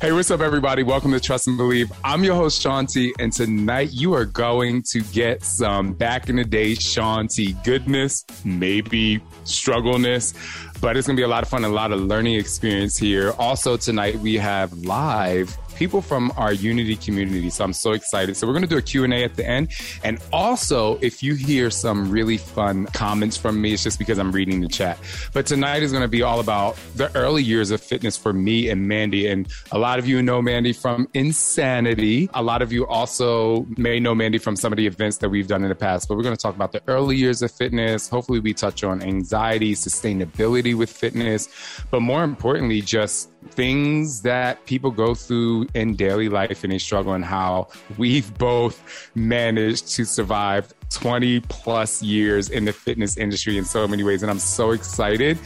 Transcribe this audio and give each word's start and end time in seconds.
Hey, 0.00 0.12
what's 0.12 0.30
up, 0.30 0.40
everybody? 0.40 0.82
Welcome 0.82 1.12
to 1.12 1.20
Trust 1.20 1.48
and 1.48 1.56
Believe. 1.56 1.90
I'm 2.04 2.22
your 2.22 2.34
host, 2.34 2.60
Shaun 2.60 2.86
T, 2.86 3.14
and 3.18 3.32
tonight 3.32 3.92
you 3.92 4.12
are 4.12 4.26
going 4.26 4.82
to 4.90 5.00
get 5.00 5.42
some 5.42 5.94
back 5.94 6.28
in 6.28 6.36
the 6.36 6.44
day 6.44 6.74
Shaun 6.74 7.28
T 7.28 7.54
goodness, 7.64 8.24
maybe 8.44 9.22
struggleness, 9.44 10.34
but 10.80 10.96
it's 10.96 11.06
going 11.06 11.16
to 11.16 11.20
be 11.20 11.24
a 11.24 11.28
lot 11.28 11.42
of 11.42 11.48
fun 11.48 11.64
a 11.64 11.68
lot 11.68 11.92
of 11.92 12.00
learning 12.00 12.34
experience 12.34 12.98
here. 12.98 13.32
Also, 13.38 13.78
tonight 13.78 14.16
we 14.16 14.34
have 14.34 14.72
live 14.84 15.56
people 15.76 16.00
from 16.00 16.32
our 16.36 16.52
Unity 16.52 16.96
community. 16.96 17.50
So 17.50 17.64
I'm 17.64 17.72
so 17.72 17.92
excited. 17.92 18.36
So 18.36 18.46
we're 18.46 18.54
going 18.54 18.62
to 18.62 18.68
do 18.68 18.78
a 18.78 18.82
Q&A 18.82 19.22
at 19.22 19.34
the 19.34 19.46
end. 19.46 19.70
And 20.02 20.18
also, 20.32 20.98
if 21.02 21.22
you 21.22 21.34
hear 21.34 21.70
some 21.70 22.10
really 22.10 22.38
fun 22.38 22.86
comments 22.86 23.36
from 23.36 23.60
me, 23.60 23.74
it's 23.74 23.82
just 23.82 23.98
because 23.98 24.18
I'm 24.18 24.32
reading 24.32 24.60
the 24.60 24.68
chat. 24.68 24.98
But 25.32 25.46
tonight 25.46 25.82
is 25.82 25.92
going 25.92 26.02
to 26.02 26.08
be 26.08 26.22
all 26.22 26.40
about 26.40 26.76
the 26.94 27.14
early 27.16 27.42
years 27.42 27.70
of 27.70 27.80
fitness 27.80 28.16
for 28.16 28.32
me 28.32 28.70
and 28.70 28.88
Mandy. 28.88 29.28
And 29.28 29.48
a 29.70 29.78
lot 29.78 29.98
of 29.98 30.08
you 30.08 30.22
know 30.22 30.40
Mandy 30.40 30.72
from 30.72 31.08
Insanity. 31.14 32.28
A 32.34 32.42
lot 32.42 32.62
of 32.62 32.72
you 32.72 32.86
also 32.86 33.66
may 33.76 34.00
know 34.00 34.14
Mandy 34.14 34.38
from 34.38 34.56
some 34.56 34.72
of 34.72 34.76
the 34.78 34.86
events 34.86 35.18
that 35.18 35.28
we've 35.28 35.46
done 35.46 35.62
in 35.62 35.68
the 35.68 35.74
past. 35.74 36.08
But 36.08 36.16
we're 36.16 36.22
going 36.22 36.36
to 36.36 36.42
talk 36.42 36.54
about 36.54 36.72
the 36.72 36.82
early 36.88 37.16
years 37.16 37.42
of 37.42 37.50
fitness. 37.50 38.08
Hopefully, 38.08 38.40
we 38.40 38.54
touch 38.54 38.82
on 38.82 39.02
anxiety, 39.02 39.74
sustainability 39.74 40.74
with 40.74 40.90
fitness, 40.90 41.48
but 41.90 42.00
more 42.00 42.24
importantly, 42.24 42.80
just 42.80 43.30
things 43.50 44.22
that 44.22 44.64
people 44.66 44.90
go 44.90 45.14
through 45.14 45.66
in 45.74 45.96
daily 45.96 46.28
life 46.28 46.64
and 46.64 46.72
they 46.72 46.78
struggle 46.78 47.12
and 47.12 47.24
how 47.24 47.68
we've 47.98 48.36
both 48.38 49.10
managed 49.14 49.88
to 49.92 50.04
survive 50.04 50.72
20 50.90 51.40
plus 51.40 52.02
years 52.02 52.50
in 52.50 52.64
the 52.64 52.72
fitness 52.72 53.16
industry 53.16 53.58
in 53.58 53.64
so 53.64 53.86
many 53.88 54.02
ways. 54.02 54.22
And 54.22 54.30
I'm 54.30 54.38
so 54.38 54.70
excited. 54.70 55.38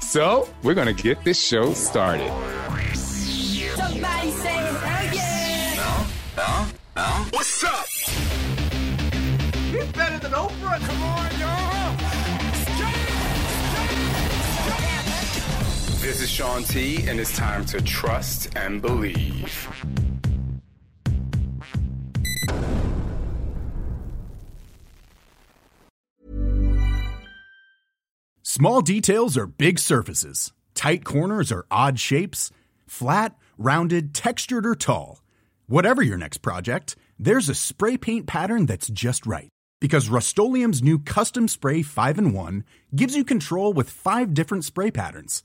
So 0.00 0.48
we're 0.62 0.74
going 0.74 0.94
to 0.94 1.02
get 1.02 1.22
this 1.24 1.40
show 1.40 1.72
started. 1.72 2.28
Somebody 2.96 4.30
say, 4.30 4.58
oh 4.58 5.10
yeah. 5.12 5.74
Huh? 6.36 6.72
Huh? 6.96 7.24
What's 7.30 7.64
up? 7.64 7.86
He's 9.72 9.92
better 9.92 10.18
than 10.18 10.32
Oprah. 10.32 10.80
Come 10.80 11.02
on, 11.02 11.40
y'all. 11.40 11.71
This 16.02 16.20
is 16.20 16.28
Shaun 16.28 16.64
T, 16.64 17.06
and 17.06 17.20
it's 17.20 17.36
time 17.36 17.64
to 17.66 17.80
trust 17.80 18.48
and 18.56 18.82
believe. 18.82 19.68
Small 28.42 28.80
details 28.80 29.38
are 29.38 29.46
big 29.46 29.78
surfaces, 29.78 30.52
tight 30.74 31.04
corners 31.04 31.52
are 31.52 31.66
odd 31.70 32.00
shapes, 32.00 32.50
flat, 32.88 33.38
rounded, 33.56 34.12
textured, 34.12 34.66
or 34.66 34.74
tall. 34.74 35.22
Whatever 35.68 36.02
your 36.02 36.18
next 36.18 36.38
project, 36.38 36.96
there's 37.16 37.48
a 37.48 37.54
spray 37.54 37.96
paint 37.96 38.26
pattern 38.26 38.66
that's 38.66 38.88
just 38.88 39.24
right. 39.24 39.50
Because 39.80 40.08
Rust-Oleum 40.08 40.72
Custom 41.04 41.46
Spray 41.46 41.82
5 41.82 42.18
and 42.18 42.34
1 42.34 42.64
gives 42.96 43.14
you 43.14 43.22
control 43.22 43.72
with 43.72 43.88
five 43.88 44.34
different 44.34 44.64
spray 44.64 44.90
patterns 44.90 45.44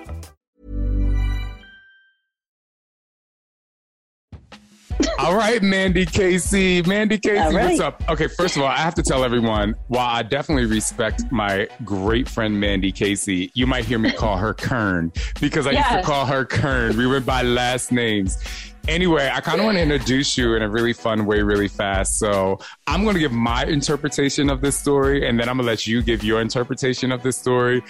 All 5.21 5.35
right, 5.35 5.61
Mandy 5.61 6.07
Casey. 6.07 6.81
Mandy 6.81 7.19
Casey, 7.19 7.37
right. 7.37 7.53
what's 7.53 7.79
up? 7.79 8.01
Okay, 8.09 8.25
first 8.25 8.55
of 8.55 8.63
all, 8.63 8.67
I 8.67 8.77
have 8.77 8.95
to 8.95 9.03
tell 9.03 9.23
everyone 9.23 9.75
while 9.87 10.07
I 10.07 10.23
definitely 10.23 10.65
respect 10.65 11.31
my 11.31 11.67
great 11.85 12.27
friend 12.27 12.59
Mandy 12.59 12.91
Casey, 12.91 13.51
you 13.53 13.67
might 13.67 13.85
hear 13.85 13.99
me 13.99 14.11
call 14.11 14.37
her 14.37 14.55
Kern 14.55 15.11
because 15.39 15.67
I 15.67 15.71
used 15.73 15.89
to 15.89 16.01
call 16.01 16.25
her 16.25 16.43
Kern. 16.43 16.97
We 16.97 17.05
went 17.05 17.23
by 17.23 17.43
last 17.43 17.91
names. 17.91 18.39
Anyway, 18.87 19.29
I 19.31 19.41
kind 19.41 19.59
of 19.59 19.65
want 19.65 19.77
to 19.77 19.83
introduce 19.83 20.39
you 20.39 20.55
in 20.55 20.63
a 20.63 20.69
really 20.69 20.91
fun 20.91 21.27
way, 21.27 21.43
really 21.43 21.67
fast. 21.67 22.17
So 22.17 22.59
I'm 22.87 23.03
going 23.03 23.13
to 23.13 23.19
give 23.19 23.31
my 23.31 23.63
interpretation 23.65 24.49
of 24.49 24.61
this 24.61 24.75
story, 24.75 25.27
and 25.27 25.39
then 25.39 25.49
I'm 25.49 25.57
going 25.57 25.67
to 25.67 25.71
let 25.71 25.85
you 25.85 26.01
give 26.01 26.23
your 26.23 26.41
interpretation 26.41 27.11
of 27.11 27.21
this 27.21 27.37
story. 27.37 27.83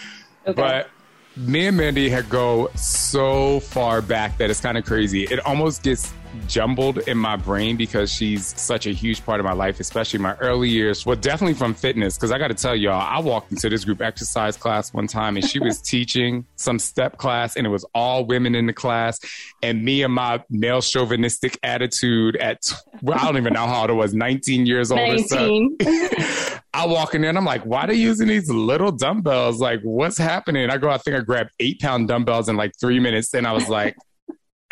Okay. 0.46 0.54
But 0.54 0.90
me 1.38 1.68
and 1.68 1.78
Mandy 1.78 2.10
had 2.10 2.28
go 2.30 2.70
so 2.76 3.62
far 3.62 4.02
back 4.02 4.38
that 4.38 4.50
it's 4.50 4.60
kind 4.60 4.78
of 4.78 4.84
crazy. 4.84 5.24
It 5.24 5.40
almost 5.46 5.84
gets 5.84 6.14
jumbled 6.48 7.00
in 7.00 7.18
my 7.18 7.36
brain 7.36 7.78
because 7.78 8.12
she's 8.12 8.48
such 8.60 8.88
a 8.88 8.92
huge 8.92 9.26
part 9.26 9.40
of 9.40 9.46
my 9.46 9.54
life, 9.54 9.80
especially 9.80 10.20
my 10.20 10.36
early 10.36 10.70
years. 10.70 11.06
Well, 11.06 11.16
definitely 11.16 11.54
from 11.54 11.74
fitness. 11.74 12.18
Because 12.18 12.32
I 12.32 12.38
got 12.38 12.50
to 12.50 12.54
tell 12.54 12.76
y'all, 12.76 13.02
I 13.02 13.20
walked 13.20 13.52
into 13.52 13.70
this 13.70 13.86
group 13.86 14.02
exercise 14.02 14.58
class 14.58 14.94
one 14.94 15.08
time 15.08 15.38
and 15.38 15.46
she 15.46 15.60
was 15.60 15.82
teaching 15.92 16.46
some 16.56 16.80
step 16.80 17.18
class, 17.18 17.56
and 17.56 17.66
it 17.66 17.70
was 17.70 17.86
all 17.94 18.26
women 18.26 18.56
in 18.56 18.66
the 18.66 18.74
class. 18.74 19.20
And 19.64 19.84
me 19.84 20.04
and 20.04 20.14
my 20.14 20.44
male 20.50 20.82
chauvinistic 20.82 21.58
attitude 21.64 22.36
at, 22.38 22.60
well, 23.02 23.18
I 23.20 23.26
don't 23.26 23.38
even 23.38 23.54
know 23.54 23.68
how 23.68 23.82
old 23.82 23.90
I 23.90 23.94
was, 23.94 24.14
19 24.14 24.66
years 24.66 24.92
old 24.92 25.10
or 25.10 25.18
so. 25.20 25.38
19. 25.38 25.78
I 26.74 26.86
walk 26.86 27.16
in 27.16 27.22
there 27.22 27.30
and 27.30 27.38
I'm 27.38 27.46
like, 27.46 27.64
why 27.64 27.82
are 27.82 27.88
they 27.88 27.96
using 27.96 28.30
these 28.30 28.50
little 28.50 28.92
dumbbells? 28.92 29.60
Like, 29.60 29.82
what's 29.82 30.18
happening? 30.18 30.70
I 30.70 30.78
go, 30.78 30.90
I 30.90 30.98
think 30.98 31.18
I 31.18 31.20
grabbed 31.20 31.52
eight 31.60 31.80
pound 31.82 32.08
dumbbells 32.08 32.48
in 32.48 32.56
like 32.56 32.72
three 32.80 33.00
minutes. 33.00 33.34
And 33.34 33.46
I 33.46 33.52
was 33.52 33.68
like, 33.68 33.98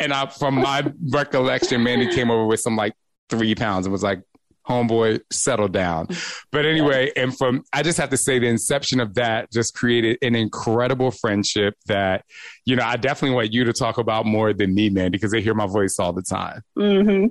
and 0.00 0.12
I, 0.12 0.26
from 0.26 0.56
my 0.56 0.92
recollection, 1.12 1.82
Mandy 1.82 2.12
came 2.12 2.30
over 2.30 2.46
with 2.46 2.60
some 2.60 2.74
like 2.76 2.94
three 3.28 3.54
pounds 3.54 3.86
and 3.86 3.92
was 3.92 4.02
like, 4.02 4.22
homeboy, 4.68 5.20
settle 5.32 5.68
down. 5.68 6.06
But 6.52 6.64
anyway, 6.64 7.10
and 7.16 7.36
from, 7.36 7.64
I 7.72 7.82
just 7.82 7.98
have 7.98 8.10
to 8.10 8.16
say 8.16 8.38
the 8.38 8.46
inception 8.46 9.00
of 9.00 9.14
that 9.14 9.50
just 9.50 9.74
created 9.74 10.18
an 10.22 10.34
incredible 10.36 11.10
friendship 11.10 11.74
that, 11.86 12.24
you 12.64 12.76
know, 12.76 12.84
I 12.84 12.96
definitely 12.96 13.34
want 13.34 13.52
you 13.52 13.64
to 13.64 13.72
talk 13.72 13.98
about 13.98 14.26
more 14.26 14.52
than 14.52 14.74
me, 14.74 14.88
man, 14.90 15.10
because 15.10 15.32
they 15.32 15.40
hear 15.40 15.54
my 15.54 15.66
voice 15.66 15.96
all 15.98 16.12
the 16.12 16.22
time. 16.22 16.62
hmm 16.76 17.26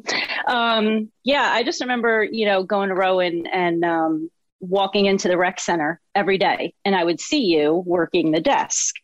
Um, 0.47 1.11
yeah, 1.23 1.49
I 1.51 1.63
just 1.63 1.81
remember, 1.81 2.27
you 2.29 2.45
know, 2.45 2.63
going 2.63 2.89
to 2.89 2.95
Rowan 2.95 3.45
and 3.47 3.85
um, 3.85 4.29
walking 4.59 5.05
into 5.05 5.27
the 5.29 5.37
rec 5.37 5.59
center 5.59 6.01
every 6.15 6.37
day, 6.37 6.73
and 6.83 6.95
I 6.95 7.03
would 7.03 7.21
see 7.21 7.45
you 7.45 7.83
working 7.85 8.31
the 8.31 8.41
desk. 8.41 8.95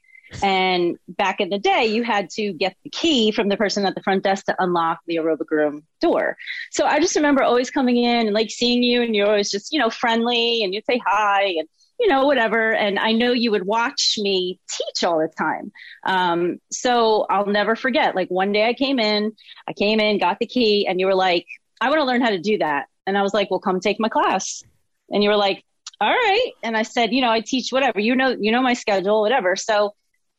And 0.44 0.98
back 1.08 1.40
in 1.40 1.50
the 1.50 1.60
day, 1.60 1.86
you 1.86 2.04
had 2.04 2.30
to 2.32 2.54
get 2.54 2.76
the 2.84 2.90
key 2.90 3.32
from 3.32 3.50
the 3.50 3.58
person 3.58 3.86
at 3.86 3.96
the 3.96 4.04
front 4.04 4.24
desk 4.24 4.46
to 4.46 4.56
unlock 4.60 5.00
the 5.08 5.18
aerobic 5.18 5.50
room 5.50 5.84
door. 6.02 6.38
So 6.72 6.86
I 6.86 7.00
just 7.00 7.16
remember 7.16 7.44
always 7.44 7.72
coming 7.72 7.98
in 7.98 8.28
and 8.28 8.34
like 8.34 8.50
seeing 8.50 8.84
you, 8.84 9.02
and 9.02 9.16
you're 9.16 9.28
always 9.28 9.50
just, 9.50 9.72
you 9.74 9.80
know, 9.80 9.90
friendly, 9.90 10.64
and 10.64 10.74
you'd 10.74 10.86
say 10.86 11.02
hi, 11.06 11.44
and 11.58 11.68
you 12.00 12.08
know, 12.08 12.26
whatever. 12.26 12.74
And 12.74 13.00
I 13.00 13.14
know 13.14 13.32
you 13.32 13.52
would 13.52 13.66
watch 13.66 14.16
me 14.18 14.60
teach 14.70 15.04
all 15.04 15.20
the 15.20 15.30
time. 15.30 15.72
Um, 16.06 16.60
so 16.72 17.26
I'll 17.30 17.46
never 17.46 17.76
forget. 17.76 18.16
Like 18.16 18.30
one 18.30 18.52
day 18.52 18.68
I 18.68 18.74
came 18.74 19.00
in, 19.00 19.32
I 19.68 19.74
came 19.74 20.00
in, 20.00 20.18
got 20.18 20.40
the 20.40 20.46
key, 20.46 20.88
and 20.88 21.00
you 21.00 21.06
were 21.06 21.16
like, 21.16 21.46
I 21.80 21.90
want 21.90 22.00
to 22.02 22.06
learn 22.06 22.22
how 22.22 22.30
to 22.30 22.40
do 22.40 22.58
that. 22.58 22.88
And 23.08 23.18
I 23.18 23.22
was 23.22 23.34
like, 23.34 23.50
well, 23.50 23.60
come 23.60 23.80
take 23.80 24.00
my 24.00 24.10
class. 24.10 24.64
And 25.10 25.24
you 25.24 25.30
were 25.30 25.38
like, 25.38 25.64
all 26.02 26.10
right. 26.10 26.52
And 26.64 26.76
I 26.76 26.84
said, 26.84 27.14
you 27.14 27.22
know, 27.22 27.30
I 27.30 27.42
teach 27.42 27.72
whatever, 27.72 28.00
you 28.00 28.16
know, 28.16 28.36
you 28.38 28.52
know, 28.52 28.62
my 28.62 28.74
schedule, 28.74 29.22
whatever. 29.22 29.56
So 29.56 29.94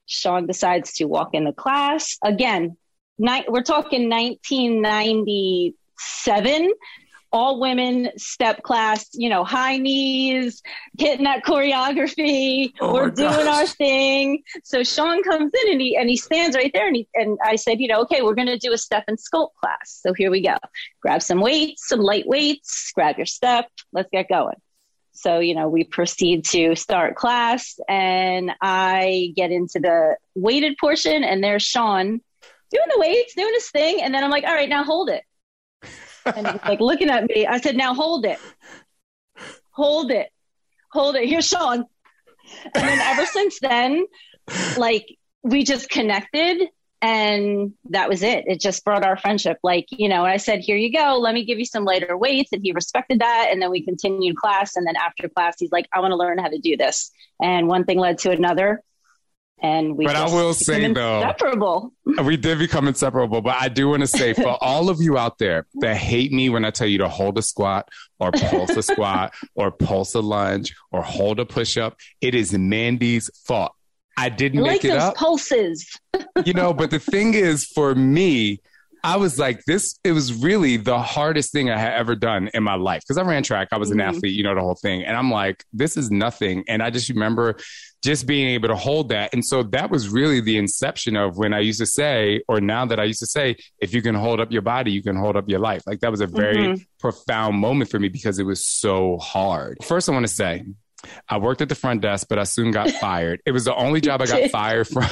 Shaun 0.07 0.47
decides 0.47 0.95
to 0.95 1.05
walk 1.05 1.31
in 1.35 1.45
the 1.45 1.53
class 1.53 2.19
again. 2.25 2.77
Ni- 3.19 3.45
we're 3.49 3.63
talking 3.63 4.09
1997 4.11 6.73
all 7.33 7.61
women 7.61 8.09
step 8.17 8.63
class, 8.63 9.09
you 9.13 9.29
know, 9.29 9.45
high 9.45 9.77
knees, 9.77 10.63
hitting 10.99 11.25
that 11.25 11.45
choreography. 11.45 12.73
Oh 12.81 12.95
We're 12.95 13.11
doing 13.11 13.31
gosh. 13.31 13.47
our 13.47 13.67
thing. 13.67 14.43
So 14.65 14.83
Shaun 14.83 15.23
comes 15.23 15.53
in 15.65 15.73
and 15.73 15.81
he 15.81 15.97
and 15.97 16.09
he 16.09 16.17
stands 16.17 16.57
right 16.57 16.71
there 16.73 16.87
and 16.87 16.97
he, 16.97 17.09
and 17.15 17.39
I 17.45 17.57
said, 17.57 17.81
you 17.81 17.89
know, 17.89 18.01
okay, 18.03 18.23
we're 18.23 18.35
going 18.35 18.49
to 18.49 18.59
do 18.59 18.73
a 18.73 18.79
step 18.79 19.05
and 19.09 19.19
sculpt 19.19 19.51
class. 19.61 20.01
So 20.03 20.13
here 20.15 20.31
we 20.31 20.41
go. 20.41 20.57
Grab 21.03 21.23
some 21.23 21.41
weights, 21.41 21.89
some 21.89 22.01
light 22.01 22.27
weights, 22.27 22.93
grab 22.95 23.17
your 23.17 23.27
step. 23.27 23.67
Let's 23.93 24.09
get 24.11 24.29
going. 24.29 24.57
So, 25.17 25.39
you 25.39 25.55
know, 25.55 25.69
we 25.69 25.85
proceed 25.85 26.45
to 26.47 26.77
start 26.77 27.17
class 27.17 27.79
and 27.89 28.53
I 28.61 29.33
get 29.35 29.51
into 29.51 29.81
the 29.81 30.17
weighted 30.35 30.77
portion 30.79 31.25
and 31.25 31.43
there's 31.43 31.63
Shaun 31.63 32.21
doing 32.71 32.87
the 32.95 33.01
weights, 33.01 33.35
doing 33.35 33.55
his 33.55 33.71
thing. 33.71 34.03
And 34.03 34.15
then 34.15 34.25
I'm 34.25 34.31
like, 34.31 34.45
all 34.45 34.55
right, 34.55 34.69
now 34.69 34.85
hold 34.85 35.09
it. 35.09 35.23
And 36.25 36.47
he's 36.47 36.63
like 36.65 36.81
looking 36.81 37.11
at 37.11 37.25
me. 37.25 37.47
I 37.47 37.61
said, 37.61 37.77
now 37.77 37.95
hold 37.95 38.27
it. 38.27 38.39
Hold 39.71 40.11
it. 40.11 40.29
Hold 40.93 41.17
it. 41.17 41.29
Here's 41.29 41.47
Shaun. 41.47 41.85
And 42.75 42.89
then 42.89 43.01
ever 43.01 43.27
since 43.27 43.59
then, 43.61 44.07
like 44.77 45.07
we 45.43 45.65
just 45.65 45.89
connected 45.89 46.69
and 47.03 47.75
that 47.91 48.09
was 48.09 48.23
it. 48.23 48.45
It 48.47 48.61
just 48.61 48.85
brought 48.85 49.05
our 49.05 49.17
friendship. 49.17 49.59
Like, 49.63 49.87
you 49.91 50.09
know, 50.09 50.25
I 50.25 50.39
said, 50.39 50.61
here 50.61 50.77
you 50.77 50.93
go. 50.93 51.19
Let 51.19 51.35
me 51.35 51.45
give 51.45 51.59
you 51.59 51.67
some 51.67 51.85
lighter 51.85 52.17
weights. 52.17 52.53
And 52.53 52.63
he 52.63 52.73
respected 52.73 53.21
that. 53.21 53.49
And 53.51 53.61
then 53.61 53.71
we 53.71 53.85
continued 53.85 54.37
class. 54.37 54.77
And 54.77 54.87
then 54.87 54.97
after 54.97 55.29
class, 55.29 55.57
he's 55.59 55.73
like, 55.73 55.87
I 55.93 56.01
want 56.01 56.13
to 56.13 56.17
learn 56.17 56.39
how 56.39 56.49
to 56.49 56.59
do 56.59 56.77
this. 56.77 57.11
And 57.41 57.69
one 57.69 57.85
thing 57.85 57.99
led 57.99 58.19
to 58.19 58.31
another. 58.31 58.83
And 59.63 59.97
we 59.97 60.05
but 60.05 60.17
I 60.17 60.27
will 60.27 60.53
say 60.53 60.93
though, 60.93 61.23
inseparable. 61.23 61.93
we 62.25 62.37
did 62.37 62.59
become 62.59 62.89
inseparable. 62.89 63.41
But 63.41 63.57
I 63.59 63.69
do 63.69 63.89
want 63.89 64.01
to 64.01 64.07
say 64.07 64.35
for 64.35 64.49
all 64.61 64.91
of 64.91 65.01
you 65.01 65.17
out 65.17 65.39
there 65.39 65.67
that 65.81 65.97
hate 65.97 66.31
me 66.33 66.51
when 66.51 66.65
I 66.65 66.71
tell 66.71 66.87
you 66.87 66.99
to 66.99 67.09
hold 67.09 67.39
a 67.39 67.43
squat 67.43 67.89
or 68.21 68.33
pulse 68.33 68.77
a 68.77 68.83
squat 68.83 69.35
or 69.55 69.71
pulse 69.71 70.15
a 70.15 70.21
lunge 70.21 70.75
or 70.93 71.03
hold 71.03 71.41
a 71.41 71.47
push 71.47 71.79
up, 71.79 71.97
it 72.21 72.35
is 72.35 72.53
Mandy's 72.53 73.31
fault. 73.47 73.73
I 74.17 74.29
didn't 74.29 74.63
make 74.63 74.69
like 74.83 74.85
it 74.85 74.89
those 74.93 75.03
up. 75.03 75.15
pulses. 75.17 75.87
you 76.45 76.53
know, 76.55 76.73
but 76.73 76.91
the 76.91 76.99
thing 76.99 77.35
is, 77.35 77.65
for 77.67 77.95
me, 77.95 78.61
I 79.05 79.17
was 79.17 79.39
like, 79.39 79.63
this, 79.67 79.99
it 80.03 80.13
was 80.13 80.33
really 80.43 80.79
the 80.79 80.99
hardest 80.99 81.53
thing 81.53 81.71
I 81.71 81.79
had 81.79 81.93
ever 81.93 82.17
done 82.17 82.51
in 82.55 82.63
my 82.65 82.75
life. 82.75 83.03
Cause 83.07 83.19
I 83.19 83.23
ran 83.23 83.43
track, 83.45 83.69
I 83.71 83.79
was 83.79 83.91
an 83.93 83.99
Mhm. 83.99 84.09
athlete, 84.09 84.35
you 84.35 84.43
know, 84.43 84.55
the 84.55 84.61
whole 84.63 84.75
thing. 84.75 85.05
And 85.05 85.17
I'm 85.17 85.31
like, 85.31 85.63
this 85.73 85.97
is 85.97 86.11
nothing. 86.11 86.65
And 86.67 86.83
I 86.83 86.91
just 86.91 87.09
remember 87.09 87.57
just 88.03 88.27
being 88.27 88.49
able 88.49 88.69
to 88.69 88.75
hold 88.75 89.11
that. 89.11 89.33
And 89.33 89.45
so 89.45 89.63
that 89.65 89.91
was 89.91 90.09
really 90.09 90.41
the 90.41 90.57
inception 90.57 91.15
of 91.15 91.37
when 91.37 91.53
I 91.55 91.61
used 91.61 91.79
to 91.81 91.87
say, 91.87 92.43
or 92.49 92.61
now 92.61 92.85
that 92.87 92.99
I 92.99 93.05
used 93.05 93.21
to 93.21 93.27
say, 93.27 93.57
if 93.81 93.95
you 93.95 94.03
can 94.03 94.15
hold 94.15 94.41
up 94.41 94.51
your 94.51 94.63
body, 94.63 94.91
you 94.91 95.03
can 95.03 95.15
hold 95.17 95.37
up 95.37 95.49
your 95.49 95.61
life. 95.61 95.83
Like 95.87 96.01
that 96.01 96.11
was 96.11 96.21
a 96.21 96.27
very 96.27 96.69
Mhm. 96.69 96.85
profound 96.99 97.57
moment 97.59 97.91
for 97.91 98.01
me 98.01 98.09
because 98.09 98.39
it 98.41 98.45
was 98.45 98.67
so 98.67 99.19
hard. 99.19 99.79
First, 99.85 100.09
I 100.09 100.13
want 100.13 100.27
to 100.27 100.33
say, 100.33 100.65
I 101.29 101.39
worked 101.39 101.61
at 101.61 101.69
the 101.69 101.75
front 101.75 102.03
desk, 102.03 102.27
but 102.29 102.39
I 102.39 102.45
soon 102.45 102.71
got 102.71 102.91
fired. 103.01 103.41
It 103.47 103.53
was 103.53 103.65
the 103.65 103.75
only 103.75 104.01
job 104.01 104.21
I 104.23 104.27
got 104.27 104.51
fired 104.51 104.89
from. 104.89 105.09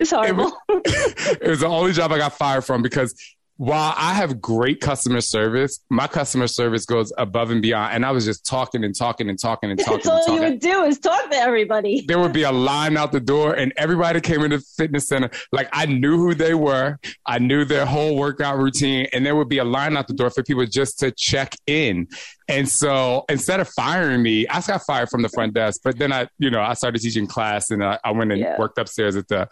It's 0.00 0.10
horrible. 0.10 0.52
it 0.68 1.48
was 1.48 1.60
the 1.60 1.66
only 1.66 1.92
job 1.92 2.10
I 2.12 2.18
got 2.18 2.32
fired 2.32 2.64
from 2.64 2.82
because 2.82 3.14
while 3.58 3.92
I 3.96 4.14
have 4.14 4.40
great 4.40 4.80
customer 4.80 5.20
service, 5.20 5.80
my 5.90 6.06
customer 6.06 6.46
service 6.46 6.84
goes 6.86 7.12
above 7.18 7.50
and 7.50 7.60
beyond. 7.60 7.92
And 7.92 8.06
I 8.06 8.12
was 8.12 8.24
just 8.24 8.46
talking 8.46 8.84
and 8.84 8.96
talking 8.96 9.28
and 9.28 9.36
talking 9.38 9.70
and 9.72 9.78
talking 9.84 10.00
That's 10.04 10.28
all 10.28 10.36
you 10.36 10.42
would 10.42 10.60
do 10.60 10.84
is 10.84 11.00
talk 11.00 11.28
to 11.30 11.36
everybody. 11.36 12.04
There 12.06 12.20
would 12.20 12.32
be 12.32 12.44
a 12.44 12.52
line 12.52 12.96
out 12.96 13.10
the 13.10 13.18
door, 13.18 13.54
and 13.54 13.72
everybody 13.76 14.20
came 14.20 14.42
into 14.44 14.58
the 14.58 14.64
fitness 14.76 15.08
center. 15.08 15.28
Like 15.50 15.68
I 15.72 15.86
knew 15.86 16.16
who 16.18 16.34
they 16.34 16.54
were, 16.54 17.00
I 17.26 17.40
knew 17.40 17.64
their 17.64 17.84
whole 17.84 18.16
workout 18.16 18.58
routine, 18.58 19.08
and 19.12 19.26
there 19.26 19.34
would 19.34 19.48
be 19.48 19.58
a 19.58 19.64
line 19.64 19.96
out 19.96 20.06
the 20.06 20.14
door 20.14 20.30
for 20.30 20.44
people 20.44 20.64
just 20.64 21.00
to 21.00 21.10
check 21.10 21.54
in. 21.66 22.06
And 22.46 22.68
so 22.68 23.24
instead 23.28 23.58
of 23.58 23.68
firing 23.68 24.22
me, 24.22 24.46
I 24.46 24.60
got 24.60 24.82
fired 24.86 25.08
from 25.10 25.22
the 25.22 25.28
front 25.30 25.54
desk. 25.54 25.80
But 25.82 25.98
then 25.98 26.12
I, 26.12 26.28
you 26.38 26.50
know, 26.50 26.60
I 26.60 26.74
started 26.74 27.02
teaching 27.02 27.26
class, 27.26 27.70
and 27.72 27.82
I, 27.84 27.98
I 28.04 28.12
went 28.12 28.30
and 28.30 28.40
Yeah. 28.40 28.56
worked 28.56 28.78
upstairs 28.78 29.16
at 29.16 29.26
the 29.26 29.48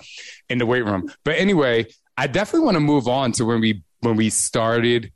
in 0.49 0.58
the 0.58 0.67
weight 0.67 0.85
room. 0.85 1.11
But 1.25 1.38
anyway, 1.38 1.87
I 2.17 2.29
definitely 2.29 2.67
want 2.67 2.76
to 2.76 2.81
move 2.81 3.08
on 3.08 3.32
to 3.32 3.44
when 3.44 3.61
we 3.61 3.82
when 4.06 4.17
we 4.17 4.31
started 4.31 5.11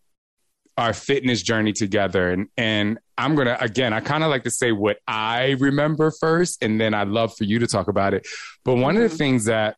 our 0.77 0.93
fitness 0.93 1.43
journey 1.43 1.73
together 1.73 2.31
and 2.33 2.49
and 2.57 2.99
I'm 3.17 3.37
gonna 3.37 3.57
again 3.61 3.93
I 3.93 4.01
kind 4.01 4.25
of 4.25 4.31
like 4.31 4.43
to 4.45 4.51
say 4.51 4.73
what 4.73 4.97
I 5.07 5.51
remember 5.61 6.11
first 6.11 6.63
and 6.63 6.81
then 6.81 6.93
I'd 6.93 7.07
love 7.09 7.37
for 7.37 7.45
you 7.45 7.61
to 7.61 7.67
talk 7.69 7.87
about 7.89 8.15
it 8.15 8.27
but 8.65 8.75
one 8.75 8.97
of 8.97 9.03
the 9.03 9.15
Mhm. 9.15 9.19
things 9.19 9.45
that 9.45 9.77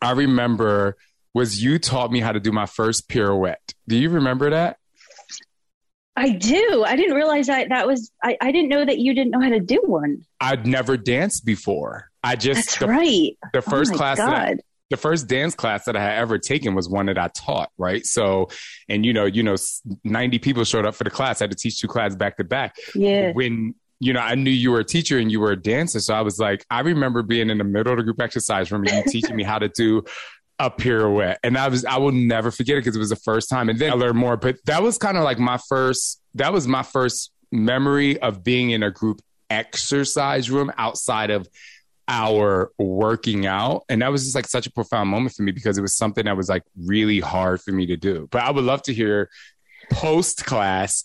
I 0.00 0.12
remember 0.12 0.96
was 1.32 1.60
you 1.62 1.78
taught 1.80 2.12
me 2.12 2.20
how 2.20 2.30
to 2.32 2.38
do 2.40 2.52
my 2.52 2.66
first 2.66 3.08
pirouette 3.08 3.74
do 3.88 3.96
you 3.96 4.10
remember 4.10 4.50
that 4.50 4.76
I 6.16 6.28
do. 6.30 6.84
I 6.86 6.94
didn't 6.94 7.16
realize 7.16 7.48
that 7.48 7.70
that 7.70 7.88
was, 7.88 8.12
I, 8.22 8.36
I 8.40 8.52
didn't 8.52 8.68
know 8.68 8.84
that 8.84 8.98
you 8.98 9.14
didn't 9.14 9.32
know 9.32 9.40
how 9.40 9.48
to 9.48 9.58
do 9.58 9.82
one. 9.84 10.24
I'd 10.40 10.64
never 10.64 10.96
danced 10.96 11.44
before 11.44 12.08
I 12.22 12.36
just 12.36 12.66
That's 12.66 12.78
the, 12.78 12.86
right. 12.86 13.36
the 13.52 13.60
first 13.62 13.92
oh 13.94 13.96
class 13.96 14.18
that 14.18 14.28
God. 14.48 14.60
The 14.90 14.96
first 14.96 15.28
dance 15.28 15.54
class 15.54 15.84
that 15.86 15.96
I 15.96 16.02
had 16.02 16.18
ever 16.18 16.38
taken 16.38 16.74
was 16.74 16.88
one 16.88 17.06
that 17.06 17.18
I 17.18 17.28
taught, 17.28 17.70
right? 17.78 18.04
So, 18.04 18.48
and 18.88 19.04
you 19.04 19.12
know, 19.12 19.24
you 19.24 19.42
know, 19.42 19.56
90 20.04 20.38
people 20.38 20.64
showed 20.64 20.84
up 20.84 20.94
for 20.94 21.04
the 21.04 21.10
class. 21.10 21.40
I 21.40 21.44
had 21.44 21.50
to 21.52 21.56
teach 21.56 21.80
two 21.80 21.88
classes 21.88 22.16
back 22.16 22.36
to 22.36 22.44
back. 22.44 22.76
yeah. 22.94 23.32
When, 23.32 23.74
you 24.00 24.12
know, 24.12 24.20
I 24.20 24.34
knew 24.34 24.50
you 24.50 24.70
were 24.70 24.80
a 24.80 24.84
teacher 24.84 25.18
and 25.18 25.32
you 25.32 25.40
were 25.40 25.52
a 25.52 25.60
dancer. 25.60 26.00
So 26.00 26.14
I 26.14 26.20
was 26.20 26.38
like, 26.38 26.66
I 26.70 26.80
remember 26.80 27.22
being 27.22 27.48
in 27.48 27.58
the 27.58 27.64
middle 27.64 27.92
of 27.92 27.96
the 27.98 28.02
group 28.02 28.20
exercise 28.20 28.70
room 28.70 28.84
and 28.84 28.92
you 28.92 29.02
teaching 29.10 29.34
me 29.34 29.44
how 29.44 29.58
to 29.58 29.68
do 29.68 30.04
a 30.58 30.70
pirouette. 30.70 31.38
And 31.42 31.56
I 31.56 31.68
was, 31.68 31.84
I 31.84 31.96
will 31.98 32.12
never 32.12 32.50
forget 32.50 32.76
it 32.76 32.80
because 32.80 32.96
it 32.96 32.98
was 32.98 33.08
the 33.08 33.16
first 33.16 33.48
time. 33.48 33.68
And 33.68 33.78
then 33.78 33.92
I 33.92 33.94
learned 33.94 34.18
more. 34.18 34.36
But 34.36 34.56
that 34.66 34.82
was 34.82 34.98
kind 34.98 35.16
of 35.16 35.24
like 35.24 35.38
my 35.38 35.56
first, 35.56 36.20
that 36.34 36.52
was 36.52 36.68
my 36.68 36.82
first 36.82 37.32
memory 37.50 38.20
of 38.20 38.44
being 38.44 38.70
in 38.70 38.82
a 38.82 38.90
group 38.90 39.22
exercise 39.48 40.50
room 40.50 40.70
outside 40.76 41.30
of 41.30 41.48
our 42.08 42.70
working 42.78 43.46
out. 43.46 43.84
And 43.88 44.02
that 44.02 44.12
was 44.12 44.24
just 44.24 44.34
like 44.34 44.46
such 44.46 44.66
a 44.66 44.72
profound 44.72 45.08
moment 45.08 45.34
for 45.34 45.42
me 45.42 45.52
because 45.52 45.78
it 45.78 45.82
was 45.82 45.96
something 45.96 46.24
that 46.26 46.36
was 46.36 46.48
like 46.48 46.62
really 46.84 47.20
hard 47.20 47.60
for 47.60 47.72
me 47.72 47.86
to 47.86 47.96
do. 47.96 48.28
But 48.30 48.42
I 48.42 48.50
would 48.50 48.64
love 48.64 48.82
to 48.82 48.94
hear 48.94 49.30
post 49.90 50.44
class, 50.44 51.04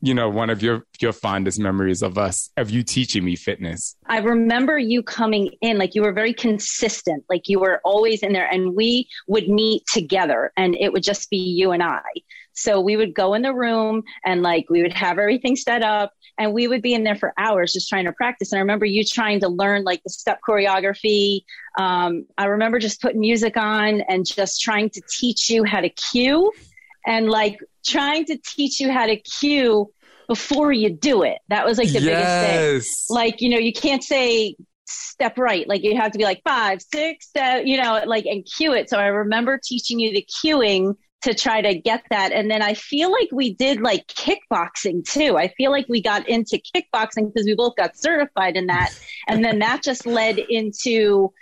you 0.00 0.14
know, 0.14 0.28
one 0.28 0.50
of 0.50 0.62
your 0.62 0.86
your 1.00 1.12
fondest 1.12 1.60
memories 1.60 2.02
of 2.02 2.18
us, 2.18 2.50
of 2.56 2.70
you 2.70 2.82
teaching 2.82 3.24
me 3.24 3.36
fitness. 3.36 3.96
I 4.06 4.18
remember 4.18 4.78
you 4.78 5.02
coming 5.02 5.50
in, 5.60 5.78
like 5.78 5.94
you 5.94 6.02
were 6.02 6.12
very 6.12 6.32
consistent, 6.32 7.24
like 7.28 7.48
you 7.48 7.60
were 7.60 7.80
always 7.84 8.22
in 8.22 8.32
there, 8.32 8.48
and 8.50 8.74
we 8.74 9.08
would 9.28 9.48
meet 9.48 9.82
together, 9.92 10.52
and 10.56 10.74
it 10.74 10.92
would 10.92 11.02
just 11.02 11.30
be 11.30 11.36
you 11.36 11.72
and 11.72 11.82
I. 11.82 12.00
So 12.60 12.80
we 12.80 12.96
would 12.96 13.14
go 13.14 13.34
in 13.34 13.42
the 13.42 13.54
room 13.54 14.02
and 14.24 14.42
like 14.42 14.66
we 14.68 14.82
would 14.82 14.92
have 14.92 15.18
everything 15.18 15.56
set 15.56 15.82
up, 15.82 16.12
and 16.38 16.52
we 16.52 16.68
would 16.68 16.82
be 16.82 16.94
in 16.94 17.04
there 17.04 17.16
for 17.16 17.32
hours 17.38 17.72
just 17.72 17.88
trying 17.88 18.04
to 18.04 18.12
practice. 18.12 18.52
And 18.52 18.58
I 18.58 18.60
remember 18.60 18.84
you 18.84 19.04
trying 19.04 19.40
to 19.40 19.48
learn 19.48 19.84
like 19.84 20.02
the 20.02 20.10
step 20.10 20.40
choreography. 20.46 21.40
Um, 21.78 22.26
I 22.36 22.46
remember 22.46 22.78
just 22.78 23.00
putting 23.00 23.20
music 23.20 23.56
on 23.56 24.02
and 24.02 24.26
just 24.26 24.60
trying 24.60 24.90
to 24.90 25.02
teach 25.08 25.48
you 25.48 25.64
how 25.64 25.80
to 25.80 25.88
cue, 25.88 26.52
and 27.06 27.28
like 27.30 27.58
trying 27.86 28.26
to 28.26 28.38
teach 28.44 28.80
you 28.80 28.90
how 28.90 29.06
to 29.06 29.16
cue 29.16 29.90
before 30.28 30.70
you 30.70 30.90
do 30.90 31.22
it. 31.22 31.38
That 31.48 31.64
was 31.64 31.78
like 31.78 31.88
the 31.88 32.00
biggest 32.00 32.46
thing 32.46 32.54
yes. 32.54 33.06
like 33.08 33.40
you 33.40 33.48
know 33.48 33.58
you 33.58 33.72
can't 33.72 34.04
say 34.04 34.54
step 34.86 35.38
right 35.38 35.68
like 35.68 35.84
you 35.84 35.96
have 35.96 36.10
to 36.12 36.18
be 36.18 36.24
like 36.24 36.42
five 36.44 36.82
six 36.82 37.28
step 37.28 37.62
you 37.64 37.80
know 37.80 38.02
like 38.06 38.26
and 38.26 38.44
cue 38.44 38.72
it 38.72 38.90
so 38.90 38.98
i 38.98 39.06
remember 39.06 39.60
teaching 39.62 40.00
you 40.00 40.12
the 40.12 40.26
cueing 40.42 40.96
to 41.22 41.34
try 41.34 41.60
to 41.60 41.74
get 41.74 42.02
that. 42.10 42.32
And 42.32 42.50
then 42.50 42.62
i 42.62 42.74
feel 42.74 43.12
like 43.12 43.28
we 43.32 43.54
did 43.54 43.80
like 43.80 44.06
kickboxing 44.06 45.04
too. 45.04 45.36
I 45.36 45.48
feel 45.48 45.70
like 45.70 45.86
we 45.88 46.00
got 46.02 46.28
into 46.28 46.60
kickboxing 46.74 47.32
because 47.32 47.46
we 47.46 47.54
both 47.54 47.76
got 47.76 47.96
certified 47.96 48.56
in 48.56 48.66
that. 48.68 48.90
And 49.28 49.44
then 49.44 49.58
that 49.60 49.82
just 49.82 50.06
led 50.06 50.38
into 50.38 51.32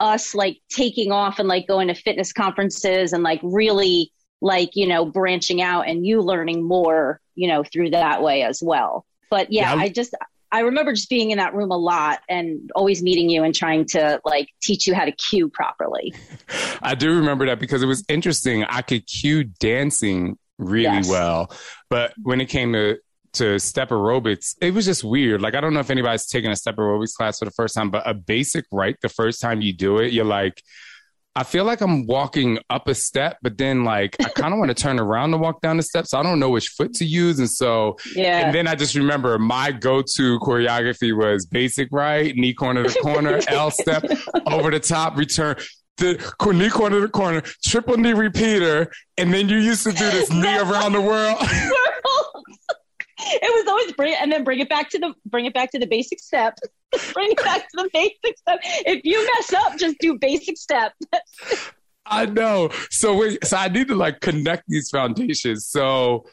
us 0.00 0.34
like 0.34 0.58
taking 0.70 1.12
off 1.12 1.38
and 1.38 1.48
like 1.48 1.66
going 1.66 1.88
to 1.88 1.94
fitness 1.94 2.32
conferences 2.32 3.12
and 3.12 3.22
like 3.22 3.40
really 3.42 4.12
like 4.40 4.70
you 4.74 4.86
know 4.86 5.04
branching 5.04 5.62
out 5.62 5.88
and 5.88 6.04
you 6.06 6.20
learning 6.20 6.62
more 6.66 7.20
you 7.34 7.48
know 7.48 7.64
through 7.64 7.90
that 7.90 8.22
way 8.22 8.42
as 8.42 8.62
well. 8.62 9.04
But 9.30 9.50
yeah 9.52 9.74
Yeah. 9.74 9.80
i 9.82 9.88
just 9.88 10.14
i 10.52 10.60
remember 10.60 10.92
just 10.92 11.08
being 11.08 11.30
in 11.30 11.38
that 11.38 11.54
room 11.54 11.70
a 11.70 11.76
lot 11.76 12.20
and 12.28 12.70
always 12.74 13.02
meeting 13.02 13.28
you 13.30 13.42
and 13.42 13.54
trying 13.54 13.84
to 13.84 14.20
like 14.24 14.48
teach 14.62 14.86
you 14.86 14.94
how 14.94 15.04
to 15.04 15.12
cue 15.12 15.48
properly 15.48 16.12
I 16.82 16.94
do 16.94 17.16
remember 17.16 17.46
that 17.46 17.58
because 17.58 17.82
it 17.82 17.86
was 17.86 18.04
interesting. 18.08 18.64
I 18.64 18.82
could 18.82 19.06
cue 19.06 19.44
dancing 19.44 20.36
really 20.58 20.82
Yes. 20.84 21.08
well, 21.08 21.50
but 21.88 22.12
when 22.22 22.40
it 22.40 22.46
came 22.46 22.72
to 22.74 22.98
to 23.34 23.58
step 23.58 23.88
aerobics, 23.88 24.54
it 24.60 24.72
was 24.74 24.84
just 24.84 25.02
weird. 25.02 25.40
Like 25.42 25.54
I 25.54 25.60
don't 25.60 25.74
know 25.74 25.80
if 25.80 25.90
anybody's 25.90 26.26
taken 26.26 26.50
a 26.50 26.56
step 26.56 26.76
aerobics 26.76 27.14
class 27.14 27.38
for 27.38 27.46
the 27.46 27.50
first 27.52 27.74
time, 27.74 27.90
but 27.90 28.02
a 28.08 28.14
basic 28.14 28.64
right 28.70 28.96
the 29.02 29.08
first 29.08 29.40
time 29.40 29.60
you 29.60 29.72
do 29.72 29.98
it, 29.98 30.12
you're 30.12 30.24
like, 30.24 30.62
I 31.36 31.42
feel 31.42 31.64
like 31.64 31.80
I'm 31.80 32.06
walking 32.06 32.60
up 32.70 32.86
a 32.86 32.94
step, 32.94 33.38
but 33.42 33.58
then 33.58 33.82
like 33.82 34.16
I 34.20 34.28
kind 34.28 34.54
of 34.54 34.60
want 34.60 34.68
to 34.68 34.74
turn 34.74 35.00
around 35.00 35.32
to 35.32 35.38
walk 35.38 35.62
down 35.62 35.76
the 35.76 35.82
steps. 35.82 36.10
So 36.10 36.18
I 36.18 36.22
don't 36.22 36.38
know 36.38 36.50
which 36.50 36.68
foot 36.68 36.94
to 36.94 37.04
use, 37.04 37.40
and 37.40 37.50
so 37.50 37.96
yeah 38.14 38.46
and 38.46 38.54
then 38.54 38.68
I 38.68 38.76
just 38.76 38.94
remember 38.94 39.36
my 39.38 39.72
go-to 39.72 40.38
choreography 40.38 41.16
was 41.16 41.46
basic 41.46 41.88
right, 41.90 42.34
knee 42.36 42.54
corner 42.54 42.84
to 42.84 43.00
corner, 43.00 43.40
L 43.48 43.70
step, 43.70 44.04
over 44.46 44.70
the 44.70 44.80
top, 44.80 45.16
return. 45.16 45.56
The 45.96 46.14
knee 46.52 46.70
corner 46.70 47.00
to 47.00 47.08
corner, 47.08 47.42
triple 47.64 47.96
knee 47.96 48.14
repeater, 48.14 48.92
and 49.16 49.32
then 49.32 49.48
you 49.48 49.58
used 49.58 49.84
to 49.84 49.92
do 49.92 50.10
this 50.10 50.28
knee 50.30 50.58
around 50.58 50.92
the 50.92 51.00
world. 51.00 51.36
it 53.18 53.42
was 53.42 53.68
always 53.68 53.92
bring 53.92 54.12
it 54.12 54.20
and 54.20 54.32
then 54.32 54.42
bring 54.42 54.58
it 54.58 54.68
back 54.68 54.90
to 54.90 54.98
the 54.98 55.14
bring 55.26 55.46
it 55.46 55.54
back 55.54 55.70
to 55.70 55.78
the 55.78 55.86
basic 55.86 56.18
step 56.20 56.58
bring 57.12 57.30
it 57.30 57.44
back 57.44 57.68
to 57.70 57.76
the 57.76 57.90
basic 57.92 58.38
step 58.38 58.58
if 58.62 59.04
you 59.04 59.24
mess 59.36 59.52
up 59.52 59.78
just 59.78 59.96
do 59.98 60.18
basic 60.18 60.56
step 60.56 60.92
I 62.06 62.26
know. 62.26 62.70
So 62.90 63.16
wait, 63.16 63.44
so 63.46 63.56
I 63.56 63.68
need 63.68 63.88
to 63.88 63.94
like 63.94 64.20
connect 64.20 64.64
these 64.68 64.90
foundations. 64.90 65.66
So 65.66 66.26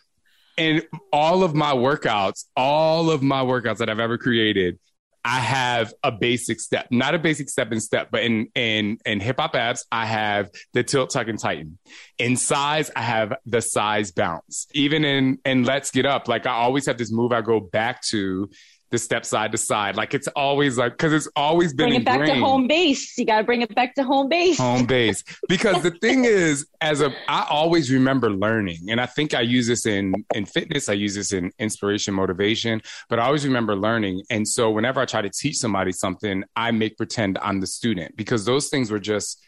in 0.58 0.82
all 1.13 1.44
of 1.44 1.56
my 1.56 1.74
workouts, 1.74 2.46
all 2.56 3.10
of 3.10 3.24
my 3.24 3.41
workouts 3.41 3.77
that 3.77 3.89
I've 3.89 4.00
ever 4.00 4.18
created, 4.18 4.80
I 5.24 5.39
have 5.39 5.94
a 6.03 6.12
basic 6.12 6.60
step, 6.60 6.88
not 6.89 7.13
a 7.13 7.20
basic 7.20 7.48
step 7.48 7.72
and 7.72 7.82
step, 7.82 8.10
but 8.12 8.24
in 8.24 8.48
in 8.56 8.98
in 9.06 9.20
hip 9.20 9.39
hop 9.39 9.56
abs, 9.56 9.86
I 9.91 10.08
have 10.08 10.50
the 10.74 10.84
tilt, 10.84 11.12
tuck, 11.12 11.27
and 11.27 11.38
tighten. 11.38 11.77
In 12.18 12.34
Cize, 12.34 12.89
I 12.96 13.01
have 13.01 13.36
the 13.46 13.60
Cize 13.60 14.15
bounce. 14.15 14.65
Even 14.74 15.06
in 15.06 15.38
in 15.46 15.63
let's 15.63 15.91
get 15.91 16.08
up, 16.08 16.27
like 16.27 16.48
I 16.48 16.53
always 16.53 16.88
have 16.88 16.98
this 16.98 17.12
move 17.12 17.32
I 17.32 17.41
go 17.41 17.60
back 17.60 18.01
to 18.10 18.50
the 18.91 18.98
step 18.98 19.25
side 19.25 19.51
to 19.53 19.57
side. 19.57 19.95
Like 19.95 20.13
it's 20.13 20.27
always 20.29 20.77
like 20.77 20.93
because 20.93 21.13
it's 21.13 21.27
always 21.36 21.74
been 21.74 21.89
bring 21.89 21.93
it 21.93 22.07
ingrained. 22.07 22.27
back 22.27 22.36
to 22.36 22.41
home 22.41 22.67
base. 22.67 23.17
You 23.17 23.25
got 23.25 23.39
to 23.39 23.43
bring 23.43 23.62
it 23.62 23.74
back 23.74 23.95
to 23.95 24.03
home 24.03 24.29
base. 24.29 24.57
Home 24.57 24.86
base. 24.86 25.24
Because 25.48 25.81
the 25.81 25.91
thing 26.01 26.25
is, 26.25 26.67
as 26.81 27.01
a, 27.01 27.13
I 27.27 27.48
always 27.50 27.91
remember 27.91 28.29
learning, 28.29 28.89
and 28.89 29.00
I 29.00 29.05
think 29.05 29.33
I 29.33 29.41
use 29.41 29.67
this 29.67 29.86
in 29.86 30.13
in 30.36 30.45
fitness. 30.45 30.89
I 30.89 30.93
use 30.93 31.15
this 31.15 31.31
in 31.31 31.51
inspiration, 31.57 32.13
motivation. 32.13 32.81
But 33.10 33.19
I 33.19 33.25
always 33.25 33.45
remember 33.45 33.75
learning, 33.75 34.24
and 34.29 34.48
so 34.48 34.69
whenever 34.69 35.00
I 35.00 35.05
try 35.05 35.21
to 35.21 35.29
teach 35.29 35.57
somebody 35.57 35.93
something, 35.93 36.43
I 36.55 36.71
make 36.71 36.98
pretend 36.98 37.39
I'm 37.41 37.62
the 37.62 37.67
student 37.67 38.17
because 38.17 38.45
those 38.45 38.67
things 38.67 38.91
were 38.91 39.00
just 39.00 39.41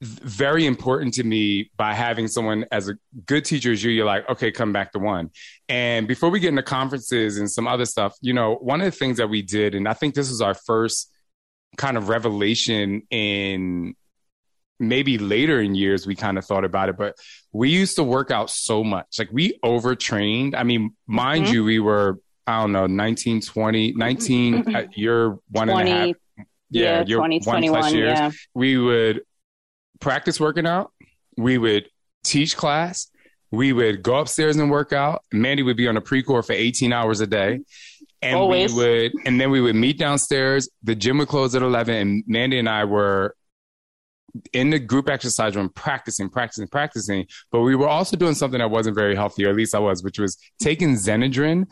very 0.00 0.66
important 0.66 1.14
to 1.14 1.24
me 1.24 1.70
by 1.76 1.94
having 1.94 2.28
someone 2.28 2.66
as 2.70 2.88
a 2.88 2.94
good 3.26 3.44
teacher 3.44 3.72
as 3.72 3.82
you 3.82 3.90
you're 3.90 4.04
like 4.04 4.28
okay 4.28 4.50
come 4.50 4.72
back 4.72 4.92
to 4.92 4.98
one. 4.98 5.30
And 5.68 6.06
before 6.08 6.30
we 6.30 6.40
get 6.40 6.48
into 6.48 6.62
conferences 6.62 7.38
and 7.38 7.50
some 7.50 7.66
other 7.66 7.84
stuff 7.86 8.14
you 8.20 8.32
know 8.34 8.56
one 8.56 8.80
of 8.80 8.84
the 8.86 8.90
things 8.90 9.16
that 9.18 9.28
we 9.28 9.40
did 9.42 9.74
and 9.74 9.88
i 9.88 9.92
think 9.94 10.14
this 10.14 10.28
was 10.28 10.40
our 10.42 10.54
first 10.54 11.10
kind 11.76 11.96
of 11.96 12.08
revelation 12.08 13.02
in 13.10 13.94
maybe 14.80 15.18
later 15.18 15.60
in 15.60 15.74
years 15.74 16.06
we 16.06 16.14
kind 16.14 16.36
of 16.36 16.44
thought 16.44 16.64
about 16.64 16.88
it 16.88 16.96
but 16.96 17.16
we 17.52 17.70
used 17.70 17.96
to 17.96 18.02
work 18.02 18.30
out 18.32 18.50
so 18.50 18.82
much. 18.82 19.18
Like 19.18 19.28
we 19.32 19.58
overtrained. 19.62 20.54
I 20.56 20.64
mean 20.64 20.94
mind 21.06 21.46
Mhm. 21.46 21.52
you 21.52 21.64
we 21.64 21.78
were 21.78 22.18
i 22.46 22.60
don't 22.60 22.72
know 22.72 22.86
19 22.86 23.40
20 23.40 23.92
19 23.92 24.76
uh, 24.76 24.86
you're 24.94 25.38
one 25.50 25.70
and 25.70 25.70
a 25.70 25.72
20, 25.84 25.90
half 25.90 26.16
yeah, 26.70 27.04
you're 27.06 27.18
20, 27.20 27.36
one 27.38 27.42
plus 27.44 27.52
21, 27.90 27.94
years. 27.94 28.18
yeah. 28.18 28.30
we 28.54 28.76
would 28.76 29.22
practice 30.04 30.38
working 30.38 30.66
out. 30.66 30.92
We 31.36 31.58
would 31.58 31.88
teach 32.22 32.56
class. 32.56 33.10
We 33.50 33.72
would 33.72 34.02
go 34.02 34.16
upstairs 34.16 34.56
and 34.56 34.70
work 34.70 34.92
out. 34.92 35.22
Mandy 35.32 35.62
would 35.62 35.76
be 35.76 35.88
on 35.88 35.96
a 35.96 36.00
Precor 36.00 36.44
for 36.46 36.52
18 36.52 36.92
hours 36.92 37.20
a 37.20 37.26
day. 37.26 37.60
And 38.20 38.36
Always. 38.36 38.72
we 38.74 38.78
would, 38.84 39.12
and 39.26 39.40
then 39.40 39.50
we 39.50 39.60
would 39.60 39.76
meet 39.76 39.98
downstairs. 39.98 40.68
The 40.82 40.94
gym 40.94 41.18
would 41.18 41.28
close 41.28 41.54
at 41.54 41.62
11 41.62 41.94
and 41.94 42.24
Mandy 42.26 42.58
and 42.58 42.68
I 42.68 42.84
were 42.84 43.34
in 44.52 44.70
the 44.70 44.78
group 44.78 45.08
exercise 45.08 45.54
room 45.56 45.68
practicing, 45.68 46.28
practicing, 46.28 46.66
practicing. 46.68 47.26
But 47.52 47.60
we 47.60 47.74
were 47.76 47.88
also 47.88 48.16
doing 48.16 48.34
something 48.34 48.58
that 48.58 48.70
wasn't 48.70 48.96
very 48.96 49.14
healthy, 49.14 49.44
or 49.46 49.50
at 49.50 49.56
least 49.56 49.74
I 49.74 49.78
was, 49.78 50.02
which 50.02 50.18
was 50.18 50.36
taking 50.60 50.94
Xenadrine 50.94 51.70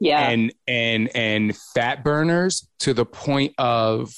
Yeah. 0.00 0.28
and 0.28 0.52
and 0.66 1.08
and 1.14 1.56
fat 1.74 2.04
burners 2.04 2.68
to 2.80 2.94
the 2.94 3.06
point 3.06 3.54
of 3.58 4.12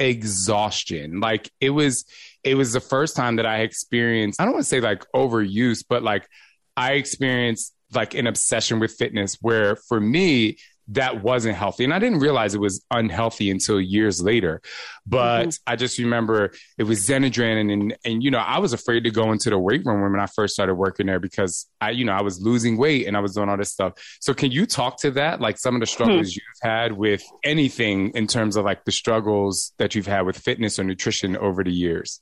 exhaustion 0.00 1.20
like 1.20 1.50
it 1.60 1.70
was 1.70 2.04
it 2.44 2.54
was 2.54 2.72
the 2.72 2.80
first 2.80 3.16
time 3.16 3.36
that 3.36 3.46
i 3.46 3.60
experienced 3.60 4.40
i 4.40 4.44
don't 4.44 4.54
want 4.54 4.64
to 4.64 4.68
say 4.68 4.80
like 4.80 5.04
overuse 5.14 5.84
but 5.88 6.02
like 6.02 6.28
i 6.76 6.92
experienced 6.92 7.74
like 7.92 8.14
an 8.14 8.26
obsession 8.26 8.78
with 8.78 8.92
fitness 8.92 9.38
where 9.40 9.76
for 9.76 10.00
me 10.00 10.56
that 10.88 11.22
wasn't 11.22 11.54
healthy. 11.54 11.84
And 11.84 11.92
i 11.92 11.98
didn't 11.98 12.20
realize 12.20 12.54
it 12.54 12.60
was 12.60 12.84
unhealthy 12.90 13.50
until 13.50 13.80
years 13.80 14.22
later. 14.22 14.60
But 15.06 15.48
mm-hmm. 15.48 15.72
i 15.72 15.76
just 15.76 15.98
remember 15.98 16.52
it 16.76 16.84
was 16.84 17.06
xenadrine 17.06 17.60
and, 17.60 17.70
and 17.70 17.96
and 18.04 18.22
you 18.22 18.30
know 18.30 18.38
i 18.38 18.58
was 18.58 18.72
afraid 18.72 19.04
to 19.04 19.10
go 19.10 19.32
into 19.32 19.50
the 19.50 19.58
weight 19.58 19.84
room 19.84 20.00
when 20.00 20.20
i 20.20 20.26
first 20.26 20.54
started 20.54 20.74
working 20.74 21.06
there 21.06 21.20
because 21.20 21.66
i 21.80 21.90
you 21.90 22.04
know 22.04 22.12
i 22.12 22.22
was 22.22 22.40
losing 22.40 22.76
weight 22.76 23.06
and 23.06 23.16
i 23.16 23.20
was 23.20 23.34
doing 23.34 23.48
all 23.48 23.56
this 23.56 23.72
stuff. 23.72 23.94
So 24.20 24.34
can 24.34 24.50
you 24.50 24.66
talk 24.66 25.00
to 25.00 25.10
that? 25.12 25.40
Like 25.40 25.58
some 25.58 25.74
of 25.74 25.80
the 25.80 25.86
hmm. 25.86 25.92
struggles 25.92 26.34
you've 26.34 26.62
had 26.62 26.92
with 26.92 27.22
anything 27.44 28.10
in 28.10 28.26
terms 28.26 28.56
of 28.56 28.64
like 28.64 28.84
the 28.84 28.92
struggles 28.92 29.72
that 29.78 29.94
you've 29.94 30.06
had 30.06 30.22
with 30.22 30.38
fitness 30.38 30.78
or 30.78 30.84
nutrition 30.84 31.36
over 31.36 31.62
the 31.62 31.72
years 31.72 32.20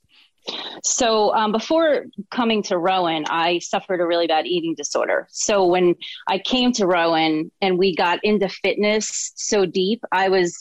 So 0.83 1.35
um, 1.35 1.53
before 1.53 2.07
coming 2.31 2.63
to 2.65 2.79
Rowan, 2.79 3.25
I 3.29 3.59
suffered 3.59 4.01
a 4.01 4.07
really 4.07 4.27
bad 4.27 4.47
eating 4.47 4.75
disorder. 4.77 5.27
So 5.31 5.67
when 5.67 5.95
I 6.29 6.39
came 6.39 6.73
to 6.73 6.87
Rowan 6.87 7.51
and 7.61 7.79
we 7.79 7.95
got 7.95 8.21
into 8.23 8.49
fitness 8.49 9.33
so 9.35 9.67
deep, 9.67 10.05
I 10.13 10.29
was 10.29 10.57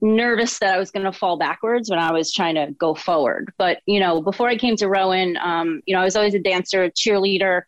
nervous 0.00 0.58
that 0.58 0.74
I 0.74 0.78
was 0.78 0.90
going 0.90 1.06
to 1.06 1.12
fall 1.12 1.38
backwards 1.38 1.88
when 1.88 2.00
I 2.00 2.12
was 2.12 2.32
trying 2.32 2.56
to 2.56 2.72
go 2.78 2.94
forward. 2.94 3.52
But 3.56 3.78
you 3.86 4.00
know, 4.00 4.20
before 4.20 4.48
I 4.48 4.56
came 4.56 4.76
to 4.76 4.88
Rowan, 4.88 5.36
um, 5.36 5.80
you 5.86 5.94
know, 5.94 6.00
I 6.00 6.04
was 6.04 6.16
always 6.16 6.34
a 6.34 6.40
dancer, 6.40 6.90
cheerleader, 6.90 7.62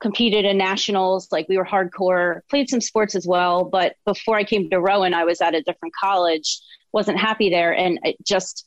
competed 0.00 0.44
in 0.44 0.56
nationals. 0.56 1.28
Like 1.32 1.48
we 1.48 1.58
were 1.58 1.64
hardcore, 1.64 2.40
played 2.48 2.70
some 2.70 2.80
sports 2.80 3.14
as 3.14 3.26
well. 3.26 3.64
But 3.64 3.96
before 4.06 4.36
I 4.36 4.44
came 4.44 4.70
to 4.70 4.80
Rowan, 4.80 5.14
I 5.14 5.24
was 5.24 5.40
at 5.40 5.54
a 5.54 5.62
different 5.62 5.94
college, 5.94 6.60
wasn't 6.92 7.18
happy 7.18 7.50
there, 7.50 7.72
and 7.74 7.98
it 8.04 8.16
just 8.24 8.64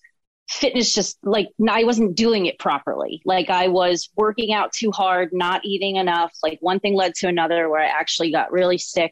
fitness 0.50 0.94
just 0.94 1.18
like 1.24 1.50
I 1.70 1.84
wasn't 1.84 2.16
doing 2.16 2.46
it 2.46 2.60
properly. 2.60 3.22
Like 3.26 3.50
I 3.50 3.70
was 3.70 4.10
working 4.16 4.54
out 4.54 4.72
too 4.74 4.92
hard, 4.92 5.30
not 5.32 5.66
eating 5.66 5.96
enough. 5.96 6.32
Like 6.44 6.58
one 6.62 6.80
thing 6.80 6.96
led 6.96 7.16
to 7.16 7.28
another 7.28 7.70
where 7.70 7.82
I 7.82 7.88
actually 7.88 8.32
got 8.32 8.52
really 8.52 8.78
sick 8.78 9.12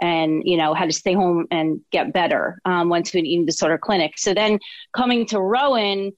and, 0.00 0.42
you 0.44 0.56
know, 0.56 0.74
had 0.74 0.90
to 0.90 0.96
stay 0.96 1.14
home 1.14 1.46
and 1.50 1.80
get 1.90 2.12
better. 2.12 2.58
Um, 2.64 2.88
went 2.88 3.06
to 3.06 3.18
an 3.18 3.26
eating 3.26 3.46
disorder 3.46 3.78
clinic. 3.78 4.14
So 4.16 4.34
then 4.34 4.58
coming 4.94 5.26
to 5.26 5.40
Rowan, 5.40 6.12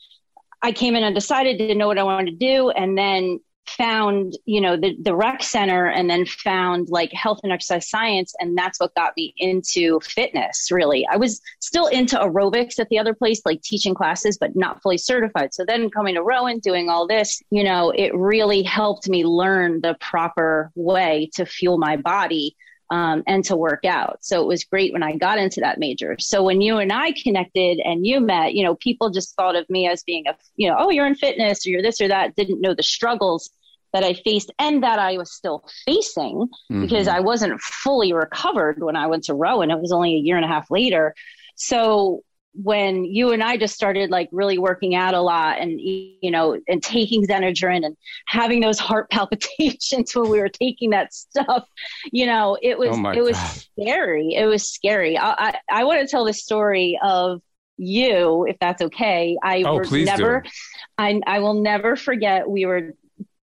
I 0.62 0.72
came 0.72 0.96
in 0.96 1.04
undecided, 1.04 1.58
didn't 1.58 1.78
know 1.78 1.86
what 1.86 1.98
I 1.98 2.02
wanted 2.02 2.30
to 2.30 2.36
do. 2.36 2.70
And 2.70 2.96
then 2.96 3.40
found, 3.68 4.38
you 4.44 4.60
know, 4.60 4.76
the, 4.76 4.96
the 5.02 5.14
rec 5.14 5.42
center 5.42 5.86
and 5.86 6.08
then 6.08 6.24
found 6.26 6.88
like 6.88 7.12
health 7.12 7.40
and 7.42 7.52
exercise 7.52 7.88
science. 7.88 8.34
And 8.40 8.56
that's 8.56 8.80
what 8.80 8.94
got 8.94 9.12
me 9.16 9.34
into 9.38 10.00
fitness, 10.00 10.68
really. 10.70 11.06
I 11.10 11.16
was 11.16 11.40
still 11.60 11.86
into 11.86 12.16
aerobics 12.16 12.78
at 12.78 12.88
the 12.88 12.98
other 12.98 13.14
place, 13.14 13.42
like 13.44 13.62
teaching 13.62 13.94
classes, 13.94 14.38
but 14.38 14.56
not 14.56 14.82
fully 14.82 14.98
certified. 14.98 15.54
So 15.54 15.64
then 15.66 15.90
coming 15.90 16.14
to 16.14 16.22
Rowan, 16.22 16.58
doing 16.60 16.88
all 16.88 17.06
this, 17.06 17.42
you 17.50 17.64
know, 17.64 17.90
it 17.90 18.14
really 18.14 18.62
helped 18.62 19.08
me 19.08 19.24
learn 19.24 19.80
the 19.80 19.96
proper 20.00 20.70
way 20.74 21.30
to 21.34 21.46
fuel 21.46 21.78
my 21.78 21.96
body 21.96 22.56
um, 22.90 23.22
and 23.26 23.44
to 23.44 23.56
work 23.56 23.84
out. 23.84 24.18
So 24.20 24.40
it 24.42 24.46
was 24.46 24.64
great 24.64 24.92
when 24.92 25.02
I 25.02 25.16
got 25.16 25.38
into 25.38 25.60
that 25.60 25.78
major. 25.78 26.16
So 26.18 26.42
when 26.42 26.60
you 26.60 26.78
and 26.78 26.92
I 26.92 27.12
connected 27.12 27.80
and 27.84 28.06
you 28.06 28.20
met, 28.20 28.54
you 28.54 28.64
know, 28.64 28.76
people 28.76 29.10
just 29.10 29.34
thought 29.34 29.56
of 29.56 29.68
me 29.68 29.88
as 29.88 30.02
being 30.02 30.26
a, 30.26 30.36
you 30.56 30.68
know, 30.68 30.76
oh, 30.78 30.90
you're 30.90 31.06
in 31.06 31.14
fitness 31.14 31.66
or 31.66 31.70
you're 31.70 31.82
this 31.82 32.00
or 32.00 32.08
that, 32.08 32.36
didn't 32.36 32.60
know 32.60 32.74
the 32.74 32.82
struggles 32.82 33.50
that 33.92 34.04
I 34.04 34.14
faced 34.14 34.52
and 34.58 34.82
that 34.82 34.98
I 34.98 35.16
was 35.16 35.32
still 35.32 35.64
facing 35.86 36.48
because 36.68 37.08
I 37.08 37.20
wasn't 37.20 37.60
fully 37.60 38.12
recovered 38.12 38.82
when 38.82 38.94
I 38.94 39.06
went 39.06 39.24
to 39.24 39.34
Rowan. 39.34 39.70
It 39.70 39.80
was 39.80 39.92
only 39.92 40.14
a 40.14 40.18
year 40.18 40.36
and 40.36 40.44
a 40.44 40.48
half 40.48 40.70
later. 40.70 41.14
So 41.54 42.22
when 42.62 43.04
you 43.04 43.32
and 43.32 43.42
I 43.42 43.56
just 43.56 43.74
started 43.74 44.10
like 44.10 44.28
really 44.32 44.58
working 44.58 44.94
out 44.94 45.14
a 45.14 45.20
lot 45.20 45.60
and 45.60 45.80
you 45.80 46.30
know 46.30 46.58
and 46.68 46.82
taking 46.82 47.26
Xenadrine 47.26 47.84
and 47.84 47.96
having 48.26 48.60
those 48.60 48.78
heart 48.78 49.10
palpitations 49.10 50.14
when 50.14 50.30
we 50.30 50.38
were 50.40 50.48
taking 50.48 50.90
that 50.90 51.12
stuff, 51.12 51.68
you 52.12 52.26
know, 52.26 52.56
it 52.60 52.78
was 52.78 52.90
Oh 52.92 53.10
it 53.10 53.22
was 53.22 53.36
God. 53.36 53.62
scary. 53.80 54.34
It 54.34 54.46
was 54.46 54.68
scary. 54.68 55.18
I 55.18 55.32
I, 55.32 55.58
I 55.80 55.84
want 55.84 56.00
to 56.00 56.06
tell 56.06 56.24
the 56.24 56.32
story 56.32 56.98
of 57.02 57.42
you, 57.76 58.46
if 58.48 58.56
that's 58.58 58.82
okay. 58.82 59.36
I 59.42 59.62
Oh, 59.62 59.74
were 59.76 59.84
please 59.84 60.06
do. 60.14 60.22
never 60.22 60.44
I 60.98 61.20
I 61.26 61.40
will 61.40 61.54
never 61.62 61.96
forget 61.96 62.48
we 62.48 62.64
were 62.66 62.94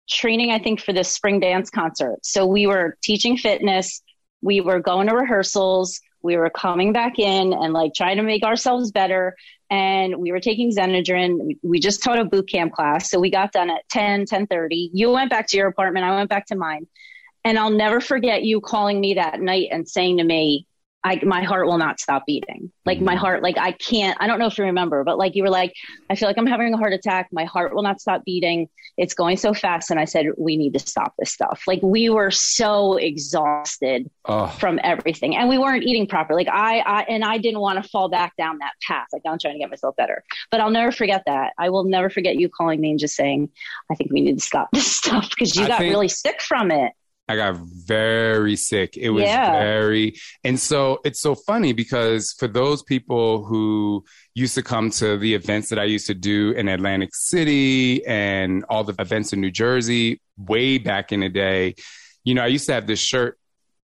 training, 0.08 0.50
I 0.50 0.58
think, 0.58 0.80
for 0.80 0.92
this 0.92 1.10
spring 1.12 1.40
dance 1.40 1.70
concert. 1.70 2.18
So 2.22 2.46
we 2.46 2.66
were 2.66 2.96
teaching 3.02 3.36
fitness, 3.36 4.02
we 4.40 4.60
were 4.60 4.80
going 4.80 5.06
to 5.08 5.14
rehearsals, 5.14 6.00
we 6.22 6.36
were 6.36 6.50
coming 6.50 6.92
back 6.92 7.18
in 7.18 7.52
and 7.52 7.72
like 7.72 7.94
trying 7.94 8.16
to 8.16 8.22
make 8.22 8.42
ourselves 8.42 8.90
better. 8.90 9.36
And 9.70 10.16
we 10.16 10.32
were 10.32 10.40
taking 10.40 10.70
Xenadrine. 10.70 11.56
We- 11.62 11.78
just 11.78 12.02
taught 12.02 12.18
a 12.18 12.24
boot 12.24 12.48
camp 12.48 12.72
class. 12.72 13.10
So 13.10 13.20
we 13.20 13.30
got 13.30 13.52
done 13.52 13.70
at 13.70 13.88
10, 13.88 14.26
10 14.26 14.46
You 14.70 15.10
went 15.10 15.30
back 15.30 15.46
to 15.48 15.56
your 15.56 15.68
apartment. 15.68 16.04
I 16.04 16.14
went 16.16 16.30
back 16.30 16.46
to 16.46 16.56
mine. 16.56 16.86
And 17.44 17.58
I'll 17.58 17.70
never 17.70 18.00
forget 18.00 18.42
you 18.42 18.60
calling 18.60 19.00
me 19.00 19.14
that 19.14 19.40
night 19.40 19.68
and 19.70 19.88
saying 19.88 20.18
to 20.18 20.24
me, 20.24 20.66
I, 21.04 21.20
my 21.24 21.44
heart 21.44 21.66
will 21.66 21.78
not 21.78 22.00
stop 22.00 22.26
beating. 22.26 22.72
Like 22.84 23.00
my 23.00 23.12
mm-hmm. 23.12 23.20
heart, 23.20 23.42
like 23.42 23.56
I 23.56 23.72
can't, 23.72 24.16
I 24.20 24.26
don't 24.26 24.40
know 24.40 24.46
if 24.46 24.58
you 24.58 24.64
remember, 24.64 25.04
but 25.04 25.16
like 25.16 25.36
you 25.36 25.44
were 25.44 25.50
like, 25.50 25.72
I 26.10 26.16
feel 26.16 26.28
like 26.28 26.36
I'm 26.36 26.46
having 26.46 26.74
a 26.74 26.76
heart 26.76 26.92
attack. 26.92 27.28
My 27.30 27.44
heart 27.44 27.72
will 27.72 27.84
not 27.84 28.00
stop 28.00 28.24
beating. 28.24 28.68
It's 28.96 29.14
going 29.14 29.36
so 29.36 29.54
fast. 29.54 29.92
And 29.92 30.00
I 30.00 30.06
said, 30.06 30.26
we 30.36 30.56
need 30.56 30.72
to 30.72 30.80
stop 30.80 31.14
this 31.16 31.32
stuff. 31.32 31.62
Like 31.68 31.80
we 31.82 32.10
were 32.10 32.32
so 32.32 32.96
exhausted 32.96 34.10
oh 34.24 34.48
from 34.48 34.80
everything 34.82 35.36
and 35.36 35.48
we 35.48 35.56
weren't 35.56 35.84
eating 35.84 36.08
properly. 36.08 36.44
Like 36.44 36.54
I, 36.54 36.80
I, 36.80 37.02
and 37.02 37.24
I 37.24 37.38
didn't 37.38 37.60
want 37.60 37.82
to 37.82 37.88
fall 37.88 38.08
back 38.08 38.36
down 38.36 38.58
that 38.58 38.72
path. 38.82 39.06
Like 39.12 39.22
I'm 39.24 39.38
trying 39.38 39.54
to 39.54 39.60
get 39.60 39.70
myself 39.70 39.94
better, 39.94 40.24
but 40.50 40.60
I'll 40.60 40.70
never 40.70 40.90
forget 40.90 41.22
that. 41.26 41.52
I 41.58 41.70
will 41.70 41.84
never 41.84 42.10
forget 42.10 42.36
you 42.36 42.48
calling 42.48 42.80
me 42.80 42.90
and 42.90 42.98
just 42.98 43.14
saying, 43.14 43.50
I 43.90 43.94
think 43.94 44.12
we 44.12 44.20
need 44.20 44.38
to 44.38 44.44
stop 44.44 44.70
this 44.72 44.96
stuff 44.96 45.30
because 45.30 45.54
you 45.54 45.64
I 45.64 45.68
got 45.68 45.78
think- 45.78 45.92
really 45.92 46.08
sick 46.08 46.42
from 46.42 46.72
it. 46.72 46.92
I 47.28 47.36
got 47.36 47.56
very 47.56 48.56
sick. 48.56 48.96
It 48.96 49.10
was 49.10 49.24
Yeah. 49.24 49.52
very, 49.52 50.14
and 50.44 50.58
so 50.58 51.00
it's 51.04 51.20
so 51.20 51.34
funny 51.34 51.72
because 51.72 52.32
for 52.38 52.48
those 52.48 52.82
people 52.82 53.44
who 53.44 54.04
used 54.34 54.54
to 54.54 54.62
come 54.62 54.90
to 54.92 55.18
the 55.18 55.34
events 55.34 55.68
that 55.68 55.78
I 55.78 55.84
used 55.84 56.06
to 56.06 56.14
do 56.14 56.52
in 56.52 56.68
Atlantic 56.68 57.14
City 57.14 58.04
and 58.06 58.64
all 58.70 58.82
the 58.84 58.94
events 58.98 59.32
in 59.32 59.40
New 59.40 59.50
Jersey 59.50 60.20
way 60.38 60.78
back 60.78 61.12
in 61.12 61.20
the 61.20 61.28
day, 61.28 61.74
you 62.24 62.34
know, 62.34 62.42
I 62.42 62.46
used 62.46 62.66
to 62.66 62.72
have 62.72 62.86
this 62.86 63.00
shirt 63.00 63.38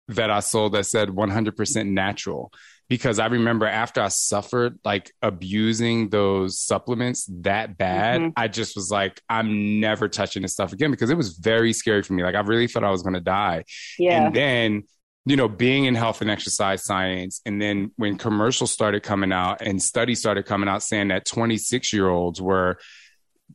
that 0.09 0.29
I 0.31 0.39
sold 0.39 0.73
that 0.73 0.85
said 0.85 1.09
100% 1.09 1.85
natural. 1.87 2.51
Because 2.89 3.19
I 3.19 3.27
remember 3.27 3.67
after 3.67 4.01
I 4.01 4.07
suffered 4.07 4.79
like 4.83 5.11
abusing 5.21 6.09
those 6.09 6.59
supplements 6.59 7.29
that 7.41 7.77
bad, 7.77 8.19
mm-hmm. 8.19 8.29
I 8.35 8.47
just 8.47 8.75
was 8.75 8.89
like, 8.89 9.21
I'm 9.29 9.79
never 9.79 10.09
touching 10.09 10.41
this 10.41 10.53
stuff 10.53 10.73
again 10.73 10.89
because 10.89 11.11
it 11.11 11.17
was 11.17 11.37
very 11.37 11.71
scary 11.71 12.01
for 12.01 12.13
me. 12.13 12.23
Like 12.23 12.35
I 12.35 12.41
really 12.41 12.67
thought 12.67 12.83
I 12.83 12.89
was 12.89 13.03
going 13.03 13.13
to 13.13 13.21
die. 13.21 13.65
Yeah. 13.99 14.25
And 14.25 14.35
then, 14.35 14.83
you 15.25 15.35
know, 15.35 15.47
being 15.47 15.85
in 15.85 15.93
health 15.93 16.21
and 16.21 16.31
exercise 16.31 16.83
science, 16.83 17.41
and 17.45 17.61
then 17.61 17.91
when 17.97 18.17
commercials 18.17 18.71
started 18.71 19.03
coming 19.03 19.31
out 19.31 19.61
and 19.61 19.81
studies 19.81 20.19
started 20.19 20.47
coming 20.47 20.67
out 20.67 20.81
saying 20.81 21.09
that 21.09 21.25
26 21.25 21.93
year 21.93 22.09
olds 22.09 22.41
were 22.41 22.79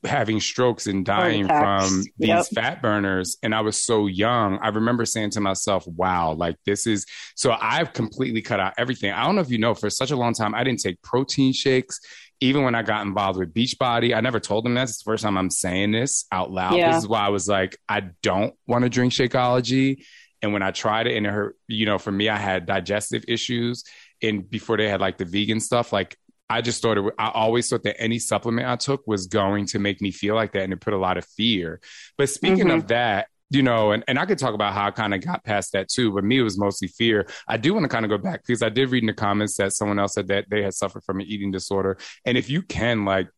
having 0.04 0.40
strokes 0.40 0.86
and 0.86 1.08
oh, 1.08 1.12
dying 1.12 1.46
from 1.46 2.02
these 2.18 2.28
yep. 2.28 2.46
fat 2.54 2.82
burners 2.82 3.36
and 3.42 3.54
I 3.54 3.60
was 3.60 3.76
so 3.76 4.06
young. 4.06 4.58
I 4.58 4.68
remember 4.68 5.04
saying 5.04 5.30
to 5.30 5.40
myself, 5.40 5.86
wow, 5.86 6.32
like 6.32 6.56
this 6.66 6.86
is 6.86 7.06
so 7.34 7.56
I've 7.60 7.92
completely 7.92 8.42
cut 8.42 8.60
out 8.60 8.74
everything. 8.76 9.12
I 9.12 9.24
don't 9.24 9.36
know 9.36 9.40
if 9.40 9.50
you 9.50 9.58
know, 9.58 9.74
for 9.74 9.90
such 9.90 10.10
a 10.10 10.16
long 10.16 10.34
time, 10.34 10.54
I 10.54 10.64
didn't 10.64 10.80
take 10.80 11.00
protein 11.02 11.52
shakes. 11.52 12.00
Even 12.40 12.64
when 12.64 12.74
I 12.74 12.82
got 12.82 13.06
involved 13.06 13.38
with 13.38 13.54
Beachbody, 13.54 14.14
I 14.14 14.20
never 14.20 14.40
told 14.40 14.64
them 14.64 14.74
that. 14.74 14.82
It's 14.82 14.98
the 14.98 15.10
first 15.10 15.22
time 15.22 15.38
I'm 15.38 15.50
saying 15.50 15.92
this 15.92 16.26
out 16.32 16.50
loud. 16.50 16.74
Yeah. 16.74 16.92
This 16.92 17.04
is 17.04 17.08
why 17.08 17.20
I 17.20 17.28
was 17.28 17.48
like, 17.48 17.78
I 17.88 18.10
don't 18.22 18.54
want 18.66 18.82
to 18.82 18.90
drink 18.90 19.12
Shakeology. 19.12 20.04
And 20.42 20.52
when 20.52 20.62
I 20.62 20.72
tried 20.72 21.06
it, 21.06 21.16
and 21.16 21.26
it 21.26 21.30
hurt, 21.30 21.56
you 21.68 21.86
know, 21.86 21.96
for 21.96 22.12
me, 22.12 22.28
I 22.28 22.36
had 22.36 22.66
digestive 22.66 23.24
issues. 23.28 23.84
And 24.22 24.48
before 24.50 24.76
they 24.76 24.88
had 24.88 25.00
like 25.00 25.16
the 25.16 25.24
vegan 25.24 25.60
stuff, 25.60 25.90
like 25.90 26.18
I 26.48 26.60
just 26.60 26.82
thought 26.82 26.98
it, 26.98 27.14
I 27.18 27.30
always 27.30 27.68
thought 27.68 27.84
that 27.84 28.00
any 28.00 28.18
supplement 28.18 28.68
I 28.68 28.76
took 28.76 29.06
was 29.06 29.26
going 29.26 29.66
to 29.66 29.78
make 29.78 30.00
me 30.00 30.10
feel 30.10 30.34
like 30.34 30.52
that 30.52 30.62
and 30.62 30.72
it 30.72 30.80
put 30.80 30.92
a 30.92 30.98
lot 30.98 31.16
of 31.16 31.24
fear. 31.24 31.80
But 32.18 32.28
speaking 32.28 32.66
mm-hmm. 32.66 32.78
of 32.78 32.88
that, 32.88 33.28
you 33.50 33.62
know, 33.62 33.92
and, 33.92 34.04
and 34.08 34.18
I 34.18 34.26
could 34.26 34.38
talk 34.38 34.54
about 34.54 34.72
how 34.74 34.86
I 34.86 34.90
kind 34.90 35.14
of 35.14 35.24
got 35.24 35.44
past 35.44 35.72
that 35.72 35.88
too, 35.88 36.12
but 36.12 36.24
me, 36.24 36.38
it 36.38 36.42
was 36.42 36.58
mostly 36.58 36.88
fear. 36.88 37.26
I 37.46 37.56
do 37.56 37.72
want 37.72 37.84
to 37.84 37.88
kind 37.88 38.04
of 38.04 38.10
go 38.10 38.18
back 38.18 38.42
because 38.46 38.62
I 38.62 38.68
did 38.68 38.90
read 38.90 39.02
in 39.02 39.06
the 39.06 39.14
comments 39.14 39.56
that 39.56 39.72
someone 39.72 39.98
else 39.98 40.14
said 40.14 40.28
that 40.28 40.46
they 40.50 40.62
had 40.62 40.74
suffered 40.74 41.04
from 41.04 41.20
an 41.20 41.26
eating 41.26 41.50
disorder. 41.50 41.98
And 42.24 42.36
if 42.36 42.50
you 42.50 42.62
can, 42.62 43.04
like, 43.04 43.28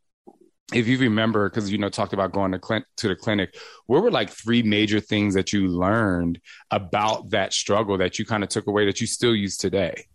if 0.73 0.89
you 0.89 0.99
remember, 0.99 1.49
because 1.49 1.71
you 1.71 1.79
know, 1.79 1.89
talked 1.89 2.13
about 2.13 2.33
going 2.33 2.53
to, 2.53 2.61
cl- 2.63 2.85
to 2.97 3.09
the 3.09 3.15
clinic, 3.15 3.57
what 3.87 4.03
were 4.03 4.11
like 4.11 4.31
three 4.31 4.63
major 4.63 4.99
things 4.99 5.35
that 5.35 5.53
you 5.53 5.69
learned 5.69 6.41
about 6.71 7.31
that 7.31 7.53
struggle 7.53 7.99
that 7.99 8.19
you 8.19 8.25
kind 8.25 8.43
of 8.43 8.49
took 8.49 8.67
away 8.67 8.87
that 8.87 9.01
you 9.01 9.07
still 9.07 9.35
use 9.35 9.57
today? 9.57 10.07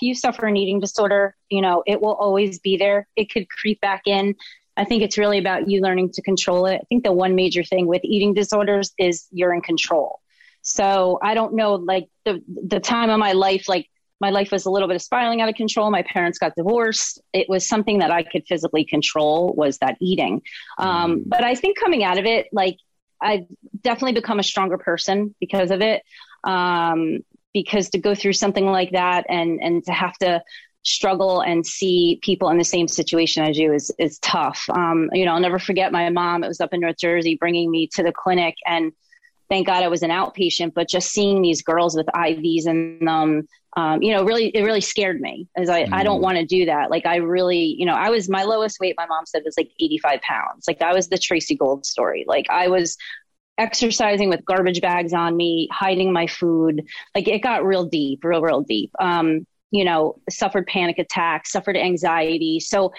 You 0.00 0.14
suffer 0.14 0.46
an 0.46 0.56
eating 0.56 0.80
disorder, 0.80 1.36
you 1.48 1.60
know, 1.60 1.82
it 1.86 2.00
will 2.00 2.14
always 2.14 2.58
be 2.58 2.76
there. 2.76 3.08
It 3.16 3.30
could 3.30 3.48
creep 3.48 3.80
back 3.80 4.02
in. 4.06 4.34
I 4.76 4.84
think 4.84 5.02
it's 5.02 5.18
really 5.18 5.38
about 5.38 5.68
you 5.68 5.80
learning 5.80 6.12
to 6.12 6.22
control 6.22 6.66
it. 6.66 6.80
I 6.82 6.84
think 6.88 7.04
the 7.04 7.12
one 7.12 7.34
major 7.34 7.64
thing 7.64 7.86
with 7.86 8.02
eating 8.04 8.32
disorders 8.34 8.92
is 8.98 9.26
you're 9.32 9.52
in 9.52 9.60
control. 9.60 10.20
So 10.62 11.18
I 11.22 11.34
don't 11.34 11.54
know, 11.54 11.74
like 11.74 12.08
the 12.24 12.42
the 12.46 12.78
time 12.80 13.10
of 13.10 13.18
my 13.18 13.32
life, 13.32 13.68
like 13.68 13.88
my 14.20 14.30
life 14.30 14.50
was 14.50 14.66
a 14.66 14.70
little 14.70 14.88
bit 14.88 14.96
of 14.96 15.02
spiraling 15.02 15.40
out 15.40 15.48
of 15.48 15.54
control. 15.54 15.90
My 15.90 16.02
parents 16.02 16.38
got 16.38 16.54
divorced. 16.56 17.20
It 17.32 17.48
was 17.48 17.68
something 17.68 17.98
that 17.98 18.10
I 18.10 18.22
could 18.22 18.44
physically 18.46 18.84
control 18.84 19.54
was 19.56 19.78
that 19.78 19.96
eating. 20.00 20.42
Um, 20.78 21.20
mm. 21.20 21.22
but 21.26 21.44
I 21.44 21.54
think 21.54 21.78
coming 21.78 22.04
out 22.04 22.18
of 22.18 22.24
it, 22.24 22.48
like 22.52 22.76
I've 23.20 23.46
definitely 23.80 24.20
become 24.20 24.38
a 24.38 24.42
stronger 24.44 24.78
person 24.78 25.34
because 25.40 25.70
of 25.70 25.80
it. 25.80 26.02
Um, 26.44 27.20
because 27.52 27.90
to 27.90 27.98
go 27.98 28.14
through 28.14 28.34
something 28.34 28.66
like 28.66 28.92
that 28.92 29.24
and 29.28 29.60
and 29.62 29.84
to 29.84 29.92
have 29.92 30.16
to 30.18 30.42
struggle 30.82 31.40
and 31.40 31.66
see 31.66 32.18
people 32.22 32.48
in 32.48 32.58
the 32.58 32.64
same 32.64 32.88
situation 32.88 33.44
as 33.44 33.58
you 33.58 33.72
is 33.72 33.92
is 33.98 34.18
tough. 34.20 34.64
Um, 34.70 35.10
you 35.12 35.24
know, 35.24 35.32
I'll 35.32 35.40
never 35.40 35.58
forget 35.58 35.92
my 35.92 36.08
mom. 36.10 36.44
It 36.44 36.48
was 36.48 36.60
up 36.60 36.72
in 36.72 36.80
North 36.80 36.98
Jersey, 36.98 37.36
bringing 37.36 37.70
me 37.70 37.88
to 37.94 38.02
the 38.02 38.12
clinic, 38.12 38.56
and 38.66 38.92
thank 39.48 39.66
God 39.66 39.82
I 39.82 39.88
was 39.88 40.02
an 40.02 40.10
outpatient. 40.10 40.74
But 40.74 40.88
just 40.88 41.10
seeing 41.10 41.42
these 41.42 41.62
girls 41.62 41.96
with 41.96 42.06
IVs 42.06 42.66
in 42.66 43.04
them, 43.04 43.48
um, 43.76 44.02
you 44.02 44.14
know, 44.14 44.24
really 44.24 44.48
it 44.48 44.62
really 44.62 44.80
scared 44.80 45.20
me. 45.20 45.48
As 45.56 45.68
I 45.68 45.84
mm. 45.84 45.92
I 45.92 46.04
don't 46.04 46.20
mm. 46.20 46.24
want 46.24 46.38
to 46.38 46.46
do 46.46 46.66
that. 46.66 46.90
Like 46.90 47.06
I 47.06 47.16
really, 47.16 47.76
you 47.78 47.86
know, 47.86 47.94
I 47.94 48.10
was 48.10 48.28
my 48.28 48.44
lowest 48.44 48.78
weight. 48.80 48.94
My 48.96 49.06
mom 49.06 49.26
said 49.26 49.42
was 49.44 49.56
like 49.58 49.70
85 49.80 50.20
pounds. 50.22 50.64
Like 50.66 50.82
I 50.82 50.94
was 50.94 51.08
the 51.08 51.18
Tracey 51.18 51.56
Gold 51.56 51.86
story. 51.86 52.24
Like 52.26 52.46
I 52.50 52.68
was 52.68 52.96
exercising 53.58 54.30
with 54.30 54.44
garbage 54.44 54.80
bags 54.80 55.12
on 55.12 55.36
me, 55.36 55.68
hiding 55.70 56.12
my 56.12 56.26
food. 56.26 56.86
Like 57.14 57.28
it 57.28 57.40
got 57.40 57.64
real 57.64 57.84
deep, 57.84 58.24
real, 58.24 58.40
real 58.40 58.62
deep. 58.62 58.90
Um, 58.98 59.46
you 59.70 59.84
know, 59.84 60.20
suffered 60.30 60.66
panic 60.66 60.98
attacks, 60.98 61.52
suffered 61.52 61.76
anxiety. 61.76 62.60
So, 62.60 62.92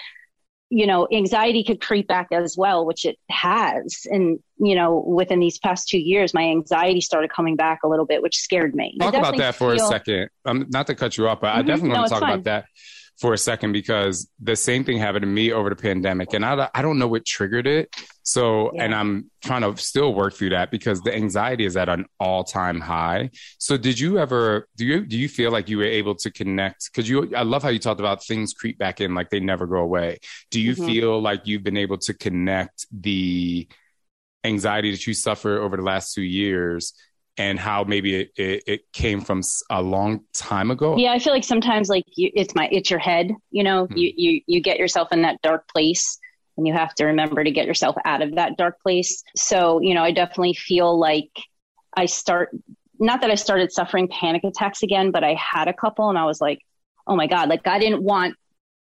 you 0.68 0.86
know, 0.86 1.08
anxiety 1.12 1.64
could 1.64 1.80
creep 1.80 2.06
back 2.06 2.28
as 2.30 2.56
well, 2.56 2.86
which 2.86 3.04
it 3.04 3.18
has. 3.28 4.06
And, 4.08 4.38
you 4.58 4.76
know, 4.76 5.02
within 5.04 5.40
these 5.40 5.58
past 5.58 5.88
two 5.88 5.98
years, 5.98 6.32
my 6.32 6.42
anxiety 6.42 7.00
started 7.00 7.32
coming 7.32 7.56
back 7.56 7.80
a 7.82 7.88
little 7.88 8.06
bit, 8.06 8.22
which 8.22 8.36
scared 8.36 8.76
me. 8.76 8.96
Talk 9.00 9.14
about 9.14 9.36
that 9.38 9.56
for 9.56 9.74
feel... 9.74 9.84
a 9.84 9.88
second. 9.88 10.28
Um, 10.44 10.66
not 10.68 10.86
to 10.86 10.94
cut 10.94 11.16
you 11.16 11.26
off, 11.26 11.40
but 11.40 11.48
mm-hmm. 11.48 11.58
I 11.58 11.62
definitely 11.62 11.98
want 11.98 12.06
to 12.06 12.10
talk 12.10 12.20
fine. 12.20 12.32
about 12.34 12.44
that 12.44 12.66
for 13.20 13.34
a 13.34 13.38
second 13.38 13.72
because 13.72 14.30
the 14.40 14.56
same 14.56 14.82
thing 14.82 14.96
happened 14.96 15.22
to 15.22 15.26
me 15.26 15.52
over 15.52 15.68
the 15.68 15.76
pandemic 15.76 16.32
and 16.32 16.44
I, 16.44 16.70
I 16.74 16.80
don't 16.80 16.98
know 16.98 17.06
what 17.06 17.26
triggered 17.26 17.66
it. 17.66 17.94
So, 18.22 18.72
yeah. 18.74 18.84
and 18.84 18.94
I'm 18.94 19.30
trying 19.44 19.60
to 19.60 19.76
still 19.80 20.14
work 20.14 20.34
through 20.34 20.50
that 20.50 20.70
because 20.70 21.02
the 21.02 21.14
anxiety 21.14 21.66
is 21.66 21.76
at 21.76 21.90
an 21.90 22.06
all 22.18 22.44
time 22.44 22.80
high. 22.80 23.30
So 23.58 23.76
did 23.76 24.00
you 24.00 24.18
ever, 24.18 24.68
do 24.76 24.86
you, 24.86 25.04
do 25.04 25.18
you 25.18 25.28
feel 25.28 25.50
like 25.50 25.68
you 25.68 25.78
were 25.78 25.84
able 25.84 26.14
to 26.16 26.30
connect? 26.30 26.90
Cause 26.94 27.08
you, 27.08 27.34
I 27.36 27.42
love 27.42 27.62
how 27.62 27.68
you 27.68 27.78
talked 27.78 28.00
about 28.00 28.24
things 28.24 28.54
creep 28.54 28.78
back 28.78 29.02
in 29.02 29.14
like 29.14 29.28
they 29.28 29.40
never 29.40 29.66
go 29.66 29.76
away. 29.76 30.18
Do 30.50 30.58
you 30.58 30.72
mm-hmm. 30.72 30.86
feel 30.86 31.20
like 31.20 31.46
you've 31.46 31.62
been 31.62 31.76
able 31.76 31.98
to 31.98 32.14
connect 32.14 32.86
the 32.90 33.68
anxiety 34.44 34.92
that 34.92 35.06
you 35.06 35.12
suffered 35.12 35.60
over 35.60 35.76
the 35.76 35.82
last 35.82 36.14
two 36.14 36.22
years 36.22 36.94
and 37.36 37.58
how 37.58 37.84
maybe 37.84 38.16
it, 38.16 38.30
it, 38.36 38.62
it, 38.66 38.92
came 38.92 39.20
from 39.20 39.42
a 39.70 39.80
long 39.80 40.24
time 40.34 40.70
ago? 40.70 40.96
Yeah 40.96 41.12
i 41.12 41.18
feel 41.18 41.32
like 41.32 41.44
sometimes 41.44 41.88
like 41.88 42.04
you, 42.16 42.30
it's 42.34 42.54
my 42.54 42.68
it's 42.70 42.90
your 42.90 42.98
head 42.98 43.32
you 43.50 43.62
know? 43.62 43.86
Hmm. 43.86 43.96
you, 43.96 44.12
you 44.16 44.40
you 44.46 44.60
get 44.60 44.78
yourself 44.78 45.08
in 45.12 45.22
that 45.22 45.40
dark 45.42 45.68
place 45.68 46.18
and 46.56 46.66
you 46.66 46.74
have 46.74 46.94
to 46.96 47.06
remember 47.06 47.42
to 47.42 47.50
get 47.50 47.66
yourself 47.66 47.96
out 48.04 48.20
of 48.20 48.34
that 48.34 48.56
dark 48.58 48.80
place. 48.82 49.22
So 49.36 49.80
you 49.80 49.94
know 49.94 50.02
i 50.02 50.12
definitely 50.12 50.54
feel 50.54 50.98
like 50.98 51.30
i 51.96 52.06
start 52.06 52.50
not 52.98 53.22
that 53.22 53.30
i 53.30 53.34
started 53.34 53.72
suffering 53.72 54.08
panic 54.08 54.44
attacks 54.44 54.82
again 54.82 55.10
but 55.10 55.24
i 55.24 55.34
had 55.34 55.68
a 55.68 55.72
couple 55.72 56.08
and 56.10 56.18
i 56.18 56.24
was 56.24 56.40
like 56.40 56.60
oh 57.06 57.16
my 57.16 57.26
god 57.26 57.48
like 57.48 57.66
i 57.66 57.78
didn't 57.78 58.02
want 58.02 58.36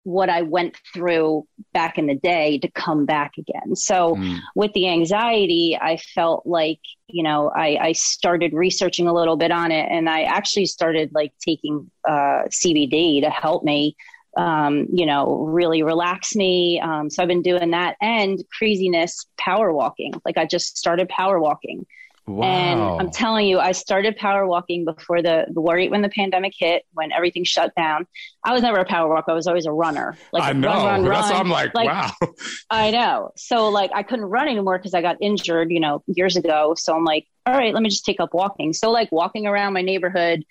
what 0.04 0.30
I 0.30 0.42
went 0.42 0.76
through 0.94 1.46
back 1.72 1.98
in 1.98 2.06
the 2.06 2.14
day 2.14 2.58
to 2.58 2.70
come 2.70 3.04
back 3.04 3.32
again. 3.36 3.76
So 3.76 4.14
mm. 4.14 4.38
with 4.54 4.72
the 4.72 4.88
anxiety, 4.88 5.78
I 5.80 5.98
felt 5.98 6.46
like, 6.46 6.80
you 7.06 7.22
know, 7.22 7.50
I, 7.54 7.76
I, 7.80 7.92
started 7.92 8.54
researching 8.54 9.06
a 9.08 9.12
little 9.12 9.36
bit 9.36 9.50
on 9.50 9.72
it 9.72 9.86
and 9.90 10.08
I 10.08 10.22
actually 10.22 10.66
started 10.66 11.10
like 11.12 11.32
taking 11.44 11.90
uh, 12.08 12.44
CBD 12.48 13.22
to 13.22 13.30
help 13.30 13.62
me, 13.62 13.96
um, 14.36 14.86
you 14.90 15.04
know, 15.04 15.44
really 15.44 15.82
relax 15.82 16.34
me. 16.34 16.80
Um, 16.80 17.10
so 17.10 17.22
I've 17.22 17.28
been 17.28 17.42
doing 17.42 17.72
that 17.72 17.96
and 18.00 18.42
craziness 18.56 19.26
power 19.36 19.72
walking. 19.72 20.14
Like 20.24 20.38
I 20.38 20.46
just 20.46 20.78
started 20.78 21.08
power 21.08 21.38
walking. 21.38 21.86
Wow. 22.26 22.44
And 22.44 22.80
I'm 23.00 23.10
telling 23.10 23.46
you, 23.46 23.58
I 23.58 23.72
started 23.72 24.16
power 24.16 24.46
walking 24.46 24.84
before 24.84 25.20
the, 25.20 25.46
the 25.50 25.60
worry 25.60 25.88
when 25.88 26.02
the 26.02 26.08
pandemic 26.08 26.54
hit, 26.56 26.84
when 26.92 27.12
everything 27.12 27.44
shut 27.44 27.74
down. 27.74 28.06
I 28.44 28.52
was 28.52 28.62
never 28.62 28.78
a 28.78 28.84
power 28.84 29.12
walker. 29.12 29.32
I 29.32 29.34
was 29.34 29.46
always 29.46 29.66
a 29.66 29.72
runner. 29.72 30.16
Like 30.32 30.44
I 30.44 30.52
know. 30.52 30.68
Run, 30.68 31.02
run, 31.02 31.04
run. 31.04 31.32
I'm 31.32 31.50
like, 31.50 31.74
like, 31.74 31.88
wow. 31.88 32.12
I 32.70 32.90
know. 32.90 33.32
So 33.36 33.68
like 33.68 33.90
I 33.94 34.02
couldn't 34.02 34.26
run 34.26 34.48
anymore 34.48 34.78
because 34.78 34.94
I 34.94 35.02
got 35.02 35.16
injured, 35.20 35.70
you 35.70 35.80
know, 35.80 36.02
years 36.06 36.36
ago. 36.36 36.74
So 36.76 36.94
I'm 36.94 37.04
like, 37.04 37.26
all 37.46 37.54
right, 37.54 37.74
let 37.74 37.82
me 37.82 37.88
just 37.88 38.04
take 38.04 38.20
up 38.20 38.32
walking. 38.32 38.72
So 38.72 38.90
like 38.90 39.10
walking 39.10 39.46
around 39.46 39.72
my 39.72 39.82
neighborhood, 39.82 40.44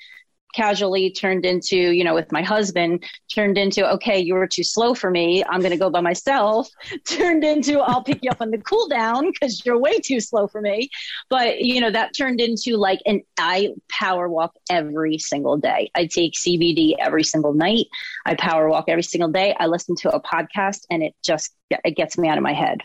casually 0.54 1.12
turned 1.12 1.46
into, 1.46 1.78
you 1.78 2.04
know, 2.04 2.14
with 2.14 2.32
my 2.32 2.42
husband, 2.42 3.04
turned 3.34 3.58
into, 3.58 3.90
okay, 3.94 4.20
you 4.20 4.34
were 4.34 4.48
too 4.48 4.64
slow 4.64 4.94
for 4.94 5.12
me. 5.12 5.44
I'm 5.44 5.60
going 5.60 5.72
to 5.72 5.78
go 5.78 5.90
by 5.90 6.02
myself. 6.02 6.70
Turned 7.06 7.44
into, 7.44 7.80
I'll 7.80 8.04
pick 8.04 8.20
you 8.24 8.30
up 8.30 8.42
on 8.42 8.52
the 8.52 8.58
cool 8.58 8.88
down 8.88 9.32
because 9.32 9.64
you're 9.66 9.78
way 9.78 10.00
too 10.00 10.20
slow 10.20 10.48
for 10.48 10.62
me. 10.62 10.90
But, 11.30 11.62
you 11.62 11.82
know, 11.82 11.92
that 11.92 12.12
turned 12.18 12.40
into 12.42 12.78
like 12.78 13.00
an 13.06 13.22
I 13.38 13.74
power 13.90 14.30
walk 14.30 14.54
every 14.70 15.18
single 15.18 15.58
day. 15.58 15.92
I 15.96 16.06
take 16.06 16.34
CBD 16.34 16.96
every 17.00 17.24
single 17.24 17.54
night. 17.54 17.88
I 18.26 18.36
power 18.36 18.70
walk 18.70 18.86
every 18.88 19.04
single 19.04 19.30
day. 19.30 19.56
I 19.60 19.68
listen 19.68 19.96
to 19.98 20.12
a 20.12 20.22
podcast 20.22 20.86
and 20.90 21.04
it 21.04 21.16
just, 21.24 21.54
it 21.70 21.96
gets 21.96 22.18
me 22.18 22.28
out 22.28 22.38
of 22.38 22.44
my 22.44 22.54
head. 22.54 22.82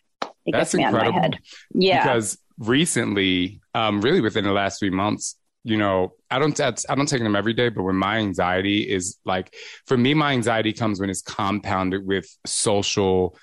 It 0.46 0.52
That's 0.52 0.72
gets 0.72 0.74
me 0.74 0.84
incredible. 0.84 1.06
out 1.06 1.08
of 1.08 1.14
my 1.14 1.20
head. 1.22 1.38
Yeah. 1.72 2.02
Because 2.02 2.38
recently, 2.58 3.60
um, 3.74 4.00
really 4.00 4.20
within 4.20 4.44
the 4.44 4.52
last 4.52 4.78
three 4.78 4.90
months, 4.90 5.36
you 5.64 5.78
know, 5.78 6.12
I 6.30 6.38
don't 6.38 6.58
I 6.60 6.94
don't 6.94 7.08
take 7.08 7.22
them 7.22 7.34
every 7.34 7.54
day, 7.54 7.70
but 7.70 7.82
when 7.82 7.96
my 7.96 8.18
anxiety 8.18 8.82
is 8.82 9.18
like 9.24 9.54
for 9.86 9.96
me, 9.96 10.12
my 10.12 10.32
anxiety 10.32 10.74
comes 10.74 11.00
when 11.00 11.10
it's 11.10 11.22
compounded 11.22 12.06
with 12.06 12.26
social 12.44 13.36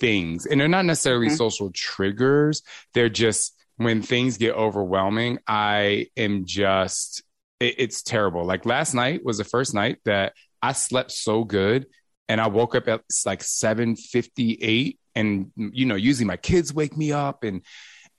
things. 0.00 0.46
And 0.46 0.60
they're 0.60 0.68
not 0.68 0.86
necessarily 0.86 1.26
mm-hmm. 1.26 1.36
social 1.36 1.70
triggers. 1.72 2.62
They're 2.94 3.10
just 3.10 3.54
when 3.76 4.02
things 4.02 4.38
get 4.38 4.54
overwhelming, 4.54 5.38
I 5.46 6.08
am 6.16 6.46
just 6.46 7.22
it, 7.60 7.74
it's 7.78 8.02
terrible. 8.02 8.44
Like 8.44 8.64
last 8.64 8.94
night 8.94 9.24
was 9.24 9.38
the 9.38 9.44
first 9.44 9.74
night 9.74 9.98
that 10.06 10.32
I 10.62 10.72
slept 10.72 11.12
so 11.12 11.44
good 11.44 11.86
and 12.28 12.40
I 12.40 12.48
woke 12.48 12.74
up 12.74 12.88
at 12.88 13.02
like 13.26 13.40
7:58 13.40 14.98
and 15.14 15.50
you 15.56 15.84
know, 15.84 15.96
usually 15.96 16.26
my 16.26 16.36
kids 16.38 16.72
wake 16.72 16.96
me 16.96 17.12
up 17.12 17.44
and 17.44 17.62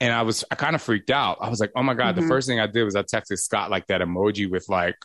and 0.02 0.12
I 0.12 0.20
was 0.22 0.44
I 0.50 0.54
kind 0.56 0.74
of 0.74 0.82
freaked 0.82 1.10
out. 1.10 1.38
I 1.40 1.48
was 1.48 1.60
like, 1.60 1.70
oh 1.76 1.82
my 1.82 1.94
god! 1.94 2.14
Mm-hmm. 2.16 2.22
The 2.22 2.28
first 2.28 2.46
thing 2.48 2.60
I 2.60 2.66
did 2.66 2.84
was 2.84 2.94
I 2.96 3.02
texted 3.02 3.38
Scott 3.38 3.70
like 3.70 3.86
that 3.86 4.00
emoji 4.02 4.50
with 4.50 4.68
like 4.68 4.96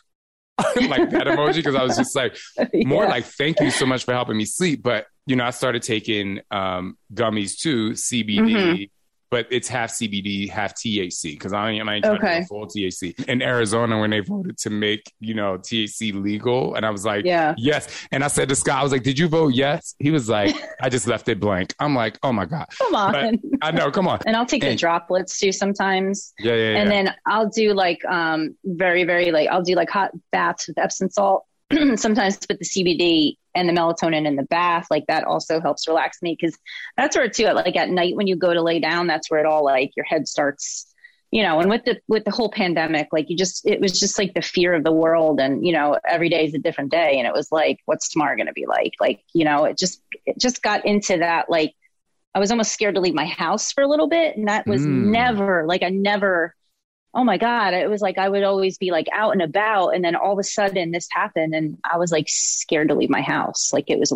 like 0.58 1.08
that 1.10 1.26
emoji 1.28 1.54
because 1.56 1.74
I 1.76 1.84
was 1.84 1.96
just 1.96 2.14
like 2.16 2.36
more 2.74 3.04
Yeah. 3.04 3.08
like 3.10 3.24
thank 3.24 3.60
you 3.60 3.70
so 3.70 3.86
much 3.86 4.04
for 4.04 4.12
helping 4.12 4.36
me 4.36 4.44
sleep. 4.44 4.82
But 4.82 5.06
you 5.26 5.36
know, 5.36 5.44
I 5.44 5.50
started 5.50 5.82
taking 5.82 6.40
um, 6.50 6.96
gummies 7.14 7.58
too, 7.58 7.90
CBD, 7.90 8.38
Mm-hmm. 8.40 8.82
But 9.30 9.46
it's 9.50 9.68
half 9.68 9.90
CBD, 9.90 10.48
half 10.48 10.74
THC 10.74 11.32
because 11.32 11.52
I 11.52 11.68
I 11.68 11.70
ain't 11.72 11.84
trying 11.84 12.02
to 12.02 12.10
Okay. 12.12 12.40
go 12.40 12.46
full 12.46 12.66
THC. 12.66 13.28
In 13.28 13.42
Arizona, 13.42 13.98
when 14.00 14.10
they 14.10 14.20
voted 14.20 14.56
to 14.58 14.70
make 14.70 15.02
you 15.20 15.34
know 15.34 15.58
THC 15.58 16.12
legal, 16.22 16.74
and 16.74 16.84
I 16.86 16.90
was 16.90 17.04
like, 17.04 17.24
Yeah. 17.24 17.54
yes. 17.58 17.88
And 18.12 18.24
I 18.24 18.28
said 18.28 18.48
to 18.48 18.54
Scott, 18.56 18.78
I 18.80 18.82
was 18.82 18.92
like, 18.92 19.02
did 19.02 19.18
you 19.18 19.28
vote 19.28 19.54
yes? 19.54 19.94
He 19.98 20.10
was 20.10 20.28
like, 20.28 20.54
I 20.82 20.88
just 20.88 21.06
left 21.06 21.28
it 21.28 21.40
blank. 21.40 21.74
I'm 21.80 21.94
like, 21.94 22.18
oh 22.22 22.32
my 22.32 22.46
god. 22.46 22.66
Come 22.78 22.94
on. 22.94 23.12
But 23.12 23.34
I 23.62 23.70
know, 23.70 23.90
come 23.90 24.08
on. 24.08 24.18
and 24.26 24.36
I'll 24.36 24.46
take 24.46 24.62
the 24.62 24.74
droplets 24.76 25.38
too 25.38 25.52
sometimes. 25.52 26.32
Yeah, 26.38 26.54
yeah, 26.54 26.70
yeah. 26.72 26.76
And 26.78 26.90
then 26.90 27.14
I'll 27.26 27.48
do 27.48 27.74
like 27.74 28.04
um 28.04 28.56
very, 28.64 29.04
very 29.04 29.30
like 29.30 29.48
I'll 29.48 29.62
do 29.62 29.74
like 29.74 29.90
hot 29.90 30.10
baths 30.32 30.68
with 30.68 30.78
Epsom 30.78 31.10
salt. 31.10 31.44
sometimes 31.96 32.38
with 32.48 32.58
the 32.58 32.64
CBD 32.64 33.36
and 33.58 33.68
the 33.68 33.72
melatonin 33.80 34.26
in 34.26 34.36
the 34.36 34.42
bath, 34.44 34.86
like 34.90 35.06
that 35.08 35.24
also 35.24 35.60
helps 35.60 35.88
relax 35.88 36.22
me 36.22 36.36
because 36.40 36.56
that's 36.96 37.16
where 37.16 37.28
too 37.28 37.44
like 37.46 37.76
at 37.76 37.90
night 37.90 38.16
when 38.16 38.26
you 38.26 38.36
go 38.36 38.54
to 38.54 38.62
lay 38.62 38.80
down, 38.80 39.06
that's 39.06 39.30
where 39.30 39.40
it 39.40 39.46
all 39.46 39.64
like 39.64 39.92
your 39.96 40.04
head 40.06 40.28
starts 40.28 40.86
you 41.30 41.42
know, 41.42 41.60
and 41.60 41.68
with 41.68 41.84
the 41.84 42.00
with 42.08 42.24
the 42.24 42.30
whole 42.30 42.50
pandemic, 42.50 43.08
like 43.12 43.28
you 43.28 43.36
just 43.36 43.66
it 43.66 43.80
was 43.80 43.98
just 44.00 44.18
like 44.18 44.32
the 44.32 44.40
fear 44.40 44.72
of 44.72 44.82
the 44.82 44.92
world 44.92 45.40
and 45.40 45.64
you 45.66 45.72
know, 45.72 45.98
every 46.08 46.30
day 46.30 46.46
is 46.46 46.54
a 46.54 46.58
different 46.58 46.90
day 46.90 47.18
and 47.18 47.26
it 47.26 47.34
was 47.34 47.52
like, 47.52 47.80
what's 47.84 48.08
tomorrow 48.08 48.34
gonna 48.36 48.52
be 48.54 48.66
like? 48.66 48.94
Like, 48.98 49.20
you 49.34 49.44
know, 49.44 49.64
it 49.64 49.76
just 49.76 50.00
it 50.24 50.38
just 50.38 50.62
got 50.62 50.86
into 50.86 51.18
that 51.18 51.50
like 51.50 51.74
I 52.34 52.38
was 52.38 52.50
almost 52.50 52.72
scared 52.72 52.94
to 52.94 53.00
leave 53.00 53.14
my 53.14 53.26
house 53.26 53.72
for 53.72 53.82
a 53.82 53.88
little 53.88 54.08
bit. 54.08 54.36
And 54.36 54.48
that 54.48 54.66
was 54.66 54.86
Mm. 54.86 55.10
never 55.12 55.66
like 55.66 55.82
I 55.82 55.90
never 55.90 56.54
oh 57.14 57.24
my 57.24 57.38
God. 57.38 57.74
It 57.74 57.88
was 57.90 58.00
like 58.00 58.18
I 58.18 58.28
would 58.28 58.44
always 58.44 58.78
be 58.78 58.90
like 58.90 59.06
out 59.12 59.32
and 59.32 59.42
about 59.42 59.90
and 59.90 60.04
then 60.04 60.14
all 60.16 60.32
of 60.32 60.38
a 60.38 60.44
sudden 60.44 60.90
this 60.92 61.08
happened 61.10 61.54
and 61.54 61.78
I 61.84 61.98
was 61.98 62.12
like 62.12 62.26
scared 62.28 62.88
to 62.88 62.94
leave 62.94 63.10
my 63.10 63.22
house. 63.22 63.72
Like 63.72 63.88
it 63.88 63.98
was 63.98 64.12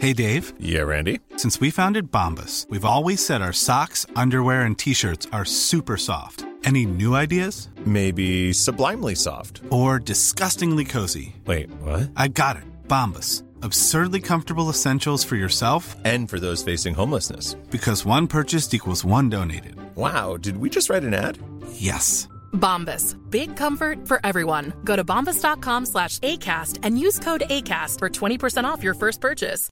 Hey 0.00 0.12
Dave, 0.12 0.52
Yeah, 0.58 0.82
Randy. 0.82 1.20
since 1.36 1.60
we 1.60 1.70
founded 1.70 2.10
Bombas, 2.10 2.68
we've 2.68 2.84
always 2.84 3.24
said 3.24 3.40
our 3.40 3.52
socks, 3.52 4.04
underwear, 4.16 4.62
and 4.62 4.76
t 4.78 4.92
shirts 4.92 5.26
are 5.32 5.44
super 5.46 5.96
soft. 5.96 6.44
Any 6.64 6.84
new 6.84 7.14
ideas? 7.14 7.68
Maybe 7.86 8.52
sublimely 8.52 9.14
soft. 9.14 9.60
Or 9.70 9.98
disgustingly 9.98 10.84
cozy? 10.84 11.36
Wait, 11.46 11.70
what? 11.80 12.10
I 12.16 12.28
got 12.28 12.56
it. 12.56 12.64
Bombas. 12.88 13.43
Absurdly 13.64 14.20
comfortable 14.20 14.68
essentials 14.68 15.24
for 15.24 15.36
yourself 15.36 15.96
And 16.04 16.28
for 16.28 16.38
those 16.38 16.62
facing 16.62 16.94
homelessness. 16.94 17.54
because 17.70 18.04
one 18.04 18.26
purchased 18.26 18.74
equals 18.74 19.04
one 19.06 19.30
donated. 19.30 19.74
Wow, 19.96 20.36
did 20.36 20.58
we 20.58 20.68
just 20.68 20.90
write 20.90 21.02
an 21.02 21.14
ad? 21.14 21.38
Yes. 21.72 22.28
Bombas. 22.52 23.16
Big 23.30 23.56
comfort 23.56 24.06
for 24.06 24.20
everyone. 24.22 24.74
Go 24.84 24.96
to 24.96 25.02
bombas.com 25.04 25.86
slash 25.86 26.18
ACAST 26.20 26.80
and 26.82 26.98
use 26.98 27.18
code 27.18 27.44
ACAST 27.48 27.98
for 28.00 28.08
20% 28.10 28.64
off 28.64 28.82
your 28.84 28.94
first 28.94 29.20
purchase. 29.20 29.70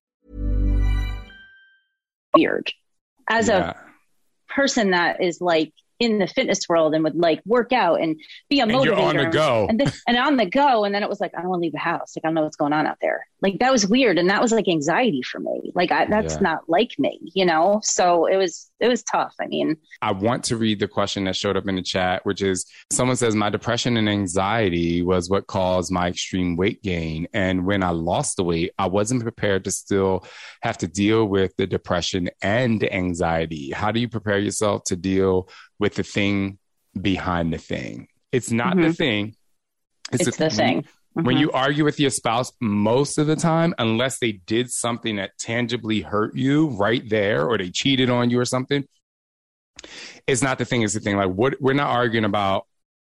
weird. 2.34 2.72
As 3.28 3.48
Yeah. 3.48 3.72
a 3.72 4.54
person 4.54 4.92
that 4.92 5.22
is 5.22 5.42
like 5.42 5.70
in 6.02 6.18
the 6.18 6.26
fitness 6.26 6.60
world 6.68 6.94
and 6.94 7.04
would 7.04 7.14
like 7.16 7.40
work 7.46 7.72
out 7.72 8.00
and 8.00 8.20
be 8.50 8.60
a 8.60 8.64
And 8.64 8.72
motivator 8.72 8.84
you're 8.84 9.00
on 9.00 9.16
the 9.16 9.26
go. 9.26 9.66
and, 9.68 9.80
then, 9.80 9.92
and 10.06 10.16
on 10.18 10.36
the 10.36 10.46
go 10.46 10.84
and 10.84 10.94
then 10.94 11.02
it 11.02 11.08
was 11.08 11.20
like 11.20 11.32
i 11.36 11.40
don't 11.40 11.50
want 11.50 11.60
to 11.60 11.62
leave 11.62 11.72
the 11.72 11.78
house 11.78 12.14
like 12.16 12.24
i 12.24 12.28
don't 12.28 12.34
know 12.34 12.42
what's 12.42 12.56
going 12.56 12.72
on 12.72 12.86
out 12.86 12.98
there 13.00 13.26
like 13.40 13.58
that 13.60 13.72
was 13.72 13.86
weird 13.86 14.18
and 14.18 14.28
that 14.30 14.40
was 14.42 14.52
like 14.52 14.68
anxiety 14.68 15.22
for 15.22 15.38
me 15.40 15.72
like 15.74 15.90
I, 15.92 16.06
that's 16.06 16.34
Yeah. 16.34 16.40
not 16.40 16.68
like 16.68 16.90
me 16.98 17.18
you 17.34 17.44
know 17.46 17.80
so 17.82 18.26
it 18.26 18.36
was 18.36 18.70
it 18.80 18.88
was 18.88 19.02
tough 19.02 19.34
i 19.40 19.46
mean 19.46 19.76
I 20.00 20.10
want 20.10 20.42
to 20.46 20.56
read 20.56 20.80
the 20.80 20.88
question 20.88 21.24
that 21.24 21.36
showed 21.36 21.56
up 21.56 21.68
in 21.68 21.76
the 21.76 21.82
chat, 21.82 22.26
which 22.26 22.42
is 22.42 22.66
someone 22.90 23.14
says, 23.14 23.36
My 23.36 23.50
depression 23.50 23.96
and 23.96 24.08
anxiety 24.08 25.00
was 25.00 25.30
what 25.30 25.46
caused 25.46 25.92
my 25.92 26.08
extreme 26.08 26.56
weight 26.56 26.82
gain. 26.82 27.28
And 27.32 27.64
when 27.64 27.84
I 27.84 27.90
lost 27.90 28.36
the 28.36 28.42
weight, 28.42 28.72
I 28.78 28.86
wasn't 28.88 29.22
prepared 29.22 29.62
to 29.62 29.70
still 29.70 30.26
have 30.62 30.78
to 30.78 30.88
deal 30.88 31.26
with 31.26 31.54
the 31.56 31.68
depression 31.68 32.30
and 32.42 32.82
anxiety. 32.92 33.70
How 33.70 33.92
do 33.92 34.00
you 34.00 34.08
prepare 34.08 34.40
yourself 34.40 34.82
to 34.86 34.96
deal 34.96 35.48
with 35.82 35.96
the 35.96 36.04
thing 36.04 36.58
behind 36.98 37.52
the 37.52 37.58
thing? 37.58 38.06
It's 38.30 38.50
not 38.52 38.76
the 38.76 38.82
Mhm. 38.90 38.96
thing, 38.96 39.34
it's, 40.12 40.24
the 40.36 40.48
thing 40.48 40.84
when 41.14 41.36
Mhm. 41.36 41.40
you 41.40 41.50
argue 41.50 41.84
with 41.84 41.98
your 41.98 42.10
spouse 42.10 42.52
most 42.60 43.18
of 43.18 43.26
the 43.26 43.34
time 43.36 43.74
unless 43.78 44.18
they 44.20 44.32
did 44.32 44.70
something 44.70 45.16
that 45.16 45.36
tangibly 45.38 46.00
hurt 46.02 46.34
you 46.36 46.68
right 46.68 47.06
there 47.10 47.46
or 47.46 47.58
they 47.58 47.70
cheated 47.70 48.08
on 48.08 48.30
you 48.30 48.38
or 48.38 48.44
something 48.46 48.84
it's 50.26 50.42
not 50.42 50.56
the 50.58 50.64
thing 50.64 50.82
it's 50.82 50.94
the 50.94 51.00
thing 51.00 51.16
like 51.16 51.28
what 51.30 51.60
we're 51.60 51.72
not 51.74 51.88
arguing 51.90 52.24
about 52.24 52.66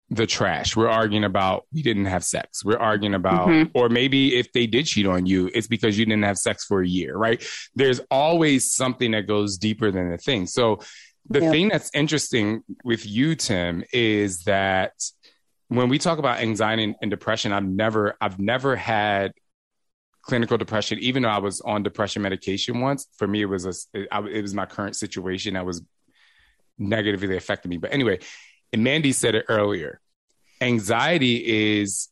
the 0.10 0.26
trash 0.26 0.76
we're 0.76 0.90
arguing 0.90 1.24
about 1.24 1.66
we 1.74 1.82
didn't 1.84 2.06
have 2.06 2.24
sex 2.24 2.64
we're 2.66 2.78
arguing 2.78 3.14
about 3.14 3.48
Mhm. 3.48 3.72
or 3.74 3.90
maybe 3.90 4.36
if 4.36 4.52
they 4.54 4.66
did 4.68 4.86
cheat 4.86 5.06
on 5.06 5.26
you 5.26 5.50
it's 5.54 5.68
because 5.68 5.98
you 6.00 6.06
didn't 6.06 6.24
have 6.24 6.38
sex 6.38 6.66
for 6.66 6.82
a 6.82 6.88
year 6.88 7.16
right 7.16 7.44
there's 7.76 8.00
always 8.10 8.72
something 8.72 9.12
that 9.12 9.28
goes 9.28 9.58
deeper 9.58 9.92
than 9.92 10.10
the 10.10 10.18
thing 10.18 10.48
so 10.48 10.80
the 11.30 11.42
Yeah. 11.42 11.52
thing 11.52 11.70
that's 11.70 11.90
interesting 11.94 12.64
with 12.84 13.06
you 13.06 13.36
tim 13.36 13.84
is 13.94 14.44
that 14.44 14.92
when 15.70 15.90
we 15.90 15.98
talk 15.98 16.20
about 16.20 16.40
anxiety 16.40 16.84
and, 16.84 16.96
and 17.02 17.10
depression 17.12 17.52
i've 17.54 17.64
never 17.66 18.16
i've 18.22 18.40
never 18.40 18.76
had 18.76 19.32
clinical 20.22 20.58
depression 20.58 21.00
even 21.00 21.24
though 21.24 21.30
i 21.30 21.38
was 21.40 21.62
on 21.62 21.84
depression 21.84 22.22
medication 22.22 22.80
once. 22.82 23.08
For 23.18 23.28
me 23.28 23.42
it 23.42 23.46
was 23.46 23.66
a 23.66 23.74
it, 24.00 24.08
I, 24.12 24.20
it 24.22 24.42
was 24.42 24.54
my 24.54 24.66
current 24.66 24.96
situation 24.96 25.54
that 25.56 25.66
was 25.66 25.82
negatively 26.78 27.38
affecting 27.38 27.70
me. 27.70 27.78
But 27.78 27.94
anyway 27.94 28.20
and 28.72 28.84
mandy 28.84 29.12
said 29.12 29.36
it 29.36 29.46
earlier 29.50 30.00
anxiety 30.62 31.80
is 31.80 32.10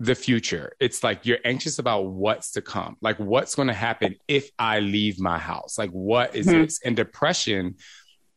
the 0.00 0.14
future. 0.14 0.72
It's 0.78 1.02
like 1.02 1.26
you're 1.26 1.38
anxious 1.44 1.80
about 1.80 2.02
what's 2.06 2.52
to 2.52 2.62
come. 2.62 2.96
Like 3.00 3.18
what's 3.18 3.56
going 3.56 3.66
to 3.68 3.74
happen 3.74 4.14
if 4.28 4.50
i 4.58 4.78
leave 4.78 5.18
my 5.18 5.38
house? 5.38 5.76
Like 5.76 5.90
what 5.90 6.36
is 6.36 6.46
Mhm. 6.46 6.52
this? 6.66 6.80
And 6.84 6.94
depression 6.94 7.74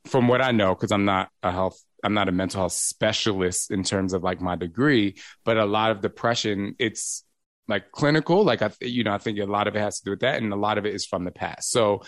from 0.06 0.28
what 0.28 0.42
I 0.42 0.52
know, 0.52 0.74
because 0.74 0.92
I'm 0.92 1.06
not 1.06 1.30
a 1.44 1.52
health, 1.52 1.82
I'm 2.04 2.14
not 2.14 2.30
a 2.30 2.32
mental 2.32 2.62
health 2.62 2.74
specialist 2.74 3.72
in 3.72 3.84
terms 3.84 4.14
of 4.14 4.24
like 4.24 4.42
my 4.42 4.56
degree, 4.56 5.16
but 5.46 5.58
a 5.58 5.66
lot 5.66 5.92
of 5.92 6.02
depression, 6.02 6.76
it's 6.80 7.24
like 7.68 7.92
clinical. 7.92 8.44
Like 8.44 8.62
I, 8.62 8.72
you 8.82 9.04
know, 9.04 9.14
I 9.14 9.18
think 9.20 9.40
a 9.40 9.46
lot 9.46 9.68
of 9.68 9.76
it 9.76 9.80
has 9.80 10.00
to 10.00 10.06
do 10.06 10.12
with 10.12 10.22
that, 10.22 10.42
and 10.42 10.52
a 10.52 10.56
lot 10.56 10.78
of 10.78 10.86
it 10.86 10.96
is 10.96 11.06
from 11.06 11.24
the 11.24 11.32
past. 11.32 11.72
So, 11.72 12.02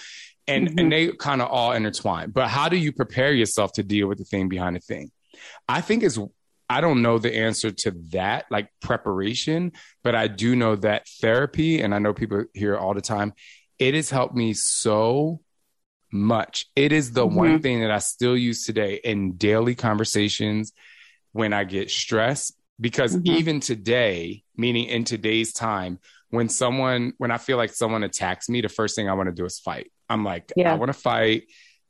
and 0.47 0.69
Mhm. 0.69 0.79
and 0.79 0.91
they 0.91 1.12
kind 1.13 1.41
of 1.41 1.49
all 1.49 1.71
intertwine. 1.71 2.32
But 2.32 2.49
how 2.49 2.67
do 2.67 2.77
you 2.77 2.91
prepare 2.91 3.32
yourself 3.32 3.71
to 3.73 3.84
deal 3.84 4.08
with 4.08 4.17
the 4.17 4.25
thing 4.25 4.49
behind 4.49 4.75
the 4.75 4.82
thing? 4.82 5.12
I 5.69 5.82
think 5.82 6.03
is 6.03 6.19
I 6.69 6.82
don't 6.82 7.03
know 7.03 7.19
the 7.19 7.36
answer 7.36 7.69
to 7.69 7.91
that, 8.12 8.45
like 8.49 8.69
preparation, 8.82 9.73
but 10.03 10.15
I 10.15 10.27
do 10.27 10.56
know 10.56 10.75
that 10.77 11.08
therapy, 11.21 11.82
and 11.82 11.93
I 11.93 11.99
know 11.99 12.13
people 12.13 12.45
hear 12.53 12.75
all 12.75 12.95
the 12.95 13.01
time, 13.01 13.34
it 13.77 13.93
has 13.93 14.10
helped 14.10 14.34
me 14.34 14.53
so 14.53 15.41
much. 16.13 16.67
It 16.76 16.91
is 16.91 17.12
the 17.12 17.26
one 17.26 17.62
thing 17.62 17.82
that 17.82 17.91
I 17.91 17.97
still 17.97 18.38
use 18.38 18.65
today 18.65 18.99
in 19.04 19.34
daily 19.34 19.76
conversations 19.76 20.71
when 21.32 21.52
I 21.54 21.63
get 21.63 21.89
stressed. 21.89 22.56
Because 22.80 23.15
Mhm. 23.15 23.26
even 23.38 23.60
today, 23.60 24.43
meaning 24.56 24.86
in 24.86 25.04
today's 25.04 25.54
time, 25.54 25.99
when 26.30 26.49
someone, 26.49 27.13
when 27.17 27.32
I 27.32 27.38
feel 27.38 27.58
like 27.58 27.71
someone 27.73 28.04
attacks 28.04 28.49
me, 28.49 28.62
the 28.62 28.69
first 28.69 28.95
thing 28.95 29.08
I 29.10 29.13
want 29.13 29.28
to 29.30 29.36
do 29.36 29.45
is 29.45 29.60
fight. 29.60 29.91
I'm 30.10 30.23
like, 30.23 30.52
Yeah. 30.56 30.73
I 30.73 30.76
want 30.76 30.89
to 30.89 30.99
fight 30.99 31.43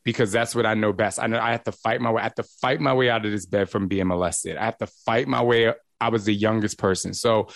because 0.03 0.31
that's 0.31 0.53
what 0.53 0.65
I 0.65 0.73
know 0.73 0.91
best. 0.91 1.19
I 1.19 1.27
know 1.27 1.39
I 1.39 1.51
have 1.51 1.63
to 1.63 1.71
fight 1.71 2.01
my 2.01 2.11
way. 2.11 2.21
I 2.21 2.23
have 2.23 2.35
to 2.35 2.43
fight 2.43 2.81
my 2.81 2.93
way 2.93 3.09
out 3.09 3.25
of 3.25 3.31
this 3.31 3.45
bed 3.45 3.69
from 3.69 3.87
being 3.87 4.07
molested. 4.07 4.57
I 4.57 4.65
have 4.65 4.77
to 4.79 4.87
fight 5.05 5.27
my 5.27 5.41
way. 5.41 5.73
I 6.01 6.09
was 6.09 6.25
the 6.25 6.33
youngest 6.33 6.77
person. 6.77 7.13
So, 7.13 7.47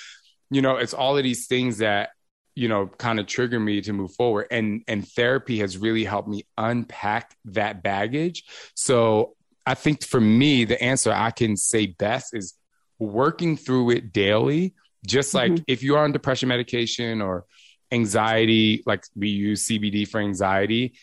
you 0.49 0.61
know, 0.61 0.77
it's 0.77 0.93
all 0.93 1.17
of 1.17 1.23
these 1.23 1.47
things 1.47 1.79
that 1.79 2.11
you 2.57 2.67
know 2.67 2.87
kind 2.87 3.19
of 3.19 3.27
trigger 3.27 3.59
me 3.59 3.81
to 3.81 3.93
move 3.93 4.11
forward. 4.15 4.47
And 4.49 4.83
and 4.87 5.07
therapy 5.07 5.59
has 5.59 5.77
really 5.77 6.03
helped 6.03 6.27
me 6.27 6.45
unpack 6.57 7.35
that 7.45 7.83
baggage. 7.83 8.43
So 8.75 9.35
i 9.65 9.73
think 9.75 9.97
for 10.03 10.21
me 10.21 10.63
the 10.63 10.81
answer 10.81 11.11
i 11.11 11.29
can 11.29 11.57
say 11.57 11.87
best 11.87 12.33
is 12.33 12.53
working 12.99 13.57
through 13.57 13.91
it 13.91 14.13
daily. 14.13 14.73
Just 15.05 15.33
like 15.33 15.51
Mhm. 15.51 15.63
if 15.67 15.83
you're 15.83 15.99
on 15.99 16.11
depression 16.13 16.49
medication 16.49 17.21
or 17.21 17.45
anxiety 17.91 18.83
like 18.85 19.03
we 19.15 19.29
use 19.29 19.65
cbd 19.67 20.05
for 20.05 20.19
anxiety 20.19 20.93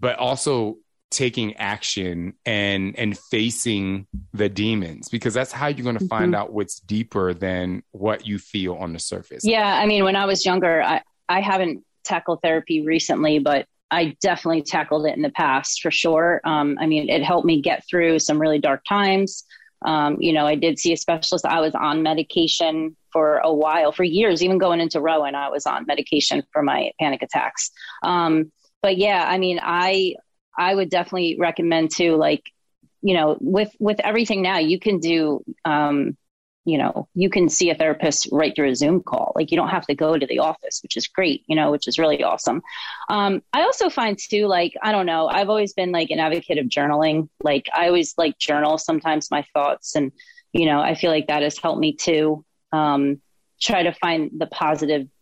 but 0.00 0.18
also 0.18 0.78
taking 1.12 1.54
action 1.56 2.34
and 2.44 2.98
and 2.98 3.16
facing 3.18 4.06
the 4.32 4.48
demons 4.48 5.08
because 5.08 5.34
that's 5.34 5.52
how 5.52 5.68
you're 5.68 5.84
going 5.84 5.98
to 5.98 6.08
find 6.08 6.34
out 6.34 6.52
what's 6.52 6.80
deeper 6.80 7.34
than 7.34 7.82
what 7.92 8.26
you 8.26 8.38
feel 8.38 8.74
on 8.74 8.92
the 8.92 8.98
surface 8.98 9.44
Yeah, 9.44 9.66
I 9.66 9.86
mean, 9.86 10.04
when 10.04 10.16
I 10.16 10.24
was 10.24 10.44
younger, 10.44 10.82
I, 10.82 11.02
I 11.28 11.40
haven't 11.40 11.84
tackled 12.04 12.40
therapy 12.42 12.84
recently, 12.84 13.38
but 13.38 13.66
I 13.90 14.16
definitely 14.22 14.62
tackled 14.62 15.06
it 15.06 15.14
in 15.14 15.22
the 15.22 15.30
past 15.30 15.82
for 15.82 15.90
sure. 15.90 16.40
Um, 16.44 16.78
I 16.80 16.86
mean, 16.86 17.10
it 17.10 17.22
helped 17.22 17.46
me 17.46 17.60
get 17.60 17.84
through 17.88 18.18
some 18.18 18.40
really 18.40 18.58
dark 18.58 18.82
times. 18.88 19.44
Um, 19.84 20.16
you 20.20 20.32
know, 20.32 20.46
I 20.46 20.54
did 20.54 20.78
see 20.78 20.92
a 20.92 20.96
specialist. 20.96 21.44
I 21.44 21.60
was 21.60 21.74
on 21.74 22.02
medication 22.02 22.96
for 23.12 23.38
a 23.38 23.52
while, 23.52 23.92
for 23.92 24.04
years, 24.04 24.42
even 24.42 24.58
going 24.58 24.80
into 24.80 25.00
Rowan, 25.00 25.34
I 25.34 25.50
was 25.50 25.66
on 25.66 25.84
medication 25.86 26.42
for 26.52 26.62
my 26.62 26.92
panic 26.98 27.22
attacks. 27.22 27.70
Um, 28.02 28.50
but 28.80 28.96
yeah, 28.96 29.26
I 29.28 29.38
mean, 29.38 29.60
I 29.62 30.14
I 30.56 30.74
would 30.74 30.90
definitely 30.90 31.36
recommend 31.38 31.90
to 31.92 32.16
like, 32.16 32.42
you 33.00 33.14
know, 33.14 33.36
with 33.40 33.74
with 33.78 34.00
everything 34.00 34.42
now, 34.42 34.58
you 34.58 34.78
can 34.78 34.98
do 34.98 35.42
um, 35.64 36.16
you 36.64 36.78
know, 36.78 37.08
you 37.14 37.28
can 37.28 37.48
see 37.48 37.70
a 37.70 37.74
therapist 37.74 38.28
right 38.30 38.54
through 38.54 38.70
a 38.70 38.76
Zoom 38.76 39.02
call. 39.02 39.32
Like 39.34 39.50
you 39.50 39.56
don't 39.56 39.70
have 39.70 39.86
to 39.86 39.94
go 39.94 40.16
to 40.16 40.26
the 40.26 40.38
office, 40.38 40.80
which 40.82 40.96
is 40.96 41.08
great, 41.08 41.42
you 41.46 41.56
know, 41.56 41.72
which 41.72 41.88
is 41.88 41.98
really 41.98 42.22
awesome. 42.22 42.62
Um, 43.08 43.42
I 43.52 43.62
also 43.62 43.90
find 43.90 44.16
too, 44.16 44.46
like, 44.46 44.74
I 44.82 44.92
don't 44.92 45.06
know, 45.06 45.26
I've 45.26 45.48
always 45.48 45.72
been 45.72 45.90
like 45.90 46.10
an 46.10 46.20
advocate 46.20 46.58
of 46.58 46.66
journaling. 46.66 47.28
Like 47.42 47.68
I 47.74 47.88
always 47.88 48.14
like 48.16 48.38
journal 48.38 48.78
sometimes 48.78 49.30
my 49.30 49.44
thoughts 49.52 49.96
and, 49.96 50.12
you 50.52 50.66
know, 50.66 50.80
I 50.80 50.94
feel 50.94 51.10
like 51.10 51.26
that 51.26 51.42
has 51.42 51.58
helped 51.58 51.80
me 51.80 51.94
too. 51.94 52.44
Um, 52.70 53.20
try 53.60 53.82
to 53.82 53.92
find 53.92 54.30
the 54.36 54.46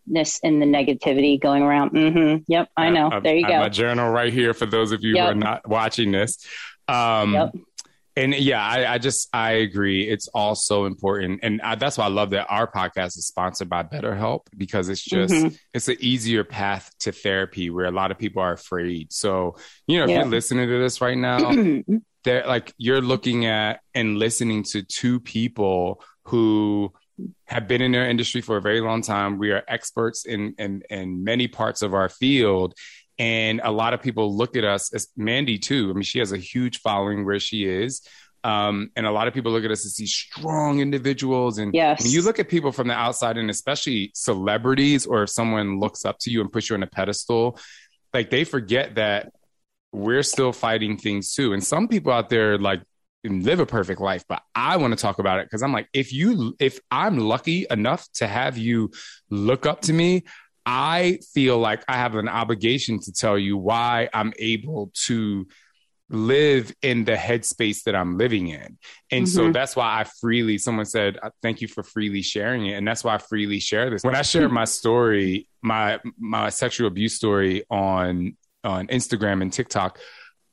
positiveness 0.06 0.40
in 0.42 0.60
the 0.60 0.66
negativity 0.66 1.40
going 1.40 1.62
around. 1.62 1.90
Mm-hmm. 1.92 2.42
Yep. 2.48 2.68
I 2.76 2.90
know. 2.90 3.10
I, 3.12 3.20
there 3.20 3.36
you 3.36 3.46
I 3.46 3.48
go. 3.48 3.54
have 3.58 3.66
a 3.66 3.70
journal 3.70 4.10
right 4.10 4.32
here 4.32 4.54
for 4.54 4.66
those 4.66 4.92
of 4.92 5.02
you 5.02 5.14
Yep. 5.14 5.24
who 5.24 5.30
are 5.30 5.34
not 5.34 5.68
watching 5.68 6.12
this. 6.12 6.38
Um, 6.88 7.34
Yep. 7.34 7.54
And 8.16 8.34
yeah, 8.34 8.60
I, 8.62 8.94
I 8.94 8.98
just 8.98 9.28
I 9.32 9.52
agree. 9.52 10.02
It's 10.02 10.26
all 10.34 10.56
so 10.56 10.84
important, 10.84 11.40
and 11.44 11.62
I, 11.62 11.76
that's 11.76 11.96
why 11.96 12.06
I 12.06 12.08
love 12.08 12.30
that 12.30 12.48
our 12.50 12.70
podcast 12.70 13.16
is 13.16 13.28
sponsored 13.28 13.68
by 13.70 13.84
BetterHelp 13.84 14.40
because 14.56 14.88
it's 14.88 15.02
just 15.02 15.32
Mhm. 15.32 15.56
it's 15.72 15.86
an 15.88 15.96
easier 16.00 16.42
path 16.42 16.90
to 17.00 17.12
therapy 17.12 17.70
where 17.70 17.86
a 17.86 17.92
lot 17.92 18.10
of 18.10 18.18
people 18.18 18.42
are 18.42 18.52
afraid. 18.52 19.12
So 19.12 19.54
you 19.86 19.98
know, 19.98 20.04
if 20.04 20.10
Yeah. 20.10 20.16
you're 20.18 20.26
listening 20.26 20.68
to 20.68 20.78
this 20.80 21.00
right 21.00 21.16
now, 21.16 21.38
they're 22.24 22.44
like 22.46 22.74
you're 22.78 23.00
looking 23.00 23.46
at 23.46 23.80
and 23.94 24.18
listening 24.18 24.64
to 24.72 24.82
two 24.82 25.20
people 25.20 26.02
who 26.24 26.92
have 27.46 27.66
been 27.68 27.83
in 27.83 27.92
their 27.92 28.09
industry 28.09 28.40
for 28.40 28.56
a 28.56 28.61
very 28.62 28.80
long 28.80 29.02
time. 29.02 29.38
We 29.38 29.50
are 29.52 29.62
experts 29.68 30.26
in 30.26 30.54
in, 30.59 30.83
in 30.90 31.24
many 31.24 31.48
parts 31.48 31.83
of 31.83 31.94
our 31.94 32.09
field. 32.09 32.74
And 33.18 33.61
a 33.62 33.70
lot 33.70 33.92
of 33.92 34.00
people 34.00 34.35
look 34.35 34.56
at 34.56 34.64
us 34.64 34.94
as 34.94 35.09
Mandy 35.16 35.59
too. 35.59 35.90
I 35.90 35.92
mean, 35.92 36.02
she 36.02 36.20
has 36.20 36.33
a 36.33 36.38
huge 36.38 36.80
following 36.80 37.26
where 37.26 37.38
she 37.38 37.66
is. 37.66 38.00
Um, 38.42 38.90
and 38.96 39.06
a 39.06 39.11
lot 39.11 39.28
of 39.28 39.35
people 39.35 39.52
look 39.52 39.64
at 39.64 39.70
us 39.70 39.85
as 39.85 39.96
these 39.96 40.12
strong 40.14 40.80
individuals. 40.80 41.59
And 41.59 41.74
Yes. 41.74 42.02
when 42.02 42.12
you 42.12 42.22
look 42.22 42.38
at 42.38 42.48
people 42.48 42.72
from 42.72 42.88
the 42.88 42.94
outside, 42.94 43.37
and 43.37 43.50
especially 43.50 44.11
celebrities, 44.14 45.04
or 45.04 45.24
if 45.24 45.30
someone 45.30 45.78
looks 45.78 46.06
up 46.06 46.18
to 46.20 46.30
you 46.30 46.40
and 46.40 46.50
puts 46.50 46.70
you 46.70 46.76
on 46.76 46.83
a 46.83 46.87
pedestal, 46.87 47.59
like 48.14 48.30
they 48.30 48.44
forget 48.44 48.94
that 48.94 49.33
we're 49.92 50.22
still 50.22 50.52
fighting 50.52 50.96
things 50.96 51.35
too. 51.35 51.52
And 51.52 51.62
some 51.62 51.88
people 51.88 52.12
out 52.12 52.30
there 52.30 52.56
like 52.56 52.80
live 53.24 53.61
a 53.61 53.66
perfect 53.66 54.00
life, 54.00 54.24
but 54.28 54.42
I 54.54 54.76
want 54.78 54.92
to 54.92 54.96
talk 55.00 55.18
about 55.18 55.40
it 55.40 55.46
because 55.46 55.62
I'm 55.62 55.72
like, 55.72 55.88
if 55.92 56.12
you, 56.12 56.54
if 56.59 56.80
I'm 56.90 57.18
lucky 57.18 57.66
enough 57.70 58.06
to 58.14 58.26
have 58.26 58.56
you 58.56 58.90
look 59.28 59.66
up 59.66 59.83
to 59.83 59.92
me, 59.92 60.24
I 60.64 61.18
feel 61.35 61.59
like 61.59 61.83
I 61.88 61.94
have 61.96 62.14
an 62.14 62.28
obligation 62.28 63.00
to 63.00 63.12
tell 63.12 63.38
you 63.38 63.56
why 63.56 64.09
I'm 64.14 64.33
able 64.38 64.90
to 65.06 65.46
live 66.12 66.74
in 66.83 67.04
the 67.04 67.12
headspace 67.14 67.85
that 67.85 67.94
I'm 67.94 68.18
living 68.18 68.48
in. 68.48 68.78
And 69.12 69.28
so 69.28 69.48
Mhm. 69.48 69.52
that's 69.52 69.76
why 69.76 70.00
I 70.00 70.04
freely, 70.20 70.59
someone 70.59 70.87
said, 70.87 71.18
"Uh, 71.22 71.30
thank 71.40 71.61
you 71.61 71.68
for 71.68 71.83
freely 71.85 72.20
sharing 72.22 72.66
it. 72.66 72.72
And 72.72 72.87
that's 72.87 73.04
why 73.04 73.14
I 73.14 73.18
freely 73.18 73.61
share 73.61 73.90
this. 73.90 74.02
When 74.02 74.16
I 74.16 74.22
share 74.22 74.48
my 74.61 74.64
story, 74.64 75.46
my, 75.62 76.00
my 76.18 76.48
sexual 76.50 76.88
abuse 76.88 77.14
story 77.14 77.64
on, 77.70 78.37
on 78.64 78.88
Instagram 78.88 79.40
and 79.40 79.52
TikTok, 79.52 79.98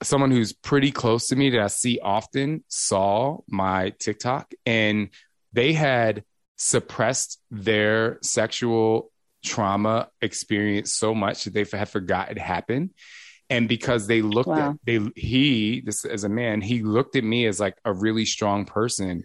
someone 0.04 0.32
who's 0.32 0.54
pretty 0.54 0.92
close 0.92 1.28
to 1.28 1.36
me 1.36 1.50
that 1.52 1.62
I 1.62 1.68
see 1.68 2.00
often 2.00 2.64
saw 2.68 3.40
my 3.48 3.92
TikTok 4.00 4.54
and 4.66 5.10
they 5.54 5.74
had 5.74 6.24
suppressed 6.58 7.40
their 7.50 8.20
sexual 8.22 9.12
trauma 9.44 10.10
experience 10.22 10.94
so 10.94 11.16
much 11.16 11.46
that 11.46 11.54
they 11.54 11.66
had 11.78 11.90
forgot 11.90 12.32
it 12.32 12.38
happened. 12.38 12.92
And 13.50 13.70
because 13.70 14.08
they 14.08 14.22
looked 14.22 14.50
Wow. 14.50 14.72
at 14.72 14.76
they 14.86 15.00
he 15.16 15.82
this 15.82 16.04
as 16.04 16.26
a 16.26 16.30
man 16.30 16.60
he 16.60 16.84
looked 16.84 17.16
at 17.16 17.24
me 17.24 17.46
as 17.46 17.60
like 17.60 17.78
a 17.86 17.94
really 17.94 18.26
strong 18.26 18.66
person 18.66 19.24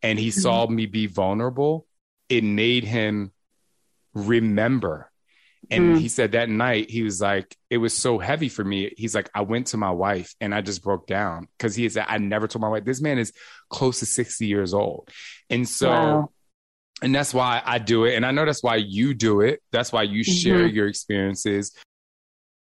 and 0.00 0.18
he 0.18 0.30
saw 0.30 0.66
mm-hmm. 0.66 0.74
me 0.76 0.86
be 0.86 1.06
vulnerable. 1.06 1.86
It 2.28 2.44
made 2.44 2.84
him 2.84 3.32
remember 4.14 5.10
and 5.70 5.96
Mm. 5.96 6.00
he 6.00 6.08
said 6.08 6.32
that 6.32 6.48
night 6.48 6.90
he 6.90 7.02
was 7.02 7.20
like 7.20 7.56
it 7.70 7.78
was 7.78 7.96
so 7.96 8.18
heavy 8.18 8.48
for 8.48 8.64
me 8.64 8.92
he's 8.96 9.14
like 9.14 9.30
i 9.34 9.40
went 9.40 9.68
to 9.68 9.76
my 9.76 9.90
wife 9.90 10.34
and 10.40 10.54
i 10.54 10.60
just 10.60 10.82
broke 10.82 11.06
down 11.06 11.48
because 11.56 11.74
he 11.74 11.88
said 11.88 12.04
i 12.08 12.18
never 12.18 12.46
told 12.48 12.62
my 12.62 12.68
wife 12.68 12.84
this 12.84 13.00
man 13.00 13.18
is 13.18 13.32
close 13.70 14.00
to 14.00 14.06
60 14.06 14.46
years 14.46 14.74
old 14.74 15.08
and 15.50 15.68
so 15.68 15.88
Wow. 15.90 16.30
and 17.02 17.14
that's 17.14 17.34
why 17.34 17.60
I 17.64 17.78
do 17.78 18.04
it. 18.04 18.14
And 18.14 18.24
I 18.24 18.30
know 18.30 18.44
that's 18.44 18.62
why 18.62 18.76
you 18.76 19.14
do 19.14 19.40
it. 19.40 19.60
That's 19.72 19.92
why 19.92 20.04
you 20.04 20.22
share 20.22 20.64
your 20.66 20.86
experiences. 20.86 21.72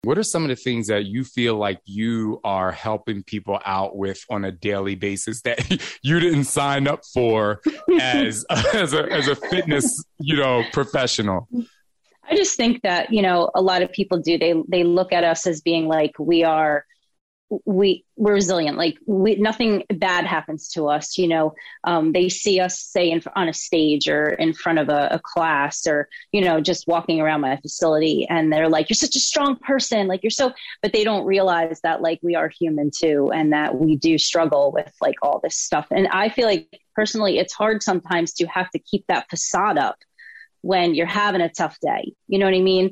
What 0.04 0.18
are 0.18 0.24
some 0.24 0.44
of 0.44 0.50
the 0.50 0.56
things 0.56 0.88
that 0.88 1.06
you 1.06 1.24
feel 1.24 1.56
like 1.56 1.80
you 1.86 2.40
are 2.44 2.72
helping 2.72 3.24
people 3.24 3.60
out 3.66 3.96
with 3.98 4.24
on 4.30 4.46
a 4.46 4.52
daily 4.52 4.94
basis 4.96 5.42
that 5.42 5.60
you 6.04 6.20
didn't 6.20 6.44
sign 6.46 6.88
up 6.88 7.02
for 7.14 7.60
as 8.00 8.46
as 8.74 8.94
a 8.94 9.12
as 9.12 9.28
a 9.28 9.36
fitness, 9.36 10.04
you 10.20 10.38
know, 10.38 10.64
professional? 10.72 11.48
I 12.30 12.36
just 12.36 12.58
think 12.58 12.82
that 12.82 13.12
you 13.12 13.22
know 13.22 13.50
a 13.56 13.62
lot 13.62 13.82
of 13.82 13.92
people 13.92 14.20
do. 14.20 14.38
They 14.38 14.54
they 14.68 14.84
look 14.84 15.14
at 15.14 15.24
us 15.24 15.46
as 15.48 15.62
being 15.62 15.88
like 15.88 16.14
we 16.20 16.44
are 16.44 16.86
we 17.66 18.04
we're 18.16 18.34
resilient. 18.34 18.78
Like 18.78 18.98
we 19.06 19.36
nothing 19.36 19.84
bad 19.90 20.26
happens 20.26 20.70
to 20.70 20.88
us. 20.88 21.18
You 21.18 21.28
know, 21.28 21.54
um, 21.84 22.12
they 22.12 22.30
see 22.30 22.60
us 22.60 22.80
say 22.80 23.12
in, 23.12 23.22
on 23.36 23.48
a 23.48 23.54
stage 23.54 24.08
or 24.08 24.30
in 24.30 24.54
front 24.54 24.80
of 24.80 24.90
a, 24.90 25.10
a 25.12 25.20
class 25.20 25.86
or 25.88 26.10
you 26.32 26.42
know 26.42 26.60
just 26.60 26.88
walking 26.88 27.22
around 27.22 27.42
my 27.42 27.58
facility, 27.58 28.26
and 28.30 28.52
they're 28.52 28.70
like, 28.70 28.90
"You're 28.90 28.96
such 28.96 29.16
a 29.16 29.20
strong 29.20 29.58
person." 29.58 30.08
Like 30.08 30.24
you're 30.24 30.32
so, 30.32 30.54
but 30.82 30.94
they 30.94 31.04
don't 31.04 31.26
realize 31.26 31.80
that 31.82 32.02
like 32.02 32.20
we 32.24 32.36
are 32.36 32.50
human 32.50 32.92
too, 32.92 33.32
and 33.34 33.54
that 33.54 33.76
we 33.76 33.96
do 33.96 34.18
struggle 34.18 34.72
with 34.72 34.92
like 35.02 35.16
all 35.22 35.40
this 35.44 35.58
stuff. 35.58 35.88
And 35.92 36.08
I 36.08 36.30
feel 36.30 36.48
like 36.48 36.82
personally, 36.96 37.38
it's 37.38 37.54
hard 37.54 37.84
sometimes 37.84 38.34
to 38.34 38.48
have 38.48 38.70
to 38.72 38.80
keep 38.80 39.06
that 39.08 39.30
facade 39.30 39.78
up 39.78 39.98
when 40.66 40.96
you're 40.96 41.06
having 41.06 41.42
a 41.42 41.50
tough 41.50 41.78
day. 41.80 42.12
You 42.28 42.40
know 42.40 42.46
what 42.46 42.56
I 42.56 42.62
mean? 42.62 42.90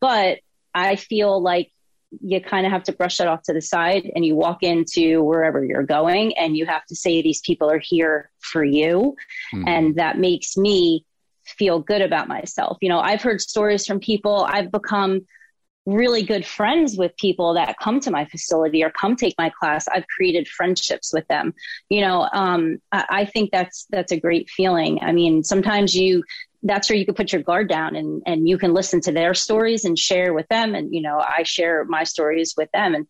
But 0.00 0.38
I 0.72 0.94
feel 0.94 1.42
like 1.42 1.72
you 2.20 2.40
kind 2.40 2.64
of 2.64 2.70
have 2.70 2.84
to 2.84 2.92
brush 2.92 3.16
that 3.18 3.26
off 3.26 3.42
to 3.42 3.52
the 3.52 3.60
side 3.60 4.08
and 4.14 4.24
you 4.24 4.36
walk 4.36 4.62
into 4.62 5.24
wherever 5.24 5.64
you're 5.64 5.82
going 5.82 6.38
and 6.38 6.56
you 6.56 6.64
have 6.66 6.86
to 6.86 6.94
say 6.94 7.20
these 7.20 7.40
people 7.40 7.68
are 7.68 7.80
here 7.80 8.30
for 8.38 8.62
you. 8.62 9.16
Mhm. 9.52 9.64
And 9.66 9.96
that 9.96 10.18
makes 10.18 10.56
me 10.56 11.04
feel 11.44 11.80
good 11.80 12.00
about 12.00 12.28
myself. 12.28 12.78
You 12.80 12.90
know, 12.90 13.00
I've 13.00 13.22
heard 13.22 13.40
stories 13.40 13.86
from 13.86 13.98
people, 13.98 14.46
I've 14.48 14.70
become 14.70 15.26
really 15.86 16.22
good 16.22 16.44
friends 16.44 16.96
with 16.96 17.16
people 17.16 17.54
that 17.54 17.78
come 17.78 18.00
to 18.00 18.10
my 18.10 18.24
facility 18.26 18.82
or 18.82 18.90
come 18.90 19.14
take 19.14 19.34
my 19.38 19.50
class. 19.50 19.86
I've 19.88 20.06
created 20.08 20.48
friendships 20.48 21.12
with 21.12 21.26
them. 21.28 21.54
You 21.88 22.00
know, 22.00 22.28
um, 22.32 22.78
I, 22.90 23.04
I 23.08 23.24
think 23.24 23.50
that's 23.52 23.86
that's 23.90 24.12
a 24.12 24.20
great 24.20 24.50
feeling. 24.50 24.98
I 25.00 25.12
mean, 25.12 25.44
sometimes 25.44 25.94
you 25.94 26.24
that's 26.62 26.88
where 26.88 26.98
you 26.98 27.04
can 27.04 27.14
put 27.14 27.32
your 27.32 27.42
guard 27.42 27.68
down 27.68 27.96
and 27.96 28.22
and 28.26 28.48
you 28.48 28.58
can 28.58 28.74
listen 28.74 29.00
to 29.02 29.12
their 29.12 29.34
stories 29.34 29.84
and 29.84 29.98
share 29.98 30.32
with 30.32 30.48
them. 30.48 30.74
And 30.74 30.94
you 30.94 31.02
know, 31.02 31.18
I 31.18 31.42
share 31.42 31.84
my 31.84 32.04
stories 32.04 32.54
with 32.56 32.70
them. 32.72 32.94
And 32.94 33.06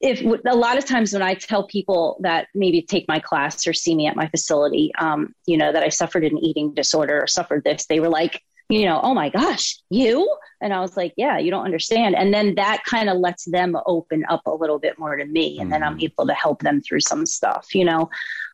if 0.00 0.20
a 0.22 0.54
lot 0.54 0.76
of 0.76 0.84
times 0.84 1.12
when 1.12 1.22
I 1.22 1.34
tell 1.34 1.66
people 1.66 2.18
that 2.20 2.48
maybe 2.54 2.82
take 2.82 3.08
my 3.08 3.20
class 3.20 3.66
or 3.66 3.72
see 3.72 3.94
me 3.94 4.06
at 4.06 4.16
my 4.16 4.28
facility, 4.28 4.92
um, 4.98 5.34
you 5.46 5.56
know, 5.56 5.72
that 5.72 5.82
I 5.82 5.88
suffered 5.88 6.24
an 6.24 6.36
eating 6.36 6.74
disorder 6.74 7.22
or 7.22 7.26
suffered 7.26 7.64
this, 7.64 7.86
they 7.86 8.00
were 8.00 8.08
like, 8.08 8.42
you 8.68 8.86
know, 8.86 9.00
oh 9.02 9.14
my 9.14 9.28
gosh, 9.28 9.78
you? 9.90 10.34
And 10.60 10.72
I 10.72 10.80
was 10.80 10.96
like, 10.96 11.12
yeah, 11.16 11.38
you 11.38 11.50
don't 11.50 11.64
understand. 11.64 12.16
And 12.16 12.32
then 12.32 12.54
that 12.54 12.82
kind 12.84 13.10
of 13.10 13.18
lets 13.18 13.44
them 13.44 13.76
open 13.86 14.24
up 14.28 14.42
a 14.46 14.50
little 14.54 14.78
bit 14.78 14.98
more 14.98 15.14
to 15.16 15.24
me. 15.24 15.58
And 15.60 15.70
then 15.70 15.82
I'm 15.82 16.00
able 16.00 16.26
to 16.26 16.34
help 16.34 16.62
them 16.62 16.80
through 16.80 17.00
some 17.00 17.26
stuff, 17.26 17.74
you 17.74 17.84
know. 17.84 18.08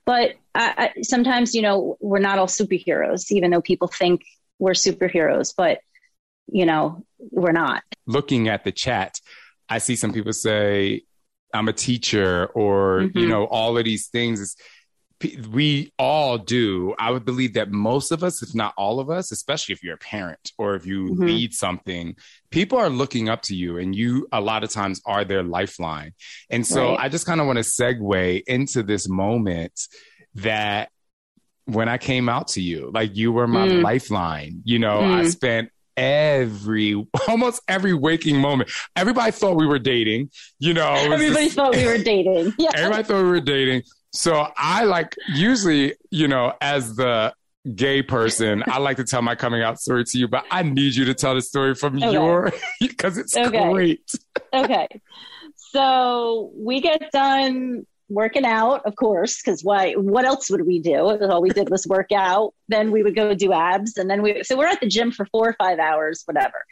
But 0.06 0.34
I, 0.54 0.92
I, 0.96 1.02
sometimes, 1.02 1.54
you 1.54 1.62
know, 1.62 1.96
we're 2.00 2.18
not 2.18 2.38
all 2.38 2.48
superheroes, 2.48 3.30
even 3.30 3.50
though 3.52 3.60
people 3.60 3.86
think 3.86 4.22
we're 4.58 4.72
superheroes, 4.72 5.54
but, 5.56 5.78
you 6.50 6.66
know, 6.66 7.04
we're 7.18 7.52
not. 7.52 7.84
Looking 8.06 8.48
at 8.48 8.64
the 8.64 8.72
chat, 8.72 9.20
I 9.68 9.78
see 9.78 9.94
some 9.94 10.12
people 10.12 10.32
say, 10.32 11.02
I'm 11.54 11.68
a 11.68 11.72
teacher, 11.72 12.46
or, 12.54 13.02
you 13.14 13.26
Mhm. 13.26 13.28
know, 13.28 13.44
all 13.44 13.78
of 13.78 13.84
these 13.84 14.08
things. 14.08 14.40
It's, 14.40 14.56
we 15.50 15.92
all 15.98 16.38
do. 16.38 16.94
I 16.98 17.10
would 17.10 17.24
believe 17.24 17.54
that 17.54 17.70
most 17.70 18.10
of 18.10 18.24
us, 18.24 18.42
if 18.42 18.54
not 18.54 18.72
all 18.76 19.00
of 19.00 19.10
us, 19.10 19.30
especially 19.32 19.74
if 19.74 19.82
you're 19.82 19.94
a 19.94 19.98
parent 19.98 20.52
or 20.56 20.74
if 20.76 20.86
you 20.86 21.10
Mhm. 21.10 21.26
lead 21.26 21.52
something, 21.54 22.16
people 22.50 22.78
are 22.78 22.88
looking 22.88 23.28
up 23.28 23.42
to 23.42 23.54
you 23.54 23.76
and 23.78 23.94
you 23.94 24.26
a 24.32 24.40
lot 24.40 24.64
of 24.64 24.70
times 24.70 25.00
are 25.04 25.24
their 25.24 25.42
lifeline. 25.42 26.12
And 26.48 26.66
so 26.66 26.90
Right. 26.90 27.00
I 27.00 27.08
just 27.10 27.26
kind 27.26 27.40
of 27.40 27.46
want 27.46 27.58
to 27.58 27.64
segue 27.64 28.42
into 28.46 28.82
this 28.82 29.08
moment 29.08 29.78
that 30.36 30.88
when 31.66 31.88
I 31.88 31.98
came 31.98 32.28
out 32.28 32.48
to 32.48 32.62
you, 32.62 32.90
like 32.94 33.14
you 33.14 33.30
were 33.30 33.46
my 33.46 33.68
Mm. 33.68 33.82
lifeline, 33.82 34.62
you 34.64 34.78
know, 34.78 35.00
I 35.00 35.22
Mm. 35.24 35.30
spent 35.30 35.68
every 35.96 37.06
almost 37.28 37.60
every 37.68 37.92
waking 37.92 38.38
moment. 38.40 38.70
Everybody 38.96 39.32
thought 39.32 39.56
we 39.56 39.66
were 39.66 39.78
dating, 39.78 40.30
you 40.58 40.72
know. 40.72 40.92
Everybody 40.94 41.44
just- 41.44 41.56
thought 41.56 41.76
we 41.76 41.84
were 41.84 41.98
dating. 41.98 42.54
Yeah. 42.58 42.70
Everybody 42.74 43.02
thought 43.04 43.22
we 43.22 43.28
were 43.28 43.40
dating. 43.40 43.82
So 44.12 44.48
I 44.56 44.84
like 44.84 45.16
usually, 45.26 45.94
you 46.10 46.26
know, 46.28 46.52
as 46.60 46.96
the 46.96 47.32
gay 47.74 48.02
person, 48.02 48.64
I 48.66 48.78
like 48.78 48.96
to 48.96 49.04
tell 49.04 49.22
my 49.22 49.34
coming 49.34 49.62
out 49.62 49.80
story 49.80 50.04
to 50.04 50.18
you, 50.18 50.26
but 50.28 50.44
I 50.50 50.62
need 50.62 50.94
you 50.94 51.04
to 51.06 51.14
tell 51.14 51.34
the 51.34 51.42
story 51.42 51.74
from 51.74 51.96
Okay. 51.96 52.12
your 52.12 52.52
because 52.80 53.18
it's 53.18 53.36
Okay. 53.36 53.72
great. 53.72 54.10
okay. 54.52 54.88
So 55.56 56.50
we 56.56 56.80
get 56.80 57.12
done 57.12 57.86
working 58.08 58.44
out, 58.44 58.84
of 58.86 58.96
course, 58.96 59.40
because 59.40 59.62
why? 59.62 59.92
What 59.92 60.24
else 60.24 60.50
would 60.50 60.66
we 60.66 60.80
do? 60.80 60.96
All 60.96 61.40
we 61.40 61.50
did 61.50 61.70
was 61.70 61.86
work 61.86 62.10
out. 62.10 62.54
Then 62.68 62.90
we 62.90 63.04
would 63.04 63.14
go 63.14 63.34
do 63.34 63.52
abs, 63.52 63.96
and 63.96 64.10
then 64.10 64.22
we. 64.22 64.42
So 64.42 64.58
we're 64.58 64.66
at 64.66 64.80
the 64.80 64.88
gym 64.88 65.12
for 65.12 65.26
four 65.26 65.50
or 65.50 65.52
five 65.58 65.78
hours, 65.78 66.22
whatever. 66.24 66.64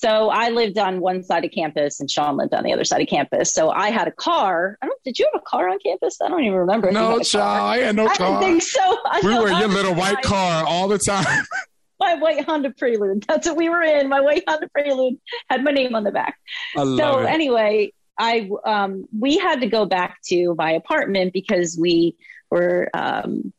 So 0.00 0.30
I 0.30 0.50
lived 0.50 0.78
on 0.78 1.00
one 1.00 1.24
side 1.24 1.44
of 1.44 1.50
campus, 1.50 1.98
and 1.98 2.08
Shaun 2.08 2.36
lived 2.36 2.54
on 2.54 2.62
the 2.62 2.72
other 2.72 2.84
side 2.84 3.00
of 3.00 3.08
campus. 3.08 3.52
So 3.52 3.70
I 3.70 3.90
had 3.90 4.06
a 4.06 4.12
car. 4.12 4.78
I 4.80 4.86
don't. 4.86 5.02
Did 5.02 5.18
you 5.18 5.28
have 5.32 5.42
a 5.42 5.44
car 5.44 5.68
on 5.68 5.80
campus? 5.80 6.18
I 6.22 6.28
don't 6.28 6.44
even 6.44 6.54
remember. 6.54 6.92
No, 6.92 7.20
Shaun, 7.20 7.42
I 7.42 7.78
had 7.78 7.96
no 7.96 8.06
I 8.06 8.14
car. 8.14 8.36
I 8.36 8.40
think 8.40 8.62
so. 8.62 8.80
I 8.80 9.20
we 9.24 9.36
were 9.36 9.48
in 9.48 9.58
your 9.58 9.68
little 9.68 9.96
white 9.96 10.22
car 10.22 10.64
all 10.64 10.86
the 10.86 10.98
time. 10.98 11.44
My 11.98 12.14
white 12.14 12.44
Honda 12.44 12.70
Prelude. 12.70 13.24
That's 13.26 13.48
what 13.48 13.56
we 13.56 13.68
were 13.68 13.82
in. 13.82 14.08
My 14.08 14.20
white 14.20 14.44
Honda 14.46 14.68
Prelude 14.68 15.18
had 15.50 15.64
my 15.64 15.72
name 15.72 15.96
on 15.96 16.04
the 16.04 16.12
back. 16.12 16.38
I 16.76 16.84
love 16.84 16.96
so 16.96 17.18
it. 17.18 17.26
anyway, 17.26 17.92
I 18.16 18.48
um, 18.64 19.08
we 19.18 19.36
had 19.36 19.62
to 19.62 19.66
go 19.66 19.84
back 19.84 20.18
to 20.26 20.54
my 20.56 20.70
apartment 20.70 21.32
because 21.32 21.76
we 21.76 22.14
were 22.52 22.88
um, 22.94 23.52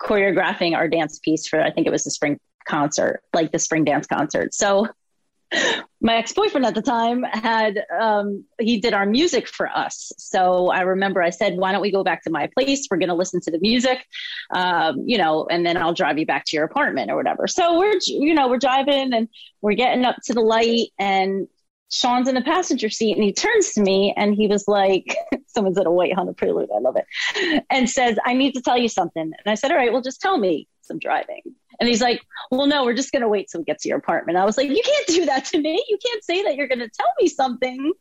choreographing 0.00 0.74
our 0.74 0.88
dance 0.88 1.20
piece 1.20 1.46
for 1.46 1.62
I 1.62 1.70
think 1.70 1.86
it 1.86 1.90
was 1.90 2.02
the 2.02 2.10
spring 2.10 2.40
concert, 2.66 3.22
like 3.32 3.52
the 3.52 3.60
spring 3.60 3.84
dance 3.84 4.08
concert. 4.08 4.54
So 4.54 4.88
my 6.00 6.16
ex-boyfriend 6.16 6.66
at 6.66 6.74
the 6.74 6.82
time 6.82 7.22
had 7.22 7.84
um, 8.00 8.44
he 8.60 8.80
did 8.80 8.94
our 8.94 9.06
music 9.06 9.48
for 9.48 9.66
us. 9.68 10.12
So 10.18 10.68
i 10.70 10.80
remember 10.80 11.22
i 11.22 11.30
said 11.30 11.56
why 11.56 11.72
don't 11.72 11.80
we 11.80 11.90
go 11.90 12.04
back 12.04 12.22
to 12.24 12.30
my 12.30 12.48
place? 12.56 12.86
We're 12.90 12.98
going 12.98 13.08
to 13.08 13.14
listen 13.14 13.40
to 13.42 13.50
the 13.50 13.58
music 13.60 14.04
um, 14.54 15.02
you 15.06 15.18
know 15.18 15.46
and 15.50 15.64
then 15.64 15.76
i'll 15.76 15.94
drive 15.94 16.18
you 16.18 16.26
back 16.26 16.44
to 16.46 16.56
your 16.56 16.64
apartment 16.64 17.10
or 17.10 17.16
whatever. 17.16 17.46
So 17.46 17.78
we're 17.78 17.98
you 18.06 18.34
know 18.34 18.48
we're 18.48 18.58
driving 18.58 19.12
and 19.12 19.28
we're 19.60 19.74
getting 19.74 20.04
up 20.04 20.16
to 20.24 20.34
the 20.34 20.40
light 20.40 20.88
and 20.98 21.48
shaun's 21.90 22.28
in 22.28 22.34
the 22.34 22.42
passenger 22.42 22.90
seat 22.90 23.14
and 23.14 23.24
he 23.24 23.32
turns 23.32 23.72
to 23.72 23.80
me 23.80 24.12
and 24.16 24.34
he 24.34 24.46
was 24.46 24.68
like 24.68 25.16
someone's 25.46 25.78
in 25.78 25.86
a 25.86 25.90
white 25.90 26.14
honda 26.14 26.34
prelude 26.34 26.68
i 26.74 26.78
love 26.78 26.96
it 26.96 27.64
and 27.70 27.88
says 27.88 28.18
i 28.26 28.34
need 28.34 28.52
to 28.52 28.60
tell 28.60 28.76
you 28.76 28.88
something. 28.88 29.22
And 29.22 29.34
i 29.46 29.54
said 29.54 29.70
all 29.70 29.76
right 29.78 29.92
well 29.92 30.02
just 30.02 30.20
tell 30.20 30.36
me 30.36 30.68
i'm 30.90 30.98
driving 30.98 31.42
and 31.80 31.88
he's 31.88 32.00
like, 32.00 32.22
well, 32.50 32.66
no, 32.66 32.84
we're 32.84 32.94
just 32.94 33.12
going 33.12 33.22
to 33.22 33.28
wait 33.28 33.48
till 33.50 33.60
we 33.60 33.64
get 33.64 33.80
to 33.80 33.88
your 33.88 33.98
apartment. 33.98 34.38
I 34.38 34.44
was 34.44 34.56
like, 34.56 34.68
you 34.68 34.82
can't 34.84 35.06
do 35.06 35.26
that 35.26 35.44
to 35.46 35.58
me. 35.58 35.84
You 35.88 35.98
can't 36.04 36.24
say 36.24 36.42
that 36.44 36.56
you're 36.56 36.68
going 36.68 36.80
to 36.80 36.88
tell 36.88 37.08
me 37.20 37.28
something 37.28 37.92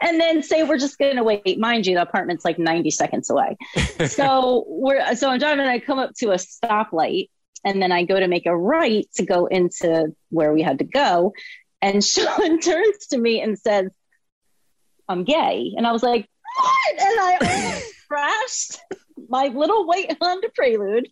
and 0.00 0.20
then 0.20 0.42
say 0.42 0.62
we're 0.62 0.78
just 0.78 0.98
going 0.98 1.16
to 1.16 1.22
wait. 1.22 1.58
Mind 1.58 1.86
you, 1.86 1.94
the 1.94 2.02
apartment's 2.02 2.44
like 2.44 2.58
90 2.58 2.90
seconds 2.90 3.30
away. 3.30 3.56
so 4.06 4.64
we're, 4.66 5.14
so 5.14 5.28
I'm 5.30 5.38
driving 5.38 5.60
and 5.60 5.70
I 5.70 5.78
come 5.78 5.98
up 5.98 6.14
to 6.18 6.30
a 6.30 6.36
stoplight 6.36 7.28
and 7.64 7.80
then 7.80 7.92
I 7.92 8.04
go 8.04 8.18
to 8.18 8.26
make 8.26 8.46
a 8.46 8.56
right 8.56 9.06
to 9.14 9.24
go 9.24 9.46
into 9.46 10.14
where 10.30 10.52
we 10.52 10.62
had 10.62 10.78
to 10.78 10.84
go. 10.84 11.32
And 11.82 12.04
Shaun 12.04 12.60
turns 12.60 13.08
to 13.08 13.18
me 13.18 13.40
and 13.40 13.58
says, 13.58 13.90
I'm 15.08 15.24
gay. 15.24 15.72
And 15.76 15.86
I 15.86 15.92
was 15.92 16.02
like, 16.02 16.28
what? 16.56 17.00
And 17.00 17.20
I 17.20 17.82
crashed 18.08 18.80
my 19.30 19.46
little 19.46 19.86
white 19.86 20.16
Honda 20.20 20.48
Prelude 20.54 21.08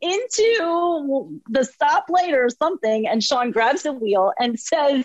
into 0.00 1.40
the 1.48 1.60
stoplight 1.60 2.34
or 2.34 2.48
something. 2.50 3.06
And 3.06 3.22
Shaun 3.22 3.52
grabs 3.52 3.84
the 3.84 3.92
wheel 3.92 4.32
and 4.38 4.58
says, 4.58 5.04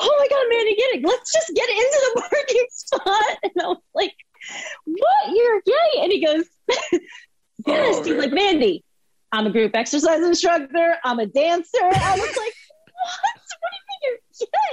Oh 0.00 0.16
my 0.18 0.26
God, 0.28 0.46
Mandy, 0.50 0.74
get 0.74 0.96
it. 0.96 1.06
Let's 1.06 1.32
just 1.32 1.52
get 1.54 1.68
into 1.68 2.12
the 2.14 2.20
parking 2.30 2.66
spot. 2.70 3.38
And 3.44 3.52
I 3.62 3.66
was 3.68 3.82
like, 3.94 4.14
What? 4.84 5.36
You're 5.36 5.62
gay? 5.64 6.02
And 6.02 6.10
he 6.12 6.24
goes, 6.24 6.44
Yes. 7.66 7.96
Oh, 7.98 8.02
He's 8.02 8.16
like, 8.16 8.32
Mandy, 8.32 8.82
I'm 9.30 9.46
a 9.46 9.50
group 9.50 9.76
exercise 9.76 10.22
instructor. 10.22 10.96
I'm 11.04 11.20
a 11.20 11.26
dancer. 11.26 11.78
I 11.82 12.14
was 12.14 12.36
like, 12.36 12.54
What? 12.92 13.36
What 13.60 13.70
do 13.70 13.76
you 13.76 13.84
mean 13.88 14.00
you're 14.02 14.18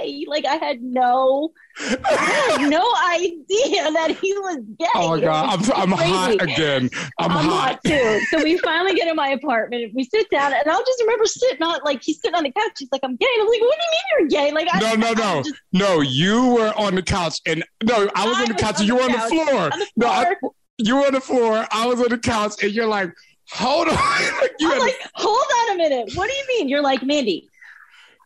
gay? 0.00 0.24
Like, 0.28 0.44
I 0.44 0.56
had 0.56 0.82
no, 0.82 1.52
I 1.78 2.56
had 2.58 2.68
no 2.70 2.92
idea 3.08 3.90
that 3.92 4.16
he 4.20 4.32
was 4.34 4.58
gay. 4.78 4.86
Oh 4.94 5.10
my 5.10 5.20
god, 5.20 5.66
I'm 5.74 5.92
I'm 5.92 5.98
hot 5.98 6.42
again. 6.42 6.90
I'm, 7.18 7.30
I'm 7.30 7.44
hot. 7.44 7.70
hot 7.72 7.84
too. 7.84 8.20
So 8.30 8.42
we 8.42 8.58
finally 8.58 8.94
get 8.94 9.08
in 9.08 9.16
my 9.16 9.28
apartment. 9.28 9.92
We 9.94 10.04
sit 10.04 10.28
down, 10.30 10.52
and 10.52 10.68
I'll 10.68 10.84
just 10.84 11.00
remember 11.00 11.24
sitting 11.26 11.62
on 11.62 11.80
like 11.84 12.02
he's 12.02 12.20
sitting 12.20 12.34
on 12.34 12.44
the 12.44 12.52
couch. 12.52 12.72
He's 12.78 12.88
like, 12.92 13.02
"I'm 13.04 13.16
gay." 13.16 13.26
And 13.34 13.42
I'm 13.42 13.48
like, 13.48 13.60
"What 13.60 13.78
do 13.78 13.84
you 13.84 13.90
mean 13.90 14.30
you're 14.30 14.44
gay?" 14.44 14.52
Like, 14.52 14.68
I, 14.72 14.80
No, 14.80 14.94
no, 14.94 15.12
no, 15.12 15.42
just- 15.42 15.54
no. 15.72 16.00
You 16.00 16.54
were 16.54 16.72
on 16.76 16.94
the 16.94 17.02
couch, 17.02 17.40
and 17.46 17.64
no, 17.82 18.08
I 18.14 18.26
was 18.26 18.36
I 18.38 18.42
on 18.42 18.48
the 18.48 18.54
couch, 18.54 18.76
on 18.76 18.80
and 18.80 18.88
you 18.88 18.96
were 18.96 19.02
on 19.02 19.12
the 19.12 19.18
floor. 19.18 19.54
on 19.72 19.78
the 19.78 19.86
No, 19.96 20.06
I, 20.08 20.34
you 20.78 20.96
were 20.96 21.06
on 21.06 21.12
the 21.14 21.20
floor. 21.20 21.66
I 21.70 21.86
was 21.86 22.00
on 22.00 22.08
the 22.08 22.18
couch, 22.18 22.62
and 22.62 22.72
you're 22.72 22.86
like, 22.86 23.12
"Hold 23.50 23.88
on." 23.88 23.96
you 24.58 24.72
I'm 24.72 24.78
like, 24.78 24.94
"Hold 25.14 25.46
on 25.60 25.74
a 25.74 25.78
minute. 25.78 26.10
What 26.14 26.28
do 26.28 26.34
you 26.34 26.44
mean?" 26.48 26.68
You're 26.68 26.82
like, 26.82 27.02
Mandy. 27.02 27.48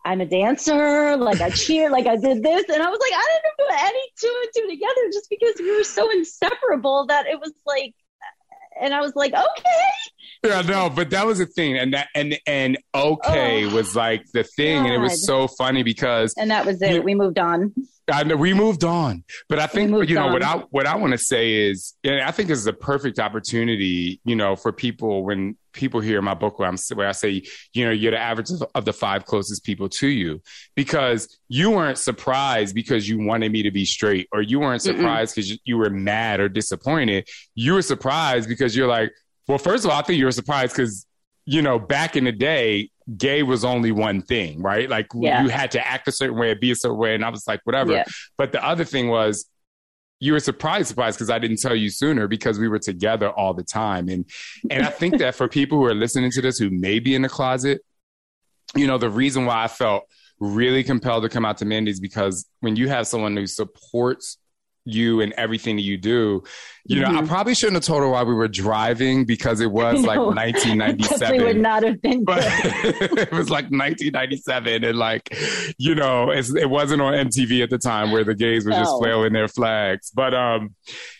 I'm 0.06 0.20
a 0.20 0.24
dancer, 0.24 1.16
like 1.16 1.40
I 1.40 1.50
cheer, 1.50 1.90
like 1.90 2.06
I 2.06 2.14
did 2.14 2.40
this, 2.40 2.64
and 2.68 2.80
I 2.80 2.88
was 2.88 3.00
like, 3.00 3.12
I 3.12 3.40
didn't 3.42 3.68
put 3.68 3.82
any 3.82 4.02
two 4.16 4.42
and 4.42 4.50
two 4.54 4.70
together 4.70 5.10
just 5.12 5.28
because 5.28 5.54
we 5.58 5.76
were 5.76 5.82
so 5.82 6.08
inseparable 6.12 7.06
that 7.06 7.26
it 7.26 7.40
was 7.40 7.52
like, 7.66 7.92
and 8.80 8.94
I 8.94 9.00
was 9.00 9.16
like, 9.16 9.32
okay, 9.32 9.90
Yeah, 10.44 10.62
no, 10.62 10.90
but 10.90 11.10
that 11.10 11.26
was 11.26 11.38
the 11.38 11.46
thing, 11.46 11.76
and 11.78 11.94
that 11.94 12.08
and 12.14 12.38
and 12.46 12.78
okay 12.94 13.64
Oh, 13.64 13.74
was 13.74 13.96
like 13.96 14.24
the 14.32 14.44
thing, 14.44 14.84
and 14.84 14.94
it 14.94 14.98
was 14.98 15.24
so 15.26 15.48
funny 15.48 15.82
because 15.82 16.34
and 16.36 16.50
that 16.50 16.64
was 16.66 16.80
it. 16.82 16.92
You- 16.94 17.02
we 17.02 17.14
moved 17.14 17.38
on. 17.38 17.74
I 18.08 18.22
know 18.22 18.36
we 18.36 18.54
moved 18.54 18.84
on, 18.84 19.24
but 19.48 19.58
I 19.58 19.66
think 19.66 19.90
you 20.08 20.14
know 20.14 20.28
what. 20.28 20.40
I 20.44 20.58
what 20.70 20.86
I 20.86 20.94
want 20.94 21.12
to 21.12 21.18
say 21.18 21.68
is, 21.68 21.94
and 22.04 22.20
I 22.22 22.30
think 22.30 22.48
this 22.48 22.58
is 22.60 22.68
a 22.68 22.72
perfect 22.72 23.18
opportunity, 23.18 24.20
you 24.24 24.36
know, 24.36 24.54
for 24.54 24.70
people 24.70 25.24
when 25.24 25.56
people 25.72 25.98
hear 26.00 26.22
my 26.22 26.34
book 26.34 26.60
where 26.60 26.68
I'm 26.68 26.76
where 26.94 27.08
I 27.08 27.12
say, 27.12 27.42
you 27.72 27.84
know, 27.84 27.90
you're 27.90 28.12
the 28.12 28.18
average 28.20 28.50
of, 28.50 28.62
of 28.76 28.84
the 28.84 28.92
five 28.92 29.24
closest 29.24 29.64
people 29.64 29.88
to 29.88 30.06
you, 30.06 30.40
because 30.76 31.36
you 31.48 31.70
weren't 31.72 31.98
surprised 31.98 32.76
because 32.76 33.08
you 33.08 33.18
wanted 33.24 33.50
me 33.50 33.64
to 33.64 33.72
be 33.72 33.84
straight, 33.84 34.28
or 34.32 34.40
you 34.40 34.60
weren't 34.60 34.82
surprised 34.82 35.34
because 35.34 35.58
you 35.64 35.76
were 35.76 35.90
mad 35.90 36.38
or 36.38 36.48
disappointed. 36.48 37.28
You 37.56 37.74
were 37.74 37.82
surprised 37.82 38.48
because 38.48 38.76
you're 38.76 38.86
like, 38.88 39.10
well, 39.48 39.58
first 39.58 39.84
of 39.84 39.90
all, 39.90 39.98
I 39.98 40.02
think 40.02 40.18
you 40.18 40.24
were 40.24 40.32
surprised 40.32 40.74
because 40.76 41.06
you 41.48 41.62
know, 41.62 41.78
back 41.78 42.16
in 42.16 42.24
the 42.24 42.32
day, 42.32 42.90
gay 43.16 43.44
was 43.44 43.64
only 43.64 43.92
one 43.92 44.20
thing, 44.20 44.60
right? 44.60 44.90
Like 44.90 45.06
Yeah. 45.14 45.44
you 45.44 45.48
had 45.48 45.70
to 45.72 45.86
act 45.86 46.08
a 46.08 46.12
certain 46.12 46.36
way, 46.36 46.52
be 46.54 46.72
a 46.72 46.74
certain 46.74 46.98
way, 46.98 47.14
and 47.14 47.24
I 47.24 47.28
was 47.28 47.46
like, 47.46 47.60
whatever. 47.62 47.92
Yeah. 47.92 48.04
But 48.36 48.50
the 48.50 48.64
other 48.66 48.84
thing 48.84 49.06
was, 49.08 49.48
you 50.18 50.32
were 50.32 50.40
surprised, 50.40 50.88
surprised 50.88 51.16
because 51.18 51.30
I 51.30 51.38
didn't 51.38 51.58
tell 51.58 51.76
you 51.76 51.88
sooner 51.88 52.26
because 52.26 52.58
we 52.58 52.66
were 52.66 52.80
together 52.80 53.30
all 53.30 53.54
the 53.54 53.62
time, 53.62 54.08
and 54.08 54.24
and 54.70 54.84
I 54.84 54.90
think 54.90 55.18
that 55.18 55.34
for 55.36 55.46
people 55.46 55.78
who 55.78 55.84
are 55.84 55.94
listening 55.94 56.30
to 56.32 56.40
this 56.42 56.58
who 56.58 56.70
may 56.70 56.98
be 56.98 57.14
in 57.14 57.22
the 57.22 57.28
closet, 57.28 57.82
you 58.74 58.86
know, 58.88 58.98
the 58.98 59.10
reason 59.10 59.44
why 59.46 59.62
I 59.62 59.68
felt 59.68 60.04
really 60.40 60.82
compelled 60.82 61.22
to 61.22 61.28
come 61.28 61.44
out 61.44 61.58
to 61.58 61.64
Mandy 61.64 61.90
is 61.90 62.00
because 62.00 62.46
when 62.60 62.76
you 62.76 62.88
have 62.88 63.06
someone 63.06 63.36
who 63.36 63.46
supports 63.46 64.38
you 64.86 65.20
and 65.20 65.32
everything 65.34 65.76
that 65.76 65.82
you 65.82 65.98
do, 65.98 66.42
you 66.86 67.00
know, 67.00 67.08
I 67.08 67.20
Mhm. 67.20 67.26
probably 67.28 67.54
shouldn't 67.54 67.74
have 67.74 67.84
told 67.84 68.02
her 68.02 68.08
why 68.08 68.22
we 68.22 68.32
were 68.32 68.46
driving 68.48 69.24
because 69.26 69.60
it 69.60 69.70
was 69.72 70.02
like 70.04 70.18
1997 70.36 71.36
we 71.38 71.44
would 71.44 71.56
not 71.60 71.82
have 71.82 72.00
been 72.00 72.24
but 72.24 72.38
it 72.44 73.32
was 73.32 73.50
like 73.50 73.64
1997 73.64 74.84
and 74.84 74.96
like 74.98 75.28
you 75.78 75.94
know 75.96 76.30
it's, 76.30 76.54
it 76.54 76.70
wasn't 76.70 77.00
on 77.02 77.12
mtv 77.14 77.62
at 77.62 77.70
the 77.70 77.78
time 77.78 78.12
where 78.12 78.22
the 78.24 78.34
gays 78.34 78.64
were 78.64 78.70
just 78.70 78.92
No. 78.92 78.98
flailing 79.00 79.32
their 79.32 79.48
flags. 79.48 80.10
But 80.14 80.32
um 80.34 80.74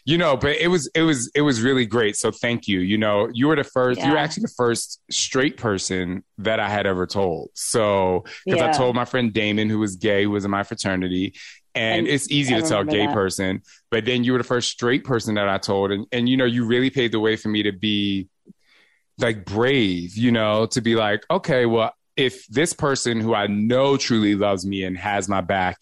you 0.05 0.17
know 0.19 0.37
but 0.37 0.57
it 0.57 0.69
was 0.69 0.89
it 0.95 1.03
was 1.03 1.29
it 1.35 1.43
was 1.43 1.61
really 1.61 1.85
great 1.87 2.15
so 2.17 2.31
thank 2.31 2.69
you. 2.69 2.79
You 2.81 2.99
know 2.99 3.29
you 3.33 3.49
were 3.49 3.57
the 3.57 3.65
first 3.65 4.01
you 4.03 4.13
were 4.13 4.19
actually 4.19 4.43
the 4.43 4.55
first 4.57 5.01
straight 5.11 5.57
person 5.57 6.23
that 6.39 6.61
i 6.61 6.69
had 6.69 6.87
ever 6.87 7.07
told. 7.07 7.51
So 7.55 8.25
because 8.45 8.63
i 8.63 8.71
told 8.71 8.95
my 8.95 9.05
friend 9.05 9.33
damon 9.33 9.69
who 9.69 9.81
was 9.81 9.97
gay 9.97 10.23
who 10.25 10.31
was 10.31 10.45
in 10.45 10.51
my 10.53 10.63
fraternity 10.63 11.35
and, 11.77 12.07
it's 12.09 12.31
easy 12.31 12.55
I 12.55 12.61
to 12.61 12.69
tell 12.69 12.85
gay 12.85 13.07
that. 13.07 13.15
person 13.15 13.63
but 13.91 14.05
then 14.05 14.25
you 14.25 14.33
were 14.33 14.39
the 14.39 14.45
first 14.45 14.71
straight 14.71 15.05
person 15.05 15.35
that 15.35 15.49
i 15.49 15.59
told 15.59 15.93
and 15.93 16.07
and 16.13 16.29
you 16.29 16.37
know 16.37 16.45
you 16.45 16.65
really 16.67 16.91
paved 16.91 17.13
the 17.15 17.21
way 17.21 17.37
for 17.37 17.49
me 17.49 17.63
to 17.65 17.73
be 17.73 18.29
like 19.19 19.45
brave, 19.47 20.15
you 20.17 20.31
know, 20.31 20.67
to 20.67 20.83
be 20.83 20.95
like, 20.95 21.25
okay, 21.31 21.65
well, 21.65 21.93
if 22.17 22.47
this 22.49 22.75
person 22.75 23.19
who 23.19 23.35
I 23.35 23.47
know 23.47 23.97
truly 23.97 24.35
loves 24.35 24.67
me 24.67 24.85
and 24.85 24.95
has 24.99 25.27
my 25.27 25.41
back, 25.41 25.79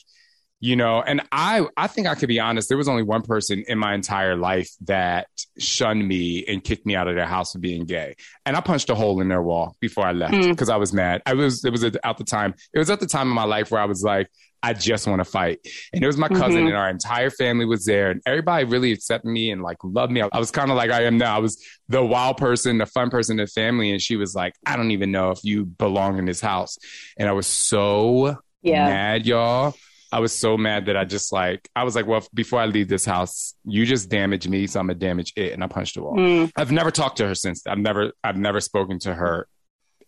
you 0.60 0.76
know, 0.76 1.02
and 1.02 1.20
I 1.32 1.66
I 1.76 1.88
think 1.88 2.06
I 2.06 2.14
could 2.14 2.28
be 2.28 2.38
honest, 2.38 2.68
there 2.68 2.78
was 2.78 2.88
only 2.88 3.02
one 3.02 3.22
person 3.22 3.64
in 3.66 3.76
my 3.76 3.92
entire 3.92 4.36
life 4.36 4.70
that 4.82 5.26
shunned 5.58 6.06
me 6.06 6.44
and 6.46 6.62
kicked 6.62 6.86
me 6.86 6.94
out 6.94 7.08
of 7.08 7.16
their 7.16 7.26
house 7.26 7.52
for 7.52 7.58
being 7.58 7.86
gay. 7.86 8.14
And 8.46 8.56
I 8.56 8.60
punched 8.60 8.88
a 8.88 8.94
hole 8.94 9.20
in 9.20 9.28
their 9.28 9.42
wall 9.42 9.74
before 9.80 10.06
I 10.06 10.12
left 10.12 10.34
Mm. 10.34 10.50
because 10.50 10.70
I 10.70 10.76
was 10.76 10.92
mad. 10.92 11.20
I 11.26 11.34
was 11.34 11.64
it 11.64 11.70
was 11.70 11.82
at 11.82 11.92
the 12.16 12.24
time. 12.24 12.54
It 12.72 12.78
was 12.78 12.88
at 12.88 13.00
the 13.00 13.06
time 13.06 13.26
in 13.26 13.34
my 13.34 13.44
life 13.44 13.72
where 13.72 13.80
I 13.80 13.86
was 13.86 14.04
like 14.04 14.28
I 14.64 14.72
just 14.72 15.06
want 15.06 15.20
to 15.20 15.24
fight. 15.24 15.58
And 15.92 16.02
it 16.02 16.06
was 16.06 16.16
my 16.16 16.28
cousin 16.28 16.64
Mhm. 16.64 16.68
and 16.68 16.76
our 16.76 16.88
entire 16.88 17.30
family 17.30 17.66
was 17.66 17.84
there 17.84 18.10
and 18.10 18.20
everybody 18.26 18.64
really 18.64 18.92
accepted 18.92 19.28
me 19.28 19.50
and 19.50 19.62
like 19.62 19.76
loved 19.84 20.10
me. 20.12 20.22
I 20.22 20.38
was 20.38 20.50
kind 20.50 20.70
of 20.70 20.76
like 20.76 20.90
I 20.90 21.02
am 21.04 21.18
now. 21.18 21.36
I 21.36 21.38
was 21.40 21.62
the 21.88 22.02
wild 22.04 22.38
person, 22.38 22.78
the 22.78 22.86
fun 22.86 23.10
person 23.10 23.38
in 23.38 23.44
the 23.44 23.50
family. 23.50 23.90
And 23.90 24.00
she 24.00 24.16
was 24.16 24.34
like, 24.34 24.54
I 24.64 24.76
don't 24.76 24.90
even 24.92 25.10
know 25.12 25.30
if 25.30 25.40
you 25.44 25.64
belong 25.66 26.18
in 26.18 26.24
this 26.24 26.40
house. 26.40 26.78
And 27.18 27.28
I 27.28 27.32
was 27.32 27.46
so 27.46 28.38
Yeah. 28.62 28.86
mad, 28.86 29.26
y'all. 29.26 29.74
I 30.10 30.20
was 30.20 30.32
so 30.32 30.56
mad 30.56 30.86
that 30.86 30.96
I 30.96 31.04
just 31.04 31.32
like, 31.32 31.68
I 31.74 31.82
was 31.82 31.96
like, 31.96 32.06
well, 32.06 32.24
before 32.32 32.60
I 32.60 32.66
leave 32.66 32.86
this 32.88 33.04
house, 33.04 33.54
you 33.64 33.84
just 33.84 34.08
damage 34.08 34.46
me. 34.46 34.66
So 34.68 34.78
I'm 34.80 34.86
going 34.86 34.98
to 34.98 35.04
damage 35.06 35.32
it. 35.36 35.52
And 35.52 35.64
I 35.64 35.66
punched 35.66 35.96
the 35.96 36.02
wall. 36.02 36.16
Mm. 36.16 36.52
I've 36.56 36.70
never 36.70 36.92
talked 36.92 37.16
to 37.18 37.26
her 37.26 37.34
since. 37.34 37.66
I've 37.66 37.78
never, 37.78 38.12
I've 38.22 38.36
never 38.36 38.60
spoken 38.60 39.00
to 39.00 39.12
her 39.12 39.48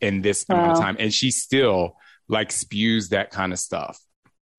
in 0.00 0.22
this 0.22 0.46
amount 0.48 0.72
of 0.72 0.78
time. 0.78 0.96
And 1.00 1.12
she 1.12 1.30
still 1.32 1.96
like 2.28 2.52
spews 2.52 3.08
that 3.10 3.30
kind 3.30 3.52
of 3.52 3.58
stuff, 3.58 3.98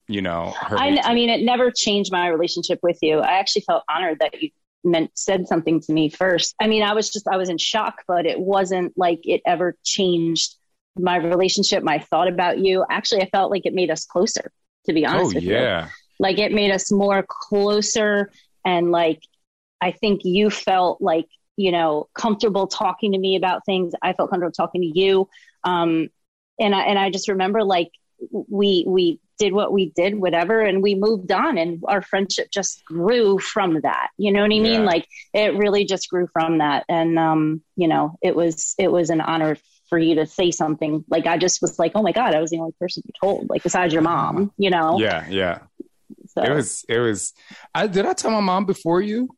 you 0.08 0.22
know, 0.22 0.54
I. 0.62 1.00
I 1.04 1.14
mean, 1.14 1.30
it 1.30 1.42
never 1.44 1.72
changed 1.72 2.12
my 2.12 2.28
relationship 2.28 2.80
with 2.82 2.98
you. 3.02 3.20
I 3.20 3.40
actually 3.40 3.64
felt 3.64 3.84
honored 3.90 4.20
that 4.20 4.42
you 4.42 4.50
meant 4.84 5.12
said 5.16 5.48
something 5.48 5.82
to 5.82 5.94
me 5.94 6.10
first. 6.10 6.56
I 6.62 6.68
mean, 6.68 6.84
I 6.84 6.94
was 6.94 7.10
just 7.10 7.28
I 7.28 7.38
was 7.38 7.50
in 7.50 7.58
shock, 7.58 8.04
but 8.08 8.26
it 8.26 8.40
wasn't 8.40 8.94
like 8.98 9.20
it 9.24 9.42
ever 9.46 9.76
changed 9.84 10.56
my 11.00 11.18
relationship, 11.18 11.84
my 11.84 12.00
thought 12.00 12.28
about 12.28 12.60
you. 12.60 12.86
Actually, 12.90 13.22
I 13.22 13.30
felt 13.30 13.52
like 13.52 13.66
it 13.66 13.74
made 13.74 13.92
us 13.92 14.06
closer, 14.06 14.52
to 14.86 14.94
be 14.94 15.06
honest 15.06 15.32
oh, 15.32 15.36
with 15.36 15.44
yeah. 15.44 15.86
you. 15.86 15.92
Like 16.20 16.40
it 16.40 16.52
made 16.52 16.72
us 16.72 16.92
more 16.92 17.26
closer 17.28 18.32
and 18.66 18.92
like 18.92 19.22
I 19.80 19.92
think 19.92 20.22
you 20.24 20.50
felt 20.50 21.02
like, 21.02 21.28
you 21.56 21.72
know, 21.72 22.08
comfortable 22.16 22.68
talking 22.68 23.12
to 23.12 23.20
me 23.20 23.36
about 23.36 23.66
things. 23.66 23.94
I 24.02 24.14
felt 24.14 24.32
comfortable 24.32 24.54
talking 24.54 24.82
to 24.82 25.00
you. 25.00 25.30
Um 25.64 26.10
and 26.60 26.74
I 26.74 26.82
and 26.82 26.98
I 26.98 27.12
just 27.12 27.28
remember 27.28 27.64
like 27.64 27.92
we 28.32 28.84
we 28.88 29.20
did 29.38 29.54
what 29.54 29.72
we 29.72 29.92
did, 29.96 30.16
whatever, 30.16 30.62
and 30.62 30.82
we 30.82 30.96
moved 30.96 31.32
on 31.32 31.58
and 31.58 31.84
our 31.88 32.02
friendship 32.02 32.50
just 32.52 32.84
grew 32.86 33.40
from 33.40 33.82
that. 33.82 34.10
You 34.18 34.32
know 34.32 34.42
what 34.42 34.46
I 34.46 34.60
mean? 34.60 34.82
Yeah. 34.82 34.86
Like 34.86 35.08
it 35.34 35.56
really 35.56 35.86
just 35.86 36.10
grew 36.10 36.28
from 36.28 36.60
that. 36.60 36.86
And 36.90 37.18
um, 37.18 37.62
you 37.76 37.88
know, 37.88 38.18
it 38.22 38.36
was 38.36 38.76
it 38.78 38.92
was 38.92 39.10
an 39.10 39.22
honor 39.22 39.58
for 39.90 39.98
you 39.98 40.16
to 40.16 40.26
say 40.26 40.52
something. 40.52 41.06
Like 41.10 41.28
I 41.28 41.38
just 41.38 41.62
was 41.62 41.80
like, 41.80 41.94
oh 41.96 42.02
my 42.02 42.12
God, 42.12 42.36
I 42.36 42.42
was 42.42 42.52
the 42.52 42.60
only 42.60 42.74
person 42.80 43.04
you 43.06 43.14
told, 43.22 43.50
like 43.50 43.64
besides 43.64 43.94
your 43.94 44.02
mom, 44.02 44.52
you 44.58 44.70
know? 44.70 45.00
Yeah, 45.00 45.26
yeah. 45.30 45.60
So 46.28 46.42
It 46.44 46.54
was 46.54 46.86
it 46.90 47.00
was 47.00 47.34
I 47.74 47.88
did 47.88 48.06
I 48.06 48.14
tell 48.14 48.32
my 48.32 48.42
mom 48.42 48.66
before 48.66 49.02
you? 49.02 49.30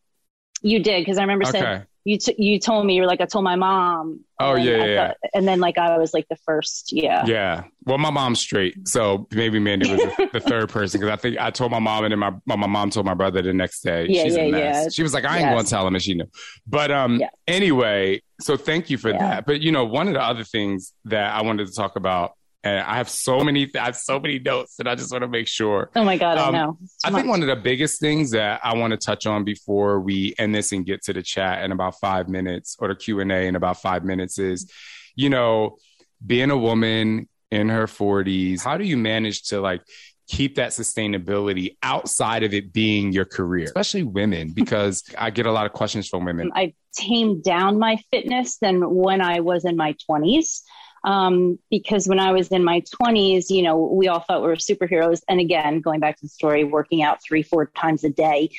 you 0.61 0.83
did 0.83 1.01
because 1.01 1.17
I 1.17 1.21
remember 1.21 1.45
saying 1.45 1.63
Okay. 1.63 1.83
You 2.05 2.17
t- 2.17 2.35
you 2.37 2.59
told 2.59 2.85
me 2.85 2.95
you 2.95 3.01
were 3.01 3.07
like 3.07 3.21
I 3.21 3.25
told 3.25 3.43
my 3.43 3.55
mom. 3.55 4.21
Oh, 4.39 4.55
yeah, 4.55 4.77
yeah, 4.77 4.85
yeah. 4.85 5.07
thought- 5.07 5.17
and 5.33 5.47
then 5.47 5.59
like 5.59 5.77
I 5.77 5.97
was 5.97 6.13
like 6.13 6.27
the 6.29 6.37
first, 6.37 6.93
yeah. 6.93 7.25
Yeah. 7.25 7.63
Well, 7.85 7.97
my 7.97 8.09
mom's 8.09 8.39
straight, 8.39 8.87
so 8.87 9.27
maybe 9.33 9.59
Mandy 9.59 9.91
was 9.91 10.01
the, 10.01 10.29
the 10.33 10.39
third 10.39 10.69
person 10.77 10.99
because 11.01 11.11
I 11.11 11.17
think 11.17 11.37
I 11.37 11.49
told 11.51 11.71
my 11.71 11.79
mom, 11.79 12.05
and 12.05 12.11
then 12.11 12.19
my 12.19 12.31
my, 12.45 12.67
mom 12.67 12.89
told 12.89 13.05
my 13.05 13.13
brother 13.15 13.41
the 13.41 13.51
next 13.53 13.81
day. 13.81 14.05
Yeah, 14.09 14.23
She's 14.23 14.35
yeah, 14.37 14.43
yeah. 14.45 14.89
She 14.89 15.03
was 15.03 15.13
like, 15.13 15.25
"I 15.25 15.37
ain't 15.37 15.41
Yes. 15.45 15.53
going 15.53 15.63
to 15.65 15.69
tell 15.69 15.87
him," 15.87 15.95
and 15.95 16.03
she 16.03 16.13
knew. 16.13 16.25
But 16.67 16.89
um, 16.91 17.21
anyway, 17.47 18.21
so 18.39 18.55
thank 18.57 18.89
you 18.89 18.97
for 18.97 19.09
Yeah. 19.09 19.17
that. 19.17 19.45
But 19.45 19.61
you 19.61 19.71
know, 19.71 19.85
one 19.85 20.07
of 20.07 20.13
the 20.13 20.21
other 20.21 20.43
things 20.43 20.93
that 21.05 21.33
I 21.33 21.41
wanted 21.41 21.67
to 21.67 21.73
talk 21.73 21.95
about, 21.95 22.33
and 22.63 22.79
I 22.79 22.97
have 22.97 23.09
so 23.09 23.39
many, 23.41 23.69
I 23.79 23.85
have 23.85 23.95
so 23.95 24.19
many 24.19 24.39
notes, 24.39 24.79
and 24.79 24.87
I 24.89 24.95
just 24.95 25.11
want 25.11 25.23
to 25.23 25.27
make 25.29 25.47
sure. 25.47 25.89
Oh 25.95 26.03
my 26.03 26.17
God, 26.17 26.37
Um, 26.37 26.55
I 26.55 26.57
know. 26.57 26.77
I 27.05 27.11
think 27.11 27.27
one 27.27 27.41
of 27.41 27.47
the 27.47 27.55
biggest 27.55 28.01
things 28.01 28.31
that 28.31 28.59
I 28.63 28.75
want 28.75 28.91
to 28.91 28.97
touch 28.97 29.25
on 29.25 29.43
before 29.45 30.01
we 30.01 30.35
end 30.37 30.53
this 30.53 30.71
and 30.71 30.85
get 30.85 31.03
to 31.03 31.13
the 31.13 31.23
chat 31.23 31.63
in 31.63 31.71
about 31.71 31.99
five 31.99 32.27
minutes 32.27 32.75
or 32.79 32.89
the 32.89 32.95
Q 32.95 33.21
and 33.21 33.31
A 33.31 33.45
in 33.47 33.55
about 33.55 33.81
five 33.81 34.03
minutes 34.03 34.39
is, 34.39 34.69
you 35.15 35.29
know, 35.29 35.77
being 36.25 36.51
a 36.51 36.57
woman 36.57 37.29
in 37.49 37.69
her 37.69 37.87
forties. 37.87 38.61
How 38.61 38.77
do 38.77 38.83
you 38.83 38.97
manage 38.97 39.43
to 39.43 39.61
like 39.61 39.81
keep 40.27 40.55
that 40.55 40.69
sustainability 40.71 41.77
outside 41.81 42.43
of 42.43 42.53
it 42.53 42.73
being 42.73 43.13
your 43.13 43.25
career, 43.25 43.65
especially 43.65 44.03
women? 44.03 44.51
Because 44.53 45.03
I 45.17 45.29
get 45.29 45.45
a 45.45 45.51
lot 45.51 45.65
of 45.65 45.71
questions 45.71 46.09
from 46.09 46.25
women. 46.25 46.51
I 46.53 46.73
tamed 46.93 47.43
down 47.43 47.79
my 47.79 47.97
fitness 48.11 48.57
than 48.57 48.81
when 48.93 49.21
I 49.21 49.39
was 49.39 49.63
in 49.63 49.77
my 49.77 49.95
20s. 50.09 50.61
Um, 51.03 51.59
because 51.69 52.07
when 52.07 52.19
I 52.19 52.31
was 52.31 52.49
in 52.49 52.63
my 52.63 52.81
20s, 52.81 53.49
you 53.49 53.61
know, 53.61 53.77
we 53.77 54.07
all 54.07 54.19
thought 54.19 54.41
we 54.41 54.47
were 54.47 54.55
superheroes. 54.55 55.21
And 55.27 55.39
again, 55.39 55.81
going 55.81 55.99
back 55.99 56.17
to 56.17 56.25
the 56.25 56.29
story, 56.29 56.63
working 56.63 57.01
out 57.01 57.23
three, 57.23 57.43
four 57.43 57.67
times 57.67 58.03
a 58.03 58.09
day, 58.09 58.51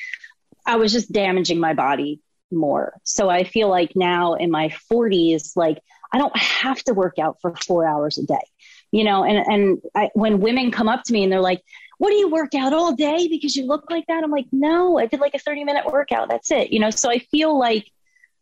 I 0.66 0.76
was 0.76 0.92
just 0.92 1.12
damaging 1.12 1.60
my 1.60 1.74
body 1.74 2.20
more. 2.50 2.94
So 3.04 3.28
I 3.28 3.44
feel 3.44 3.68
like 3.68 3.94
now 3.94 4.34
in 4.34 4.50
my 4.50 4.74
40s, 4.92 5.56
like 5.56 5.78
I 6.12 6.18
don't 6.18 6.36
have 6.36 6.82
to 6.84 6.94
work 6.94 7.18
out 7.18 7.38
for 7.40 7.54
four 7.66 7.86
hours 7.86 8.18
a 8.18 8.26
day, 8.26 8.42
you 8.90 9.04
know, 9.04 9.24
and, 9.24 9.38
and 9.46 9.82
I, 9.94 10.10
when 10.14 10.40
women 10.40 10.70
come 10.70 10.88
up 10.88 11.04
to 11.04 11.12
me 11.12 11.22
and 11.22 11.32
they're 11.32 11.40
like, 11.40 11.62
what 11.98 12.10
do 12.10 12.16
you 12.16 12.30
work 12.30 12.54
out 12.54 12.72
all 12.72 12.94
day 12.94 13.28
because 13.28 13.54
you 13.54 13.66
look 13.66 13.90
like 13.90 14.06
that? 14.06 14.24
I'm 14.24 14.30
like, 14.30 14.46
no, 14.52 14.98
I 14.98 15.06
did 15.06 15.20
like 15.20 15.34
a 15.34 15.38
30 15.38 15.64
minute 15.64 15.84
workout. 15.86 16.30
That's 16.30 16.50
it. 16.50 16.72
You 16.72 16.80
know, 16.80 16.90
so 16.90 17.10
I 17.10 17.18
feel 17.18 17.58
like, 17.58 17.90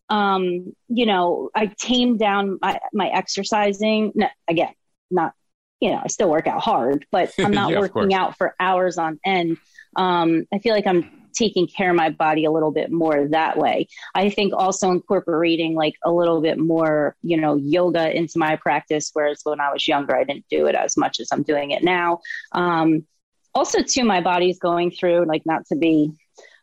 um, 0.08 0.72
you 0.88 1.06
know, 1.06 1.50
I 1.54 1.66
tamed 1.66 2.18
down 2.18 2.58
my, 2.62 2.78
my 2.92 3.08
exercising. 3.08 4.12
No, 4.14 4.28
again, 4.48 4.72
not, 5.10 5.32
you 5.80 5.90
know, 5.90 6.00
I 6.02 6.08
still 6.08 6.30
work 6.30 6.46
out 6.46 6.62
hard, 6.62 7.06
but 7.12 7.32
I'm 7.42 7.52
not 7.54 7.70
Yeah, 7.70 7.76
working 7.76 8.14
out 8.14 8.36
for 8.36 8.54
hours 8.58 8.98
on 8.98 9.18
end. 9.24 9.58
Um, 9.96 10.44
I 10.52 10.58
feel 10.58 10.74
like 10.74 10.86
I'm 10.86 11.10
taking 11.34 11.66
care 11.68 11.90
of 11.90 11.96
my 11.96 12.10
body 12.10 12.44
a 12.44 12.50
little 12.50 12.72
bit 12.72 12.90
more 12.90 13.28
that 13.28 13.56
way. 13.58 13.86
I 14.14 14.30
think 14.30 14.52
also 14.56 14.90
incorporating 14.90 15.74
like 15.74 15.94
a 16.04 16.10
little 16.10 16.40
bit 16.40 16.58
more, 16.58 17.16
you 17.22 17.36
know, 17.36 17.56
yoga 17.56 18.14
into 18.16 18.38
my 18.38 18.56
practice. 18.56 19.10
Whereas 19.12 19.40
when 19.44 19.60
I 19.60 19.72
was 19.72 19.86
younger, 19.86 20.16
I 20.16 20.24
didn't 20.24 20.46
do 20.50 20.66
it 20.66 20.74
as 20.74 20.96
much 20.96 21.20
as 21.20 21.28
I'm 21.32 21.42
doing 21.42 21.70
it 21.70 21.84
now. 21.84 22.20
Um, 22.52 23.06
also, 23.54 23.82
too, 23.82 24.04
my 24.04 24.20
body's 24.20 24.58
going 24.58 24.90
through 24.90 25.26
like 25.26 25.42
not 25.46 25.66
to 25.66 25.76
be, 25.76 26.12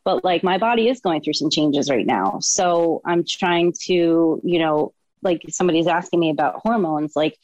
but 0.06 0.24
like 0.24 0.44
my 0.44 0.58
body 0.60 0.88
is 0.88 1.02
going 1.02 1.22
through 1.22 1.34
some 1.34 1.50
changes 1.50 1.90
right 1.90 2.06
now. 2.06 2.38
So 2.40 3.02
I'm 3.04 3.26
trying 3.28 3.74
to, 3.86 4.40
you 4.44 4.60
know, 4.60 4.94
like 5.24 5.42
somebody's 5.50 5.88
asking 5.88 6.20
me 6.20 6.30
about 6.30 6.62
hormones, 6.64 7.16
like 7.16 7.38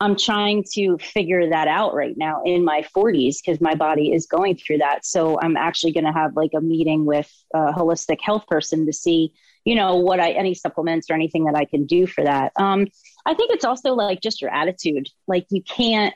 I'm 0.00 0.14
trying 0.16 0.64
to 0.74 0.98
figure 0.98 1.48
that 1.48 1.66
out 1.66 1.94
right 1.94 2.16
now 2.16 2.42
in 2.44 2.64
my 2.64 2.84
40s 2.96 3.36
because 3.44 3.60
my 3.60 3.74
body 3.74 4.12
is 4.12 4.26
going 4.26 4.56
through 4.56 4.78
that. 4.78 5.04
So 5.04 5.40
I'm 5.40 5.56
actually 5.56 5.92
going 5.92 6.04
to 6.04 6.12
have 6.12 6.36
like 6.36 6.52
a 6.54 6.60
meeting 6.60 7.04
with 7.04 7.32
a 7.52 7.72
holistic 7.72 8.20
health 8.20 8.46
person 8.46 8.86
to 8.86 8.92
see, 8.92 9.32
you 9.64 9.74
know, 9.74 9.96
what 9.96 10.20
I 10.20 10.32
any 10.32 10.54
supplements 10.54 11.10
or 11.10 11.14
anything 11.14 11.46
that 11.46 11.56
I 11.56 11.64
can 11.64 11.86
do 11.86 12.06
for 12.06 12.22
that. 12.22 12.52
Um, 12.56 12.86
I 13.26 13.34
think 13.34 13.52
it's 13.52 13.64
also 13.64 13.94
like 13.94 14.20
just 14.20 14.40
your 14.40 14.54
attitude. 14.54 15.08
Like 15.26 15.46
you 15.50 15.62
can't, 15.62 16.14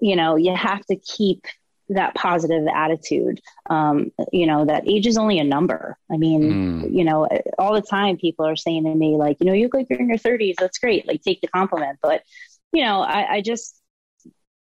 you 0.00 0.16
know, 0.16 0.34
you 0.34 0.56
have 0.56 0.84
to 0.86 0.96
keep 0.96 1.44
that 1.90 2.14
positive 2.14 2.66
attitude. 2.72 3.40
Um, 3.68 4.12
you 4.32 4.46
know, 4.46 4.64
that 4.64 4.88
age 4.88 5.06
is 5.06 5.18
only 5.18 5.38
a 5.38 5.44
number. 5.44 5.96
I 6.10 6.16
mean, 6.16 6.42
Mm. 6.84 6.94
you 6.96 7.04
know, 7.04 7.28
all 7.58 7.74
the 7.74 7.82
time 7.82 8.16
people 8.16 8.46
are 8.46 8.56
saying 8.56 8.84
to 8.84 8.94
me, 8.94 9.16
like, 9.16 9.36
you 9.40 9.46
know, 9.46 9.52
you 9.52 9.64
look 9.64 9.74
like 9.74 9.86
you're 9.90 9.98
in 9.98 10.08
your 10.08 10.18
30s. 10.18 10.54
That's 10.58 10.78
great. 10.78 11.06
Like, 11.08 11.22
take 11.22 11.40
the 11.40 11.48
compliment. 11.48 11.98
But, 12.02 12.22
you 12.72 12.82
know, 12.84 13.00
I, 13.00 13.34
I 13.36 13.40
just 13.42 13.76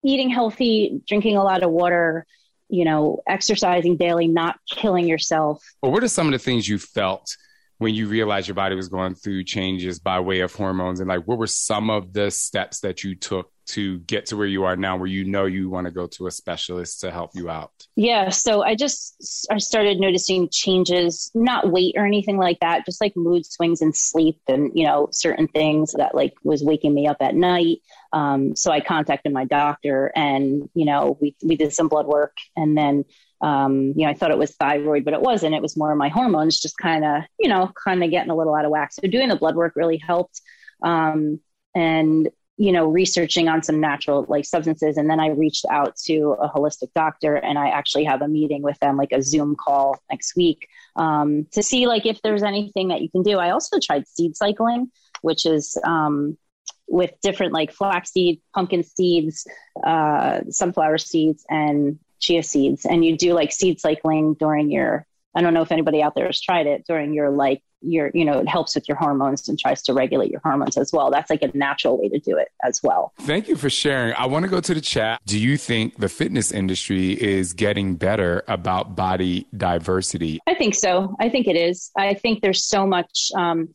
eating 0.03 0.29
healthy, 0.31 1.01
drinking 1.09 1.37
a 1.37 1.43
lot 1.43 1.63
of 1.63 1.71
water, 1.71 2.27
you 2.69 2.85
know, 2.85 3.21
exercising 3.27 3.97
daily, 3.97 4.29
not 4.29 4.59
killing 4.71 5.07
yourself. 5.09 5.63
Well, 5.83 5.93
what 5.93 6.05
are 6.05 6.09
some 6.09 6.27
of 6.27 6.33
the 6.33 6.39
things 6.39 6.69
you 6.69 6.79
felt 6.79 7.37
when 7.79 7.95
you 7.95 8.07
realized 8.07 8.49
your 8.49 8.55
body 8.55 8.75
was 8.77 8.89
going 8.89 9.15
through 9.15 9.45
changes 9.45 9.99
by 9.99 10.21
way 10.21 10.41
of 10.41 10.55
hormones? 10.55 11.01
And 11.01 11.09
like, 11.09 11.27
what 11.27 11.39
were 11.39 11.47
some 11.47 11.89
of 11.89 12.13
the 12.13 12.31
steps 12.31 12.81
that 12.81 13.03
you 13.03 13.15
took 13.15 13.51
to 13.67 13.99
get 14.01 14.27
to 14.27 14.37
where 14.37 14.47
you 14.47 14.65
are 14.65 14.77
now, 14.77 14.97
where 14.97 15.07
you 15.07 15.25
know 15.25 15.47
you 15.47 15.71
want 15.71 15.87
to 15.87 15.91
go 15.91 16.07
to 16.07 16.27
a 16.27 16.31
specialist 16.31 17.01
to 17.01 17.11
help 17.11 17.31
you 17.35 17.49
out? 17.49 17.73
Yeah, 17.97 18.29
so 18.29 18.63
I 18.63 18.75
just 18.75 19.47
I 19.51 19.59
started 19.59 19.99
noticing 19.99 20.49
changes, 20.51 21.31
not 21.35 21.71
weight 21.71 21.95
or 21.97 22.05
anything 22.05 22.37
like 22.37 22.59
that, 22.61 22.85
just 22.85 23.01
like 23.01 23.17
mood 23.17 23.47
swings 23.47 23.81
and 23.81 23.97
sleep 23.97 24.41
and 24.49 24.71
you 24.75 24.87
know 24.87 25.09
certain 25.13 25.49
things 25.49 25.93
that 25.93 26.15
like 26.15 26.35
was 26.43 26.63
waking 26.63 26.95
me 26.95 27.07
up 27.07 27.19
at 27.21 27.35
night. 27.35 27.79
Um, 28.13 28.55
so 28.55 28.71
I 28.71 28.81
contacted 28.81 29.33
my 29.33 29.45
doctor 29.45 30.13
and 30.15 30.69
you 30.75 30.85
know 30.85 31.17
we 31.21 31.37
we 31.43 31.57
did 31.57 31.73
some 31.73 31.89
blood 31.89 32.07
work 32.07 32.37
and 32.57 32.77
then 32.77 33.05
um, 33.41 33.95
you 33.97 34.05
know 34.05 34.11
I 34.11 34.15
thought 34.15 34.31
it 34.31 34.39
was 34.39 34.55
thyroid, 34.57 35.05
but 35.05 35.15
it 35.15 35.23
wasn't. 35.23 35.55
It 35.55 35.63
was 35.63 35.77
more 35.77 35.93
of 35.93 35.99
my 35.99 36.09
hormones 36.09 36.61
just 36.61 36.77
kind 36.77 37.05
of 37.05 37.23
you 37.39 37.49
know 37.49 37.73
kind 37.83 38.05
of 38.05 38.11
getting 38.11 38.31
a 38.31 38.37
little 38.37 38.55
out 38.55 38.65
of 38.65 38.71
whack. 38.71 38.93
So 38.93 39.09
doing 39.09 39.29
the 39.29 39.37
blood 39.37 39.57
work 39.57 39.75
really 39.77 39.99
helped. 39.99 40.41
Um, 40.83 41.41
and 41.75 42.29
you 42.57 42.71
know, 42.71 42.87
researching 42.87 43.49
on 43.49 43.63
some 43.63 43.81
natural 43.81 44.27
like 44.29 44.45
substances. 44.45 44.97
And 44.97 45.11
then 45.11 45.19
I 45.19 45.29
reached 45.29 45.65
out 45.69 45.97
to 46.05 46.37
a 46.41 46.49
holistic 46.49 46.93
doctor 46.95 47.35
and 47.35 47.59
I 47.59 47.71
actually 47.71 48.05
have 48.05 48.23
a 48.23 48.29
meeting 48.29 48.63
with 48.63 48.79
them, 48.79 48.97
like 48.97 49.11
a 49.13 49.23
Zoom 49.23 49.57
call 49.57 49.99
next 50.09 50.37
week, 50.37 50.69
um, 50.95 51.47
to 51.53 51.63
see 51.63 51.87
like 51.87 52.07
if 52.07 52.23
there's 52.23 52.45
anything 52.45 52.89
that 52.89 53.03
you 53.03 53.11
can 53.11 53.23
do. 53.23 53.39
I 53.39 53.51
also 53.51 53.79
tried 53.81 54.07
seed 54.07 54.37
cycling, 54.37 54.93
which 55.23 55.47
is, 55.47 55.77
um, 55.85 56.39
with 56.87 57.13
different 57.23 57.53
like 57.53 57.73
flaxseed, 57.73 58.41
pumpkin 58.55 58.85
seeds, 58.85 59.47
uh, 59.83 60.41
sunflower 60.49 60.99
seeds, 60.99 61.45
and 61.49 61.99
chia 62.21 62.43
seeds. 62.43 62.85
And 62.85 63.05
you 63.05 63.17
do 63.17 63.33
like 63.33 63.51
seed 63.51 63.81
cycling 63.81 64.35
during 64.35 64.71
your, 64.71 65.07
I 65.35 65.43
don't 65.43 65.55
know 65.55 65.63
if 65.63 65.73
anybody 65.73 66.03
out 66.03 66.15
there 66.15 66.27
has 66.27 66.41
tried 66.41 66.67
it 66.67 66.85
during 66.87 67.13
your 67.13 67.31
like 67.31 67.63
your, 67.87 68.11
you 68.15 68.25
know, 68.25 68.39
it 68.39 68.49
helps 68.49 68.75
with 68.75 68.89
your 68.89 68.97
hormones 68.97 69.49
and 69.49 69.59
tries 69.59 69.83
to 69.83 69.93
regulate 69.93 70.31
your 70.31 70.41
hormones 70.43 70.77
as 70.77 70.93
well. 70.93 71.11
That's 71.11 71.31
like 71.31 71.43
a 71.43 71.57
natural 71.57 72.01
way 72.01 72.09
to 72.09 72.19
do 72.19 72.37
it 72.37 72.49
as 72.63 72.83
well. 72.83 73.13
Thank 73.21 73.49
you 73.49 73.57
for 73.57 73.69
sharing. 73.69 74.15
I 74.15 74.27
want 74.27 74.45
to 74.45 74.49
go 74.49 74.61
to 74.61 74.75
the 74.75 74.81
chat. 74.81 75.21
Do 75.27 75.39
you 75.39 75.57
think 75.57 75.97
the 75.99 76.09
fitness 76.09 76.51
industry 76.51 77.13
is 77.13 77.53
getting 77.53 77.97
better 77.97 78.43
about 78.49 78.97
body 78.97 79.47
diversity? 79.57 80.41
I 80.47 80.55
think 80.55 80.75
so. 80.75 81.15
I 81.21 81.29
think 81.29 81.47
it 81.47 81.57
is. 81.57 81.91
I 81.97 82.15
think 82.15 82.41
there's 82.41 82.65
so 82.65 82.87
much. 82.87 83.31
Um, 83.37 83.69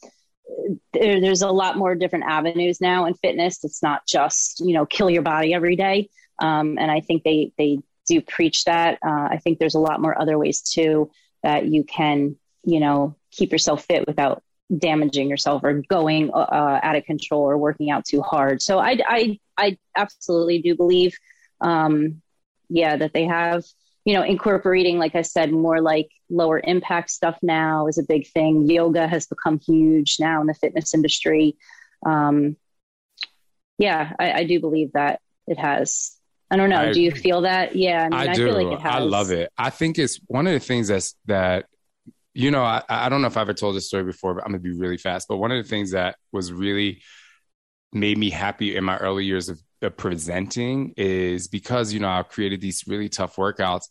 there, 0.93 1.21
there's 1.21 1.43
a 1.43 1.51
lot 1.51 1.77
more 1.77 1.95
different 1.95 2.25
avenues 2.25 2.81
now 2.81 3.05
in 3.05 3.13
fitness. 3.13 3.63
It's 3.63 3.83
not 3.83 4.07
just 4.07 4.59
you 4.61 4.73
know 4.73 4.85
kill 4.85 5.09
your 5.09 5.21
body 5.21 5.53
every 5.53 5.75
day. 5.75 6.09
Um, 6.41 6.77
and 6.79 6.89
I 6.89 7.01
think 7.01 7.23
they 7.23 7.51
they 7.57 7.79
do 8.07 8.21
preach 8.21 8.65
that. 8.65 8.97
Uh, 9.05 9.27
I 9.31 9.39
think 9.43 9.59
there's 9.59 9.75
a 9.75 9.79
lot 9.79 10.01
more 10.01 10.19
other 10.19 10.37
ways 10.37 10.61
too 10.61 11.11
that 11.43 11.65
you 11.65 11.83
can 11.83 12.35
you 12.63 12.79
know 12.79 13.15
keep 13.31 13.51
yourself 13.51 13.85
fit 13.85 14.07
without 14.07 14.43
damaging 14.75 15.29
yourself 15.29 15.63
or 15.63 15.81
going 15.89 16.31
uh, 16.31 16.79
out 16.83 16.95
of 16.95 17.03
control 17.05 17.41
or 17.41 17.57
working 17.57 17.89
out 17.89 18.05
too 18.05 18.21
hard. 18.21 18.61
So 18.61 18.79
I 18.79 18.99
I 19.07 19.39
I 19.57 19.77
absolutely 19.95 20.61
do 20.61 20.75
believe, 20.75 21.17
um, 21.61 22.21
yeah, 22.69 22.95
that 22.97 23.13
they 23.13 23.25
have 23.25 23.63
you 24.05 24.15
know, 24.15 24.23
incorporating, 24.23 24.97
like 24.97 25.15
I 25.15 25.21
said, 25.21 25.51
more 25.51 25.81
like 25.81 26.09
lower 26.31 26.59
impact 26.63 27.11
stuff 27.11 27.37
now 27.43 27.85
is 27.85 27.97
a 27.97 28.03
big 28.03 28.27
thing. 28.27 28.69
Yoga 28.69 29.07
has 29.07 29.27
become 29.27 29.59
huge 29.59 30.17
now 30.19 30.41
in 30.41 30.47
the 30.47 30.53
fitness 30.53 30.93
industry. 30.93 31.57
Um, 32.03 32.55
yeah, 33.77 34.13
I, 34.19 34.31
I 34.31 34.43
do 34.45 34.59
believe 34.59 34.93
that 34.93 35.21
it 35.47 35.59
has. 35.59 36.17
I 36.51 36.55
don't 36.57 36.69
know. 36.69 36.77
I- 36.77 36.91
do 36.91 37.01
you 37.01 37.11
feel 37.11 37.41
that? 37.41 37.75
Yeah, 37.75 38.01
I 38.03 38.09
mean, 38.09 38.13
I, 38.13 38.31
I 38.31 38.33
do. 38.33 38.47
feel 38.47 38.63
like 38.63 38.73
it 38.79 38.81
has. 38.81 38.95
I 38.95 38.99
love 38.99 39.31
it. 39.31 39.51
I 39.57 39.69
think 39.69 39.99
it's 39.99 40.19
one 40.27 40.47
of 40.47 40.53
the 40.53 40.59
things 40.59 40.87
that's 40.87 41.15
that 41.25 41.65
you 42.33 42.51
know. 42.51 42.63
I, 42.63 42.81
I 42.89 43.09
don't 43.09 43.21
know 43.21 43.27
if 43.27 43.37
I 43.37 43.41
ever 43.41 43.53
told 43.53 43.75
this 43.75 43.87
story 43.87 44.03
before, 44.03 44.33
but 44.33 44.43
I'm 44.45 44.51
gonna 44.51 44.59
be 44.59 44.71
really 44.77 44.97
fast. 44.97 45.27
But 45.27 45.37
one 45.37 45.51
of 45.51 45.63
the 45.63 45.69
things 45.69 45.91
that 45.91 46.15
was 46.31 46.51
really 46.51 47.01
made 47.91 48.17
me 48.17 48.29
happy 48.29 48.75
in 48.75 48.83
my 48.83 48.97
early 48.97 49.25
years 49.25 49.49
of, 49.49 49.59
of 49.81 49.97
presenting 49.97 50.93
is 50.97 51.47
because 51.47 51.91
you 51.93 51.99
know 51.99 52.09
I 52.09 52.23
created 52.23 52.61
these 52.61 52.83
really 52.87 53.09
tough 53.09 53.35
workouts. 53.35 53.83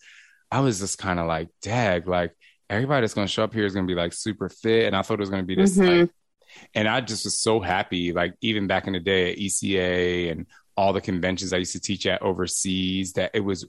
I 0.50 0.60
was 0.60 0.78
just 0.80 0.98
kind 0.98 1.18
of 1.20 1.26
like, 1.26 1.48
dag, 1.62 2.08
like 2.08 2.32
everybody 2.70 3.02
that's 3.02 3.14
gonna 3.14 3.26
show 3.28 3.44
up 3.44 3.52
here 3.54 3.66
is 3.66 3.74
gonna 3.74 3.86
be 3.86 3.94
like 3.94 4.12
super 4.12 4.48
fit, 4.48 4.86
and 4.86 4.96
I 4.96 5.02
thought 5.02 5.14
it 5.14 5.20
was 5.20 5.30
gonna 5.30 5.42
be 5.44 5.54
this 5.54 5.76
Mhm. 5.76 6.00
like 6.02 6.10
and 6.74 6.88
I 6.88 7.02
just 7.02 7.24
was 7.26 7.38
so 7.38 7.60
happy. 7.60 8.12
Like 8.12 8.34
even 8.40 8.66
back 8.66 8.86
in 8.86 8.94
the 8.94 9.00
day 9.00 9.30
at 9.32 9.38
ECA 9.38 10.32
and 10.32 10.46
all 10.78 10.92
the 10.92 11.00
conventions 11.00 11.52
I 11.52 11.56
used 11.56 11.72
to 11.72 11.80
teach 11.80 12.06
at 12.06 12.22
overseas, 12.22 13.14
that 13.14 13.32
it 13.34 13.40
was 13.40 13.66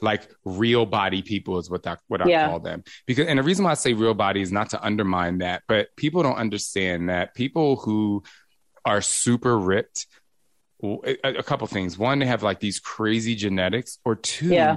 like 0.00 0.22
real 0.44 0.86
body 0.86 1.20
people 1.20 1.58
is 1.58 1.68
what 1.68 1.86
I 1.86 1.96
what 2.08 2.22
I 2.22 2.28
Yeah. 2.28 2.48
call 2.48 2.60
them. 2.60 2.82
Because 3.06 3.26
and 3.26 3.38
the 3.38 3.42
reason 3.42 3.64
why 3.64 3.72
I 3.72 3.74
say 3.74 3.92
real 3.92 4.14
body 4.14 4.40
is 4.40 4.50
not 4.50 4.70
to 4.70 4.82
undermine 4.82 5.38
that, 5.38 5.62
but 5.68 5.88
people 5.96 6.22
don't 6.22 6.36
understand 6.36 7.10
that 7.10 7.34
people 7.34 7.76
who 7.76 8.22
are 8.86 9.02
super 9.02 9.58
ripped. 9.58 10.06
A 10.82 11.42
couple 11.44 11.66
things. 11.68 11.96
One, 11.96 12.18
they 12.18 12.26
have 12.26 12.42
like 12.42 12.58
these 12.58 12.80
crazy 12.80 13.36
genetics, 13.36 13.98
or 14.04 14.16
two, 14.16 14.48
Yeah. 14.48 14.76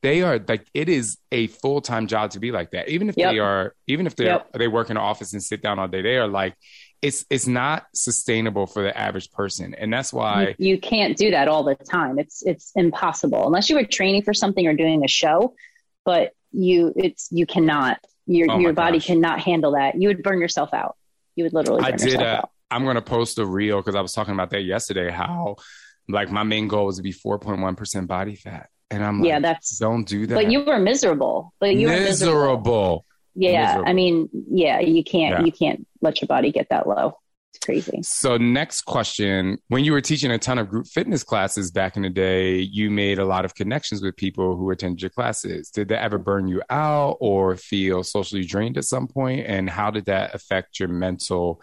they 0.00 0.22
are 0.22 0.38
like 0.48 0.64
it 0.72 0.88
is 0.88 1.18
a 1.32 1.48
full 1.48 1.80
time 1.82 2.06
job 2.06 2.30
to 2.30 2.40
be 2.40 2.52
like 2.52 2.70
that. 2.70 2.88
Even 2.88 3.08
if 3.10 3.16
Yep. 3.18 3.32
they 3.32 3.38
are, 3.40 3.74
even 3.88 4.06
if 4.06 4.14
they 4.16 4.26
Yep. 4.26 4.52
they 4.54 4.68
work 4.68 4.88
in 4.90 4.96
an 4.96 5.02
office 5.02 5.32
and 5.34 5.42
sit 5.42 5.60
down 5.60 5.78
all 5.78 5.88
day, 5.88 6.02
they 6.02 6.16
are 6.16 6.28
like 6.28 6.54
it's 7.02 7.26
it's 7.28 7.48
not 7.48 7.86
sustainable 7.94 8.66
for 8.66 8.82
the 8.82 8.96
average 8.96 9.30
person, 9.32 9.74
and 9.74 9.92
that's 9.92 10.12
why 10.12 10.54
you, 10.58 10.74
you 10.74 10.80
can't 10.80 11.16
do 11.16 11.32
that 11.32 11.48
all 11.48 11.64
the 11.64 11.74
time. 11.74 12.18
It's 12.18 12.42
it's 12.46 12.70
impossible 12.76 13.44
unless 13.46 13.68
you 13.68 13.76
were 13.76 13.84
training 13.84 14.22
for 14.22 14.32
something 14.32 14.66
or 14.66 14.74
doing 14.74 15.04
a 15.04 15.08
show. 15.08 15.54
But 16.04 16.32
you, 16.52 16.92
it's 16.96 17.28
you 17.30 17.44
cannot. 17.44 17.98
Your 18.26 18.50
Oh 18.52 18.58
your 18.60 18.72
body 18.72 18.98
gosh. 18.98 19.08
cannot 19.08 19.40
handle 19.40 19.72
that. 19.72 20.00
You 20.00 20.08
would 20.08 20.22
burn 20.22 20.40
yourself 20.40 20.72
out. 20.72 20.96
You 21.34 21.44
would 21.44 21.52
literally. 21.52 21.82
Burn 21.82 21.92
I 21.92 21.96
did. 21.96 22.06
Yourself 22.06 22.24
out. 22.24 22.50
I'm 22.70 22.84
gonna 22.84 23.02
post 23.02 23.38
a 23.38 23.44
reel 23.46 23.78
because 23.78 23.96
I 23.96 24.00
was 24.00 24.12
talking 24.12 24.32
about 24.34 24.50
that 24.50 24.62
yesterday. 24.62 25.10
How 25.10 25.56
like 26.08 26.30
my 26.30 26.44
main 26.44 26.68
goal 26.68 26.86
was 26.86 26.96
to 26.96 27.02
be 27.02 27.12
4.1 27.12 27.76
percent 27.76 28.06
body 28.06 28.36
fat, 28.36 28.68
and 28.90 29.04
I'm 29.04 29.18
like, 29.20 29.28
yeah, 29.28 29.40
that's. 29.40 29.76
don't 29.78 30.06
do 30.06 30.26
that. 30.28 30.34
But 30.34 30.52
you 30.52 30.64
were 30.64 30.78
miserable. 30.78 31.52
But 31.58 31.74
you 31.74 31.88
were 31.88 31.94
miserable. 31.94 33.04
Yeah, 33.34 33.66
Miserable. 33.66 33.88
I 33.88 33.92
mean, 33.92 34.28
yeah, 34.50 34.80
you 34.80 35.04
can't 35.04 35.38
Yeah. 35.40 35.44
you 35.44 35.52
can't 35.52 35.86
let 36.00 36.20
your 36.20 36.26
body 36.26 36.52
get 36.52 36.68
that 36.70 36.86
low. 36.86 37.16
It's 37.54 37.64
crazy. 37.64 38.00
So, 38.02 38.38
next 38.38 38.82
question. 38.82 39.58
When 39.68 39.84
you 39.84 39.92
were 39.92 40.00
teaching 40.00 40.30
a 40.30 40.38
ton 40.38 40.58
of 40.58 40.70
group 40.70 40.86
fitness 40.86 41.22
classes 41.22 41.70
back 41.70 41.96
in 41.96 42.02
the 42.02 42.08
day, 42.08 42.58
you 42.58 42.90
made 42.90 43.18
a 43.18 43.26
lot 43.26 43.44
of 43.44 43.54
connections 43.54 44.02
with 44.02 44.16
people 44.16 44.56
who 44.56 44.70
attended 44.70 45.02
your 45.02 45.10
classes. 45.10 45.68
Did 45.68 45.88
that 45.88 46.02
ever 46.02 46.16
burn 46.16 46.48
you 46.48 46.62
out 46.70 47.18
or 47.20 47.56
feel 47.56 48.04
socially 48.04 48.44
drained 48.44 48.78
at 48.78 48.84
some 48.84 49.06
point? 49.06 49.46
And 49.46 49.68
how 49.68 49.90
did 49.90 50.06
that 50.06 50.34
affect 50.34 50.80
your 50.80 50.88
mental 50.88 51.60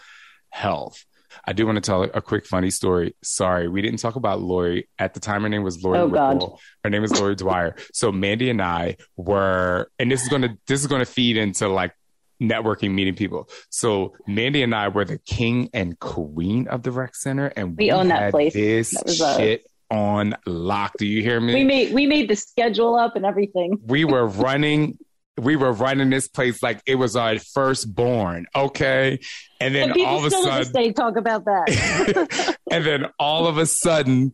health? 0.51 1.05
I 1.45 1.53
do 1.53 1.65
want 1.65 1.75
to 1.77 1.82
tell 1.82 2.03
a 2.03 2.21
quick 2.21 2.45
funny 2.45 2.69
story. 2.69 3.15
Sorry, 3.23 3.67
we 3.67 3.82
didn't 3.82 3.99
talk 3.99 4.15
about 4.15 4.41
Lori. 4.41 4.88
At 4.97 5.13
the 5.13 5.19
time, 5.19 5.43
her 5.43 5.49
name 5.49 5.63
was 5.63 5.84
Lori 5.84 5.99
Oh, 5.99 6.07
God. 6.07 6.43
Her 6.84 6.89
name 6.89 7.03
is 7.03 7.11
Lori 7.19 7.36
Dwyer. 7.36 7.75
So 7.93 8.11
Mandy 8.11 8.49
and 8.49 8.61
I 8.61 8.97
were, 9.17 9.89
and 9.99 10.11
this 10.11 10.21
is 10.23 10.30
gonna 10.30 10.57
this 10.67 10.82
is 10.82 10.88
gonna 10.88 11.05
feed 11.05 11.38
into 11.38 11.67
like 11.67 11.93
networking, 12.41 12.91
meeting 12.91 13.15
people. 13.15 13.49
So 13.69 14.13
Mandy 14.27 14.63
and 14.63 14.73
I 14.73 14.88
were 14.88 15.05
the 15.05 15.17
king 15.17 15.69
and 15.73 15.99
queen 15.99 16.67
of 16.67 16.84
the 16.84 16.91
rec 16.91 17.15
center, 17.15 17.47
and 17.47 17.77
We 17.77 17.91
own 17.91 18.07
that 18.09 18.32
place. 18.32 18.53
This 18.53 18.91
That 18.91 19.05
was 19.05 19.21
us. 19.21 19.38
shit 19.38 19.65
on 19.91 20.36
lock. 20.45 20.93
Do 20.97 21.05
you 21.05 21.21
hear 21.21 21.41
me? 21.41 21.53
We 21.53 21.63
made 21.63 21.93
we 21.93 22.05
made 22.07 22.30
the 22.30 22.36
schedule 22.36 22.95
up 22.95 23.15
and 23.15 23.25
everything. 23.25 23.80
we 23.86 24.05
were 24.05 24.25
running 24.45 24.97
we 25.40 25.56
were 25.56 25.72
running 25.72 26.10
this 26.10 26.28
place 26.28 26.62
like 26.62 26.82
it 26.86 26.96
was 26.96 27.16
our 27.16 27.40
firstborn 27.40 28.46
okay 28.56 29.20
and 29.60 29.76
then 29.76 29.90
And 29.90 29.94
people 29.94 30.12
all 30.12 30.20
of 30.20 30.26
a 30.26 30.30
still 30.30 30.44
sudden 30.44 30.74
day 30.74 30.92
talk 30.92 31.18
about 31.18 31.46
that. 31.46 32.58
and 32.72 32.86
then 32.86 33.06
all 33.20 33.48
of 33.48 33.58
a 33.58 33.66
sudden 33.66 34.32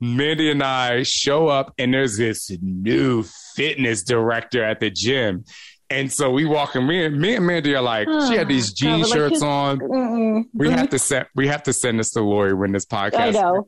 mandy 0.00 0.50
and 0.50 0.62
i 0.62 1.02
show 1.02 1.48
up 1.48 1.72
and 1.78 1.94
there's 1.94 2.18
this 2.18 2.50
new 2.60 3.24
fitness 3.54 4.02
director 4.02 4.62
at 4.62 4.80
the 4.80 4.90
gym 4.90 5.44
and 5.90 6.12
so 6.12 6.30
we 6.30 6.44
walk 6.44 6.76
in 6.76 6.86
me 6.86 7.04
and 7.04 7.18
me 7.18 7.36
and 7.36 7.46
mandy 7.46 7.74
are 7.74 7.82
like 7.82 8.08
she 8.28 8.34
had 8.34 8.48
these 8.48 8.70
God, 8.70 8.76
jean 8.76 8.92
we're 8.92 9.06
like, 9.06 9.12
shirts 9.12 9.42
on 9.42 9.78
Mm-mm. 9.78 10.44
we 10.54 10.70
have 10.70 10.80
mm-hmm. 10.80 10.86
to 10.86 10.98
send 10.98 11.26
we 11.34 11.46
have 11.48 11.62
to 11.64 11.72
send 11.72 11.98
this 11.98 12.10
to 12.12 12.20
Lori 12.20 12.54
when 12.54 12.72
this 12.72 12.84
podcast. 12.84 13.20
I 13.20 13.30
know. 13.30 13.64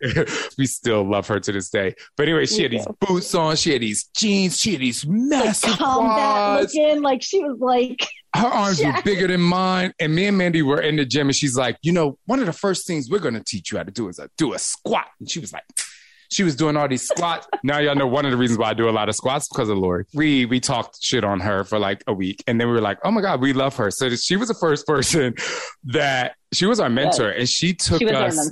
we 0.59 0.67
still 0.67 1.09
love 1.09 1.27
her 1.29 1.41
to 1.41 1.53
this 1.53 1.71
day. 1.71 1.95
But 2.17 2.25
anyway, 2.29 2.47
she 2.47 2.57
Me 2.57 2.63
had 2.65 2.73
these 2.73 2.87
boots 3.01 3.35
on, 3.35 3.57
she 3.57 3.73
had 3.73 3.83
these 3.83 4.05
jeans, 4.17 4.59
she 4.59 4.73
had 4.73 4.81
these 4.81 5.05
like 5.05 5.15
massive 5.17 5.79
combat 5.79 6.15
quads. 6.15 6.75
looking, 6.75 7.03
like 7.03 7.23
she 7.23 7.43
was 7.43 7.59
like, 7.61 8.09
Her 8.35 8.47
arms 8.47 8.83
were 8.83 8.95
bigger 9.05 9.29
than 9.29 9.41
mine. 9.41 9.93
And 9.99 10.15
me 10.15 10.27
and 10.27 10.39
Mandy 10.39 10.63
were 10.63 10.81
in 10.81 10.97
the 10.97 11.05
gym 11.05 11.29
and 11.29 11.37
she's 11.37 11.57
like, 11.57 11.77
you 11.83 11.93
know, 11.93 12.19
one 12.27 12.41
of 12.41 12.47
the 12.47 12.53
first 12.53 12.87
things 12.87 13.11
we're 13.11 13.19
gonna 13.19 13.43
teach 13.45 13.73
you 13.73 13.79
how 13.79 13.85
to 13.85 13.91
do 13.91 14.09
is 14.09 14.19
a, 14.19 14.29
do 14.37 14.55
a 14.55 14.59
squat. 14.59 15.07
And 15.21 15.31
she 15.31 15.41
was 15.41 15.53
like, 15.53 15.65
she 16.29 16.43
was 16.43 16.55
doing 16.57 16.77
all 16.77 16.89
these 16.89 17.07
squats. 17.07 17.47
now 17.63 17.79
y'all 17.79 17.95
know 17.95 18.07
one 18.07 18.25
of 18.25 18.31
the 18.31 18.37
reasons 18.37 18.59
why 18.59 18.71
I 18.71 18.75
do 18.75 18.89
a 18.89 18.91
lot 18.91 19.09
of 19.09 19.15
squats 19.15 19.49
because 19.49 19.69
of 19.69 19.79
Lori. 19.79 20.05
We 20.15 20.45
we 20.47 20.61
talked 20.61 21.03
shit 21.03 21.25
on 21.25 21.41
her 21.41 21.65
for 21.65 21.79
like 21.79 22.05
a 22.07 22.13
week, 22.13 22.43
and 22.47 22.61
then 22.61 22.69
we 22.69 22.75
were 22.75 22.81
like, 22.81 22.99
"Oh 23.05 23.11
my 23.11 23.21
god, 23.21 23.41
we 23.41 23.53
love 23.53 23.77
her." 23.77 23.91
So 23.91 24.09
she 24.11 24.37
was 24.37 24.49
the 24.49 24.55
first 24.55 24.87
person 24.87 25.35
that 25.85 26.37
she 26.53 26.67
was 26.67 26.81
our 26.81 26.91
mentor, 26.91 27.31
and 27.31 27.49
she 27.49 27.75
took 27.75 27.99
she 27.99 28.05
was 28.05 28.15
us. 28.15 28.51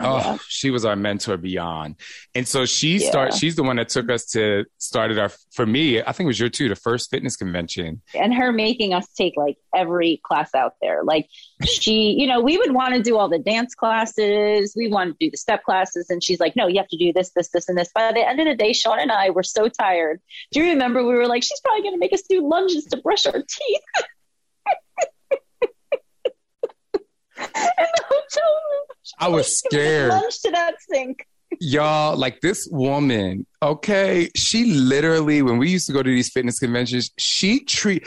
Oh, 0.00 0.38
she 0.46 0.70
was 0.70 0.84
our 0.84 0.94
mentor 0.94 1.36
beyond. 1.36 1.96
And 2.34 2.46
so 2.46 2.64
she 2.66 2.98
Yeah. 2.98 3.08
start 3.10 3.34
she's 3.34 3.56
the 3.56 3.64
one 3.64 3.76
that 3.76 3.88
took 3.88 4.08
us 4.10 4.26
to 4.26 4.64
started 4.78 5.18
our 5.18 5.30
for 5.52 5.66
me, 5.66 6.00
I 6.00 6.12
think 6.12 6.26
it 6.26 6.28
was 6.28 6.38
your 6.38 6.48
too, 6.48 6.68
the 6.68 6.76
first 6.76 7.10
fitness 7.10 7.36
convention. 7.36 8.00
and 8.14 8.32
her 8.32 8.52
making 8.52 8.94
us 8.94 9.08
take 9.14 9.34
like 9.36 9.56
every 9.74 10.20
class 10.24 10.54
out 10.54 10.74
there. 10.80 11.02
Like 11.02 11.28
she, 11.64 12.12
you 12.12 12.26
know, 12.28 12.40
we 12.40 12.56
would 12.58 12.72
want 12.72 12.94
to 12.94 13.02
do 13.02 13.16
all 13.16 13.28
the 13.28 13.40
dance 13.40 13.74
classes, 13.74 14.74
we 14.76 14.86
want 14.88 15.18
to 15.18 15.26
do 15.26 15.30
the 15.32 15.36
step 15.36 15.64
classes, 15.64 16.10
and 16.10 16.22
she's 16.22 16.38
like, 16.38 16.54
"No, 16.54 16.68
you 16.68 16.78
have 16.78 16.88
to 16.88 16.96
do 16.96 17.12
this, 17.12 17.30
this, 17.30 17.48
this, 17.48 17.68
and 17.68 17.76
this." 17.76 17.90
By 17.92 18.12
the 18.12 18.26
end 18.26 18.38
of 18.40 18.46
the 18.46 18.54
day, 18.54 18.72
Shaun 18.72 19.00
and 19.00 19.10
I 19.10 19.30
were 19.30 19.42
so 19.42 19.68
tired. 19.68 20.20
Do 20.52 20.60
you 20.60 20.66
remember 20.70 21.02
we 21.04 21.14
were 21.14 21.26
like, 21.26 21.42
"She's 21.42 21.60
probably 21.60 21.82
going 21.82 21.94
to 21.94 21.98
make 21.98 22.12
us 22.12 22.22
do 22.28 22.46
lunges 22.48 22.84
to 22.86 22.98
brush 22.98 23.26
our 23.26 23.32
teeth." 23.42 23.80
I 29.18 29.28
was 29.28 29.58
scared. 29.58 30.10
lunge 30.10 30.38
to 30.40 30.50
that 30.50 30.74
sink. 30.80 31.26
Y'all, 31.60 32.16
like 32.16 32.40
this 32.40 32.68
woman, 32.70 33.46
okay, 33.62 34.30
she 34.36 34.74
literally 34.74 35.40
when 35.40 35.56
we 35.58 35.70
used 35.70 35.86
to 35.86 35.92
go 35.92 36.02
to 36.02 36.10
these 36.10 36.30
fitness 36.30 36.58
conventions, 36.58 37.10
she 37.16 37.64
treat 37.64 38.06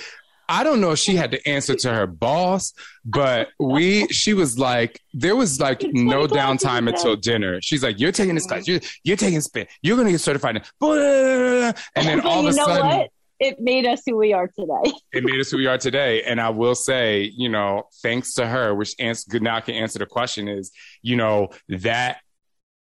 I 0.52 0.66
don't 0.66 0.82
know 0.82 0.92
if 0.92 1.00
she 1.00 1.16
had 1.16 1.32
to 1.32 1.48
answer 1.48 1.76
to 1.76 1.94
her 1.94 2.06
boss, 2.06 2.74
but 3.06 3.48
we 3.58 4.08
she 4.08 4.34
was 4.34 4.60
like 4.60 5.00
there 5.14 5.36
was 5.36 5.62
like 5.62 5.82
no 5.82 6.28
downtime 6.28 6.90
until 6.90 7.16
dinner. 7.16 7.62
She's 7.62 7.82
like, 7.82 8.02
You're 8.02 8.12
taking 8.12 8.36
this 8.36 8.46
class, 8.46 8.68
you're 8.68 8.82
you're 9.04 9.18
taking 9.18 9.40
spin, 9.40 9.68
you're 9.82 9.96
gonna 9.96 10.12
get 10.12 10.20
certified. 10.20 10.58
And 10.82 11.76
then 11.96 12.20
all 12.22 12.42
of 12.42 12.48
a 12.48 12.54
sudden 12.54 12.86
what? 12.86 13.10
It 13.42 13.60
made 13.60 13.88
us 13.88 14.04
who 14.06 14.18
we 14.18 14.34
are 14.34 14.48
today. 14.48 14.94
it 15.14 15.24
made 15.24 15.40
us 15.40 15.50
who 15.50 15.58
we 15.58 15.66
are 15.66 15.80
today. 15.80 16.22
And 16.22 16.40
I 16.40 16.52
will 16.52 16.76
say, 16.76 17.24
you 17.36 17.50
know, 17.50 17.84
thanks 18.04 18.36
to 18.36 18.48
her, 18.48 18.76
which 18.76 18.94
now 19.00 19.56
I 19.56 19.62
can 19.62 19.74
answer 19.74 19.98
the 19.98 20.06
question 20.06 20.48
is, 20.48 20.72
you 21.02 21.16
know, 21.16 21.50
that 21.68 22.20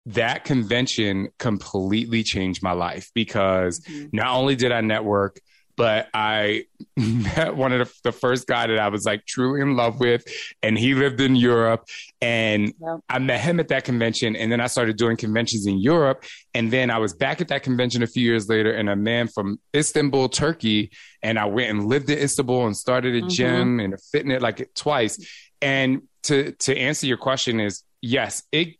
that 0.08 0.44
convention 0.44 1.30
completely 1.40 2.24
changed 2.24 2.62
my 2.62 2.74
life 2.74 3.10
because 3.16 3.80
mm-hmm. 3.80 4.08
not 4.12 4.36
only 4.36 4.58
did 4.58 4.74
I 4.74 4.82
network, 4.82 5.40
but 5.80 6.10
I 6.14 6.66
met 6.98 7.56
one 7.56 7.72
of 7.72 7.88
the, 7.88 7.94
the 8.04 8.12
first 8.12 8.46
guy 8.48 8.68
that 8.68 8.78
I 8.78 8.90
was 8.90 9.06
like 9.06 9.26
truly 9.26 9.62
in 9.62 9.78
love 9.78 10.02
with, 10.02 10.26
and 10.62 10.78
he 10.78 10.94
lived 10.94 11.22
in 11.22 11.38
Europe, 11.38 11.86
and 12.22 12.74
Yep. 12.82 13.00
I 13.10 13.20
met 13.20 13.40
him 13.40 13.60
at 13.62 13.70
that 13.70 13.86
convention, 13.86 14.36
and 14.36 14.52
then 14.52 14.60
I 14.60 14.68
started 14.68 14.98
doing 14.98 15.16
conventions 15.16 15.66
in 15.66 15.80
Europe, 15.80 16.26
and 16.54 16.70
then 16.72 16.92
I 16.92 16.98
was 16.98 17.14
back 17.14 17.40
at 17.40 17.48
that 17.48 17.64
convention 17.64 18.04
a 18.04 18.08
few 18.08 18.24
years 18.24 18.50
later, 18.50 18.72
and 18.74 18.90
a 18.90 18.96
man 18.98 19.30
from 19.30 19.58
Istanbul, 19.74 20.28
Turkey, 20.28 20.92
and 21.24 21.40
I 21.40 21.46
went 21.46 21.70
and 21.72 21.86
lived 21.88 22.10
in 22.10 22.20
Istanbul 22.20 22.66
and 22.68 22.76
started 22.76 23.16
a 23.16 23.22
Mhm. 23.22 23.30
gym 23.30 23.80
and 23.80 23.94
a 23.94 23.98
fitness 24.12 24.42
like 24.42 24.70
twice. 24.76 25.18
And 25.62 26.02
to 26.24 26.52
to 26.66 26.78
answer 26.78 27.08
your 27.08 27.18
question 27.18 27.62
is 27.62 27.84
yes, 28.02 28.44
it 28.52 28.76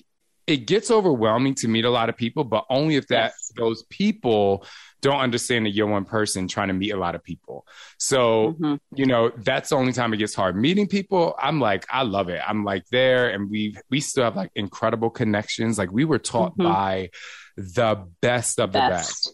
it 0.48 0.66
gets 0.66 0.90
overwhelming 0.92 1.54
to 1.56 1.68
meet 1.70 1.86
a 1.86 1.90
lot 1.92 2.10
of 2.10 2.18
people, 2.18 2.44
but 2.44 2.66
only 2.70 2.96
if 2.96 3.08
that 3.08 3.32
Yes. 3.32 3.52
those 3.56 3.84
people 3.90 4.66
don't 5.02 5.20
understand 5.20 5.66
that 5.66 5.72
you're 5.72 5.88
one 5.88 6.06
person 6.06 6.48
trying 6.48 6.68
to 6.68 6.74
meet 6.74 6.92
a 6.92 6.98
lot 6.98 7.16
of 7.16 7.24
people. 7.24 7.66
So, 7.98 8.56
Mhm. 8.60 8.80
you 8.96 9.06
know, 9.06 9.32
that's 9.38 9.70
the 9.70 9.76
only 9.76 9.94
time 9.94 10.14
it 10.14 10.18
gets 10.18 10.36
hard. 10.36 10.56
Meeting 10.56 10.88
people, 10.88 11.36
I'm 11.40 11.60
like, 11.60 11.86
I 11.90 12.04
love 12.04 12.30
it. 12.30 12.42
I'm 12.46 12.64
like 12.64 12.84
there 12.92 13.30
and 13.30 13.50
we 13.50 13.76
we 13.90 14.00
still 14.02 14.24
have 14.26 14.36
like 14.36 14.52
incredible 14.56 15.10
connections. 15.10 15.78
Like 15.78 15.92
we 15.92 16.06
were 16.06 16.20
taught 16.20 16.58
Mhm. 16.58 16.64
by 16.64 17.10
the 17.56 18.08
best 18.22 18.60
of 18.60 18.74
the 18.74 18.80
best. 18.80 19.34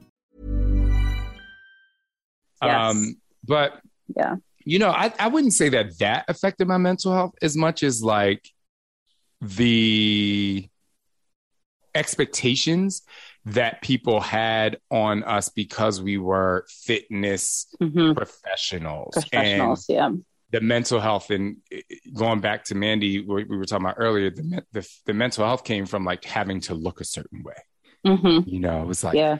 Um, 2.61 3.15
but 3.45 3.81
yeah, 4.15 4.35
you 4.63 4.79
know, 4.79 4.89
I, 4.91 5.13
I 5.19 5.27
wouldn't 5.27 5.53
say 5.53 5.69
that 5.69 5.97
that 5.99 6.25
affected 6.27 6.67
my 6.67 6.77
mental 6.77 7.13
health 7.13 7.33
as 7.41 7.57
much 7.57 7.83
as 7.83 8.03
like 8.03 8.47
the 9.41 10.67
expectations 11.95 13.01
that 13.45 13.81
people 13.81 14.21
had 14.21 14.77
on 14.89 15.23
us 15.23 15.49
because 15.49 16.01
we 16.01 16.17
were 16.17 16.65
fitness 16.69 17.67
Mhm. 17.81 18.15
professionals. 18.15 19.13
professionals. 19.13 19.89
And 19.89 19.95
yeah. 19.97 20.11
the 20.51 20.61
mental 20.61 20.99
health 20.99 21.31
and 21.31 21.57
going 22.13 22.39
back 22.39 22.63
to 22.65 22.75
Mandy, 22.75 23.19
we 23.19 23.43
were 23.45 23.65
talking 23.65 23.85
about 23.85 23.95
earlier, 23.97 24.29
the, 24.29 24.63
the, 24.71 24.87
the 25.05 25.13
mental 25.13 25.45
health 25.45 25.63
came 25.63 25.85
from 25.85 26.05
like 26.05 26.23
having 26.23 26.61
to 26.61 26.75
look 26.75 27.01
a 27.01 27.05
certain 27.05 27.43
way. 27.43 27.55
hmm 28.05 28.39
You 28.45 28.59
know, 28.59 28.81
it 28.83 28.87
was 28.87 29.03
like, 29.03 29.15
yeah. 29.15 29.39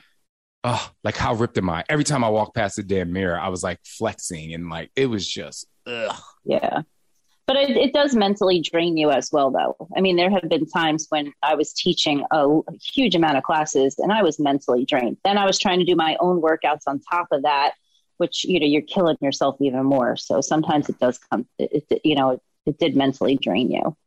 Oh, 0.64 0.92
like 1.04 1.18
how 1.18 1.34
ripped 1.34 1.58
am 1.58 1.70
I? 1.70 1.84
Every 1.90 2.04
time 2.04 2.24
I 2.24 2.30
walked 2.30 2.56
past 2.56 2.76
the 2.76 2.84
damn 2.84 3.12
mirror, 3.12 3.40
I 3.40 3.50
was 3.50 3.64
like 3.64 3.80
flexing 3.84 4.54
and 4.54 4.70
like 4.70 4.92
it 4.96 5.08
was 5.08 5.28
just 5.28 5.68
ugh. 5.88 6.16
Yeah. 6.46 6.82
But 7.48 7.56
it, 7.58 7.76
it 7.76 7.94
does 7.94 8.16
mentally 8.16 8.62
drain 8.62 8.96
you 8.96 9.10
as 9.12 9.30
well, 9.32 9.52
though. 9.52 9.76
I 9.98 10.00
mean, 10.00 10.16
there 10.16 10.30
have 10.30 10.48
been 10.48 10.66
times 10.68 11.08
when 11.10 11.34
I 11.44 11.56
was 11.56 11.74
teaching 11.74 12.24
a, 12.32 12.48
a 12.48 12.62
huge 12.94 13.14
amount 13.14 13.36
of 13.36 13.44
classes 13.44 13.96
and 13.98 14.12
I 14.12 14.24
was 14.24 14.40
mentally 14.40 14.86
drained. 14.86 15.18
Then 15.26 15.38
I 15.38 15.46
was 15.46 15.60
trying 15.60 15.80
to 15.80 15.86
do 15.86 15.96
my 15.96 16.16
own 16.22 16.42
workouts 16.42 16.84
on 16.88 17.02
top 17.02 17.28
of 17.32 17.42
that, 17.42 17.74
which, 18.18 18.46
you 18.46 18.60
know, 18.60 18.66
you're 18.66 18.84
killing 18.84 19.18
yourself 19.20 19.58
even 19.60 19.84
more. 19.84 20.16
So 20.16 20.40
sometimes 20.40 20.88
it 20.88 20.98
does 21.00 21.18
come, 21.18 21.46
it, 21.58 21.84
it, 21.90 22.02
you 22.06 22.16
know, 22.16 22.30
it, 22.30 22.42
it 22.68 22.78
did 22.78 22.96
mentally 22.96 23.36
drain 23.36 23.70
you. 23.70 23.98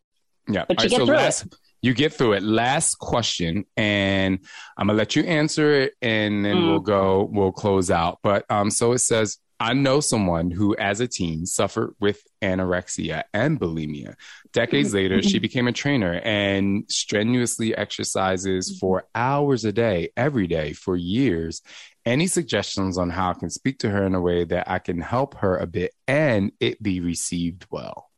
Yeah. 0.49 0.65
But 0.67 0.83
you 0.83 0.89
get 0.89 1.05
through 1.05 1.17
last, 1.17 1.55
you 1.85 1.93
get 1.93 2.15
through 2.15 2.33
it. 2.33 2.43
Last 2.43 2.95
question, 2.99 3.67
and 3.77 4.39
I'm 4.79 4.87
gonna 4.87 4.97
let 4.97 5.17
you 5.17 5.23
answer 5.25 5.71
it, 5.83 5.93
and 6.01 6.43
then 6.43 6.57
Mm. 6.57 6.67
we'll 6.69 6.81
go. 6.81 7.29
We'll 7.31 7.53
close 7.53 7.91
out. 7.91 8.21
But 8.23 8.47
um, 8.49 8.71
so 8.71 8.93
it 8.93 9.01
says, 9.01 9.37
I 9.61 9.75
know 9.75 10.01
someone 10.01 10.51
who, 10.51 10.75
as 10.77 11.01
a 11.01 11.07
teen, 11.07 11.45
suffered 11.45 11.95
with 12.01 12.23
anorexia 12.41 13.25
and 13.35 13.61
bulimia. 13.61 14.15
Decades 14.55 14.95
later, 14.95 15.21
she 15.21 15.39
became 15.47 15.69
a 15.69 15.73
trainer 15.73 16.15
and 16.25 16.85
strenuously 16.91 17.77
exercises 17.77 18.79
for 18.81 19.05
hours 19.15 19.67
a 19.67 19.73
day, 19.73 20.09
every 20.17 20.47
day, 20.47 20.73
for 20.73 20.97
years. 20.97 21.61
Any 22.07 22.27
suggestions 22.29 22.97
on 22.97 23.11
how 23.11 23.31
I 23.31 23.35
can 23.35 23.51
speak 23.51 23.79
to 23.81 23.91
her 23.91 24.05
in 24.07 24.15
a 24.15 24.21
way 24.23 24.45
that 24.45 24.71
I 24.71 24.79
can 24.79 25.03
help 25.03 25.35
her 25.35 25.59
a 25.59 25.67
bit 25.67 25.93
and 26.09 26.51
it 26.61 26.83
be 26.83 27.01
received 27.01 27.67
well? 27.71 28.09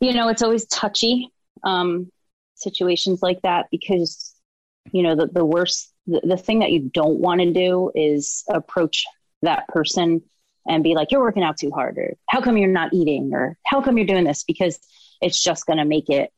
you 0.00 0.12
know 0.12 0.28
it's 0.28 0.42
always 0.42 0.64
touchy 0.66 1.32
um 1.64 2.10
situations 2.54 3.22
like 3.22 3.40
that 3.42 3.66
because 3.70 4.34
you 4.92 5.02
know 5.02 5.14
the, 5.14 5.26
the 5.26 5.44
worst 5.44 5.92
the, 6.06 6.20
the 6.24 6.36
thing 6.36 6.60
that 6.60 6.72
you 6.72 6.90
don't 6.92 7.18
want 7.18 7.40
to 7.40 7.52
do 7.52 7.90
is 7.94 8.44
approach 8.48 9.04
that 9.42 9.68
person 9.68 10.22
and 10.66 10.82
be 10.82 10.94
like 10.94 11.10
you're 11.10 11.20
working 11.22 11.42
out 11.42 11.56
too 11.56 11.70
hard 11.70 11.96
or 11.98 12.14
how 12.28 12.40
come 12.40 12.56
you're 12.56 12.68
not 12.68 12.92
eating? 12.92 13.30
or 13.32 13.56
how 13.64 13.80
come 13.80 13.96
you're 13.96 14.06
doing 14.06 14.24
this? 14.24 14.44
because 14.44 14.78
it's 15.20 15.42
just 15.42 15.66
going 15.66 15.78
to 15.78 15.84
make 15.84 16.08
it 16.08 16.30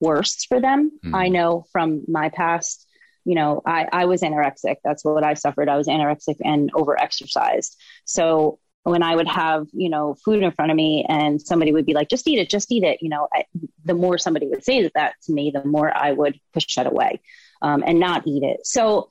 worse 0.00 0.44
for 0.44 0.60
them. 0.60 0.90
Mm. 1.04 1.14
i 1.14 1.28
know 1.28 1.64
from 1.72 2.02
my 2.06 2.28
past 2.28 2.86
you 3.24 3.34
know 3.34 3.62
i 3.66 3.86
i 3.92 4.04
was 4.04 4.22
anorexic. 4.22 4.76
That's 4.84 5.04
what 5.04 5.24
i 5.24 5.34
suffered. 5.34 5.68
I 5.68 5.76
was 5.76 5.88
anorexic 5.88 6.36
and 6.42 6.70
over 6.74 6.98
exercised 7.00 7.76
so 8.04 8.58
when 8.86 9.02
I 9.02 9.16
would 9.16 9.26
have, 9.26 9.66
you 9.72 9.90
know, 9.90 10.14
food 10.24 10.44
in 10.44 10.52
front 10.52 10.70
of 10.70 10.76
me 10.76 11.04
and 11.08 11.42
somebody 11.42 11.72
would 11.72 11.86
be 11.86 11.92
like, 11.92 12.08
just 12.08 12.28
eat 12.28 12.38
it, 12.38 12.48
just 12.48 12.70
eat 12.70 12.84
it, 12.84 13.02
you 13.02 13.08
know, 13.08 13.26
I, 13.34 13.44
the 13.84 13.94
more 13.94 14.16
somebody 14.16 14.46
would 14.46 14.62
say 14.62 14.88
that 14.94 15.14
to 15.24 15.32
me, 15.32 15.50
the 15.50 15.64
more 15.64 15.94
I 15.94 16.12
would 16.12 16.38
push 16.54 16.76
that 16.76 16.86
away 16.86 17.20
um, 17.62 17.82
and 17.84 17.98
not 17.98 18.28
eat 18.28 18.44
it. 18.44 18.64
So, 18.64 19.10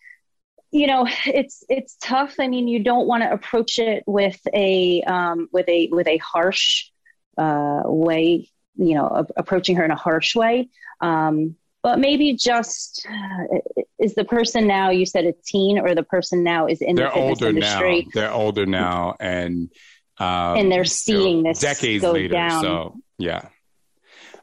you 0.72 0.88
know, 0.88 1.06
it's 1.26 1.66
it's 1.68 1.98
tough. 2.02 2.36
I 2.40 2.48
mean, 2.48 2.70
you 2.70 2.80
don't 2.84 3.06
want 3.06 3.24
to 3.24 3.32
approach 3.34 3.78
it 3.78 4.04
with 4.08 4.40
a 4.54 5.04
um, 5.04 5.50
with 5.52 5.68
a 5.68 5.90
with 5.92 6.08
a 6.08 6.18
harsh 6.18 6.90
uh, 7.38 7.82
way, 7.84 8.50
you 8.78 8.96
know, 8.96 9.08
a- 9.08 9.28
approaching 9.36 9.76
her 9.76 9.84
in 9.84 9.92
a 9.92 9.98
harsh 9.98 10.38
way. 10.38 10.70
Um, 11.02 11.58
but 11.86 12.00
maybe 12.00 12.34
just 12.34 13.06
uh, 13.08 13.60
is 14.00 14.16
the 14.16 14.26
person 14.26 14.66
now 14.66 14.90
you 14.90 15.06
said 15.06 15.24
a 15.24 15.34
teen 15.46 15.78
or 15.78 15.94
the 15.94 16.02
person 16.02 16.44
now 16.44 16.66
is 16.66 16.82
in 16.82 16.96
they're 16.96 17.12
the 17.12 17.14
older 17.14 17.50
industry 17.50 18.02
now. 18.02 18.12
They're 18.12 18.34
older 18.34 18.66
now, 18.66 19.16
and 19.20 19.70
um, 20.18 20.58
And 20.58 20.72
they're 20.72 20.84
seeing 20.84 21.44
this 21.44 21.60
decades 21.60 22.04
later. 22.04 22.34
down. 22.34 22.64
So 22.64 22.98
yeah, 23.20 23.50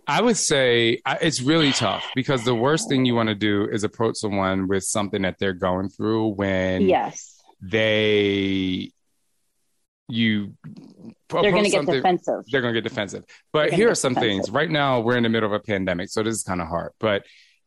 I 0.06 0.22
would 0.22 0.36
say 0.36 1.00
it's 1.20 1.42
really 1.42 1.72
tough 1.72 2.04
because 2.14 2.44
the 2.44 2.54
worst 2.54 2.88
thing 2.88 3.06
you 3.06 3.16
want 3.16 3.28
to 3.28 3.34
do 3.34 3.66
is 3.68 3.82
approach 3.82 4.18
someone 4.18 4.68
with 4.68 4.84
something 4.84 5.22
that 5.22 5.40
they're 5.40 5.52
going 5.52 5.88
through 5.88 6.34
when 6.34 6.82
yes 6.82 7.42
they 7.60 8.92
you 10.08 10.54
they're 11.40 11.50
going 11.50 11.64
to 11.64 11.70
get 11.70 11.86
defensive 11.86 12.44
they're 12.50 12.60
going 12.60 12.74
to 12.74 12.80
get 12.80 12.88
defensive. 12.88 13.24
But 13.52 13.72
here 13.72 13.90
are 13.90 13.94
some 13.94 14.14
defensive. 14.14 14.44
things. 14.44 14.50
Right 14.50 14.70
now, 14.70 15.00
we're 15.00 15.16
in 15.16 15.22
the 15.22 15.28
middle 15.28 15.48
of 15.48 15.52
a 15.52 15.60
pandemic, 15.60 16.10
so 16.10 16.22
this 16.22 16.34
is 16.34 16.42
kind 16.42 16.60
of 16.60 16.68
hard. 16.68 16.92
But 17.00 17.24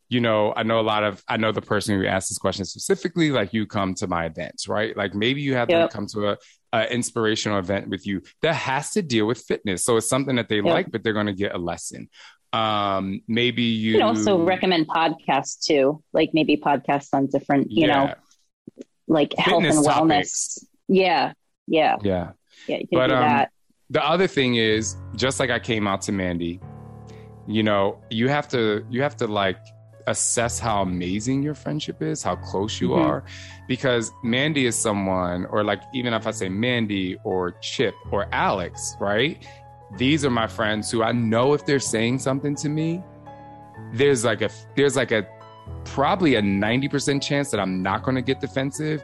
you 0.07 0.21
know, 0.21 0.53
I 0.55 0.63
know 0.63 0.79
a 0.79 0.81
lot 0.81 1.03
of 1.03 1.23
I 1.27 1.37
know 1.37 1.51
the 1.51 1.61
person 1.61 1.99
who 1.99 2.05
asked 2.05 2.29
this 2.29 2.37
question 2.37 2.65
specifically. 2.65 3.31
Like 3.31 3.53
you 3.53 3.65
come 3.65 3.95
to 3.95 4.07
my 4.07 4.25
events, 4.25 4.67
right? 4.67 4.95
Like 4.95 5.15
maybe 5.15 5.41
you 5.41 5.55
have 5.55 5.67
them 5.67 5.89
come 5.89 6.05
to 6.07 6.29
a, 6.29 6.37
a 6.73 6.93
inspirational 6.93 7.57
event 7.57 7.89
with 7.89 8.05
you 8.05 8.21
that 8.41 8.53
has 8.53 8.91
to 8.91 9.01
deal 9.01 9.25
with 9.25 9.39
fitness. 9.39 9.83
So 9.83 9.97
it's 9.97 10.07
something 10.07 10.35
that 10.35 10.47
they 10.47 10.61
like, 10.61 10.91
but 10.91 11.03
they're 11.03 11.13
going 11.13 11.25
to 11.25 11.33
get 11.33 11.55
a 11.55 11.57
lesson. 11.57 12.09
Um, 12.53 13.21
maybe 13.27 13.63
you, 13.63 13.93
you 13.93 13.99
can 13.99 14.07
also 14.07 14.41
recommend 14.43 14.87
podcasts 14.87 15.65
too 15.65 16.01
like 16.13 16.29
maybe 16.33 16.55
podcasts 16.55 17.09
on 17.11 17.27
different 17.27 17.69
you 17.69 17.87
know 17.87 18.05
Yeah. 18.05 18.13
like 19.07 19.33
health 19.37 19.63
and 19.63 19.73
Fitness 19.73 19.87
wellness 19.87 20.63
yeah 20.87 21.33
yeah 21.67 21.97
yeah. 22.01 22.31
yeah 22.67 22.77
you 22.77 22.87
can 22.87 22.97
But 22.99 23.07
do 23.07 23.13
um, 23.15 23.21
that 23.23 23.51
the 23.89 24.03
other 24.03 24.27
thing 24.27 24.55
is, 24.55 24.95
just 25.15 25.39
like 25.39 25.49
I 25.49 25.59
came 25.59 25.87
out 25.87 26.01
to 26.03 26.11
Mandy, 26.11 26.59
you 27.47 27.63
know, 27.63 27.99
you 28.09 28.27
have 28.29 28.47
to 28.49 28.85
you 28.89 29.01
have 29.03 29.15
to 29.17 29.27
like 29.27 29.57
assess 30.07 30.59
how 30.59 30.81
amazing 30.81 31.41
your 31.41 31.55
friendship 31.55 32.01
is, 32.01 32.21
how 32.21 32.35
close 32.35 32.79
you 32.79 32.89
Mhm. 32.89 33.05
are, 33.05 33.23
because 33.67 34.11
Mandy 34.23 34.65
is 34.67 34.75
someone, 34.75 35.45
or 35.47 35.63
like 35.63 35.81
even 35.93 36.13
if 36.13 36.27
I 36.27 36.31
say 36.31 36.47
Mandy 36.49 37.17
or 37.23 37.51
Chip 37.61 37.95
or 38.11 38.27
Alex, 38.31 38.95
right? 38.99 39.43
These 39.97 40.25
are 40.25 40.29
my 40.31 40.47
friends 40.47 40.91
who 40.91 41.01
I 41.03 41.11
know 41.11 41.53
if 41.53 41.65
they're 41.65 41.79
saying 41.79 42.19
something 42.19 42.55
to 42.57 42.69
me, 42.69 43.03
there's 43.93 44.23
like 44.25 44.41
a 44.41 44.49
there's 44.75 44.95
like 44.95 45.11
a 45.11 45.27
probably 45.83 46.35
a 46.35 46.41
90% 46.41 47.21
chance 47.23 47.49
that 47.51 47.59
I'm 47.59 47.81
not 47.81 48.03
going 48.03 48.15
to 48.15 48.21
get 48.21 48.39
defensive 48.39 49.03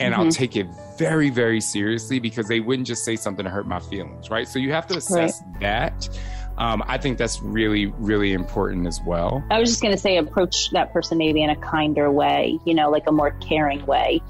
and 0.00 0.14
I'll 0.14 0.26
Mhm. 0.26 0.34
take 0.34 0.56
it 0.56 0.66
very, 0.98 1.30
very 1.30 1.60
seriously 1.60 2.18
because 2.18 2.48
they 2.48 2.60
wouldn't 2.60 2.86
just 2.88 3.04
say 3.04 3.16
something 3.16 3.44
to 3.44 3.50
hurt 3.50 3.66
my 3.66 3.78
feelings, 3.78 4.30
right? 4.30 4.48
So 4.48 4.58
you 4.58 4.72
have 4.72 4.86
to 4.88 4.96
assess 4.96 5.42
that. 5.60 6.08
Um, 6.58 6.82
I 6.86 6.98
think 6.98 7.18
that's 7.18 7.40
really, 7.42 7.86
really 7.98 8.32
important 8.32 8.86
as 8.86 9.00
well. 9.06 9.42
i 9.50 9.58
was 9.58 9.70
just 9.70 9.80
going 9.82 9.94
to 9.94 10.00
say 10.00 10.18
approach 10.18 10.70
that 10.72 10.92
person 10.92 11.16
maybe 11.18 11.42
in 11.42 11.48
a 11.50 11.56
kinder 11.56 12.10
way 12.10 12.58
you 12.66 12.74
know 12.74 12.90
like 12.90 13.04
a 13.06 13.12
more 13.12 13.30
caring 13.40 13.84
way 13.86 14.20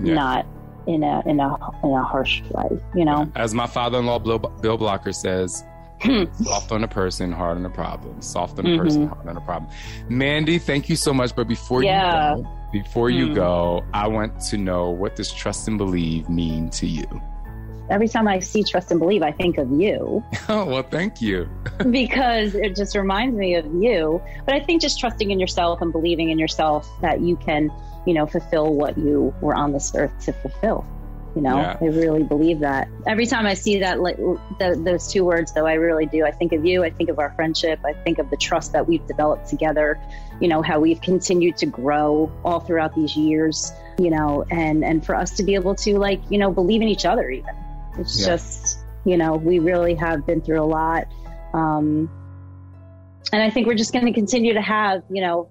Yeah. 0.00 0.14
not 0.14 0.46
in 0.86 1.02
a 1.02 1.22
in 1.26 1.38
a 1.38 1.56
in 1.84 1.90
a 1.90 2.02
harsh 2.02 2.40
way 2.50 2.68
you 2.94 3.04
know 3.04 3.30
As 3.34 3.52
my 3.52 3.66
father-in-law 3.66 4.20
Bill, 4.20 4.38
Bill 4.38 4.78
Blocker 4.78 5.12
says, 5.12 5.64
Soft 6.42 6.72
on 6.72 6.82
the 6.82 6.88
person, 6.88 7.32
hard 7.32 7.56
on 7.56 7.62
the 7.62 7.70
problem. 7.70 8.20
Soft 8.22 8.58
on 8.58 8.64
the 8.64 8.70
mm-hmm. 8.72 8.82
person, 8.82 9.06
hard 9.08 9.28
on 9.28 9.34
the 9.34 9.40
problem. 9.40 9.70
Mandy, 10.08 10.58
thank 10.58 10.88
you 10.88 10.96
so 10.96 11.12
much. 11.14 11.34
But 11.34 11.48
before 11.48 11.82
yeah. 11.82 12.36
you 12.36 12.42
go, 12.42 12.48
before 12.72 13.10
you 13.10 13.28
mm. 13.28 13.34
go, 13.34 13.84
I 13.92 14.06
want 14.06 14.40
to 14.42 14.56
know 14.56 14.90
what 14.90 15.16
does 15.16 15.32
trust 15.32 15.68
and 15.68 15.78
believe 15.78 16.28
mean 16.28 16.70
to 16.70 16.86
you? 16.86 17.06
Every 17.88 18.08
time 18.08 18.26
I 18.26 18.40
see 18.40 18.64
trust 18.64 18.90
and 18.90 18.98
believe, 18.98 19.22
I 19.22 19.30
think 19.30 19.58
of 19.58 19.70
you. 19.70 20.24
oh, 20.48 20.64
well, 20.64 20.82
thank 20.82 21.20
you. 21.20 21.48
because 21.90 22.54
it 22.54 22.74
just 22.74 22.96
reminds 22.96 23.36
me 23.36 23.54
of 23.54 23.64
you. 23.66 24.20
But 24.44 24.54
I 24.54 24.60
think 24.60 24.82
just 24.82 24.98
trusting 24.98 25.30
in 25.30 25.38
yourself 25.38 25.80
and 25.80 25.92
believing 25.92 26.30
in 26.30 26.38
yourself 26.38 26.88
that 27.00 27.20
you 27.20 27.36
can, 27.36 27.70
you 28.04 28.14
know, 28.14 28.26
fulfill 28.26 28.74
what 28.74 28.98
you 28.98 29.32
were 29.40 29.54
on 29.54 29.72
this 29.72 29.94
earth 29.94 30.12
to 30.24 30.32
fulfill. 30.32 30.84
You 31.36 31.42
know, 31.42 31.58
yeah. 31.58 31.76
I 31.80 31.84
really 31.84 32.22
believe 32.22 32.60
that. 32.60 32.88
Every 33.06 33.26
time 33.26 33.44
I 33.44 33.52
see 33.52 33.78
that, 33.80 34.00
like 34.00 34.16
the, 34.16 34.80
those 34.82 35.12
two 35.12 35.22
words, 35.22 35.52
though, 35.52 35.66
I 35.66 35.74
really 35.74 36.06
do. 36.06 36.24
I 36.24 36.30
think 36.30 36.52
of 36.52 36.64
you. 36.64 36.82
I 36.82 36.88
think 36.88 37.10
of 37.10 37.18
our 37.18 37.30
friendship. 37.34 37.78
I 37.84 37.92
think 37.92 38.18
of 38.18 38.30
the 38.30 38.38
trust 38.38 38.72
that 38.72 38.88
we've 38.88 39.06
developed 39.06 39.46
together. 39.46 40.00
You 40.40 40.48
know, 40.48 40.62
how 40.62 40.80
we've 40.80 41.00
continued 41.00 41.56
to 41.58 41.66
grow 41.66 42.30
all 42.44 42.60
throughout 42.60 42.94
these 42.94 43.16
years. 43.16 43.72
You 43.98 44.10
know, 44.10 44.44
and 44.50 44.84
and 44.84 45.04
for 45.04 45.14
us 45.14 45.30
to 45.36 45.42
be 45.42 45.54
able 45.54 45.74
to 45.76 45.98
like, 45.98 46.20
you 46.30 46.38
know, 46.38 46.50
believe 46.50 46.82
in 46.82 46.88
each 46.88 47.06
other. 47.06 47.30
Even 47.30 47.54
it's 47.98 48.20
yeah. 48.20 48.26
just, 48.26 48.78
you 49.04 49.16
know, 49.16 49.36
we 49.36 49.58
really 49.58 49.94
have 49.94 50.26
been 50.26 50.42
through 50.42 50.60
a 50.60 50.66
lot. 50.66 51.06
Um, 51.54 52.10
and 53.32 53.42
I 53.42 53.50
think 53.50 53.66
we're 53.66 53.74
just 53.74 53.92
going 53.92 54.06
to 54.06 54.12
continue 54.12 54.54
to 54.54 54.60
have, 54.60 55.02
you 55.10 55.22
know, 55.22 55.48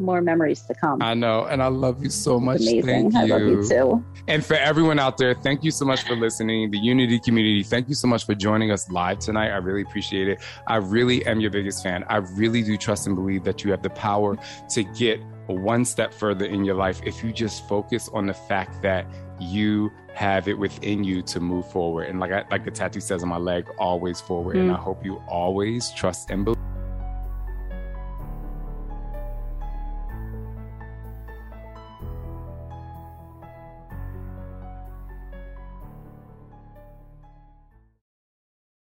more 0.00 0.20
memories 0.20 0.62
to 0.62 0.74
come. 0.74 1.02
I 1.02 1.14
know, 1.14 1.44
and 1.44 1.62
I 1.62 1.68
love 1.68 2.02
you 2.02 2.10
so 2.10 2.38
much. 2.38 2.60
Thank 2.60 3.12
you. 3.12 3.20
I 3.20 3.24
love 3.24 3.42
you 3.42 3.68
too. 3.68 4.04
And 4.26 4.44
for 4.44 4.54
everyone 4.54 4.98
out 4.98 5.16
there, 5.16 5.34
thank 5.34 5.64
you 5.64 5.70
so 5.70 5.84
much 5.84 6.02
for 6.02 6.14
listening. 6.14 6.70
The 6.70 6.78
Unity 6.78 7.18
community, 7.18 7.62
thank 7.62 7.88
you 7.88 7.94
so 7.94 8.08
much 8.08 8.26
for 8.26 8.34
joining 8.34 8.70
us 8.70 8.90
live 8.90 9.18
tonight. 9.18 9.50
I 9.50 9.56
really 9.56 9.82
appreciate 9.82 10.28
it. 10.28 10.40
I 10.66 10.76
really 10.76 11.24
am 11.26 11.40
your 11.40 11.50
biggest 11.50 11.82
fan. 11.82 12.04
I 12.08 12.16
really 12.16 12.62
do 12.62 12.76
trust 12.76 13.06
and 13.06 13.16
believe 13.16 13.44
that 13.44 13.64
you 13.64 13.70
have 13.70 13.82
the 13.82 13.90
power 13.90 14.36
to 14.70 14.84
get 14.84 15.20
one 15.46 15.84
step 15.84 16.12
further 16.12 16.44
in 16.44 16.64
your 16.64 16.74
life 16.74 17.00
if 17.04 17.24
you 17.24 17.32
just 17.32 17.66
focus 17.66 18.10
on 18.12 18.26
the 18.26 18.34
fact 18.34 18.82
that 18.82 19.06
you 19.40 19.90
have 20.14 20.48
it 20.48 20.58
within 20.58 21.04
you 21.04 21.22
to 21.22 21.40
move 21.40 21.70
forward. 21.70 22.08
And 22.08 22.20
like 22.20 22.32
I, 22.32 22.44
like 22.50 22.64
the 22.64 22.70
tattoo 22.70 23.00
says 23.00 23.22
on 23.22 23.28
my 23.28 23.38
leg, 23.38 23.66
always 23.78 24.20
forward. 24.20 24.56
Mm. 24.56 24.60
And 24.60 24.72
I 24.72 24.76
hope 24.76 25.04
you 25.04 25.22
always 25.28 25.90
trust 25.92 26.30
and 26.30 26.44
believe. 26.44 26.57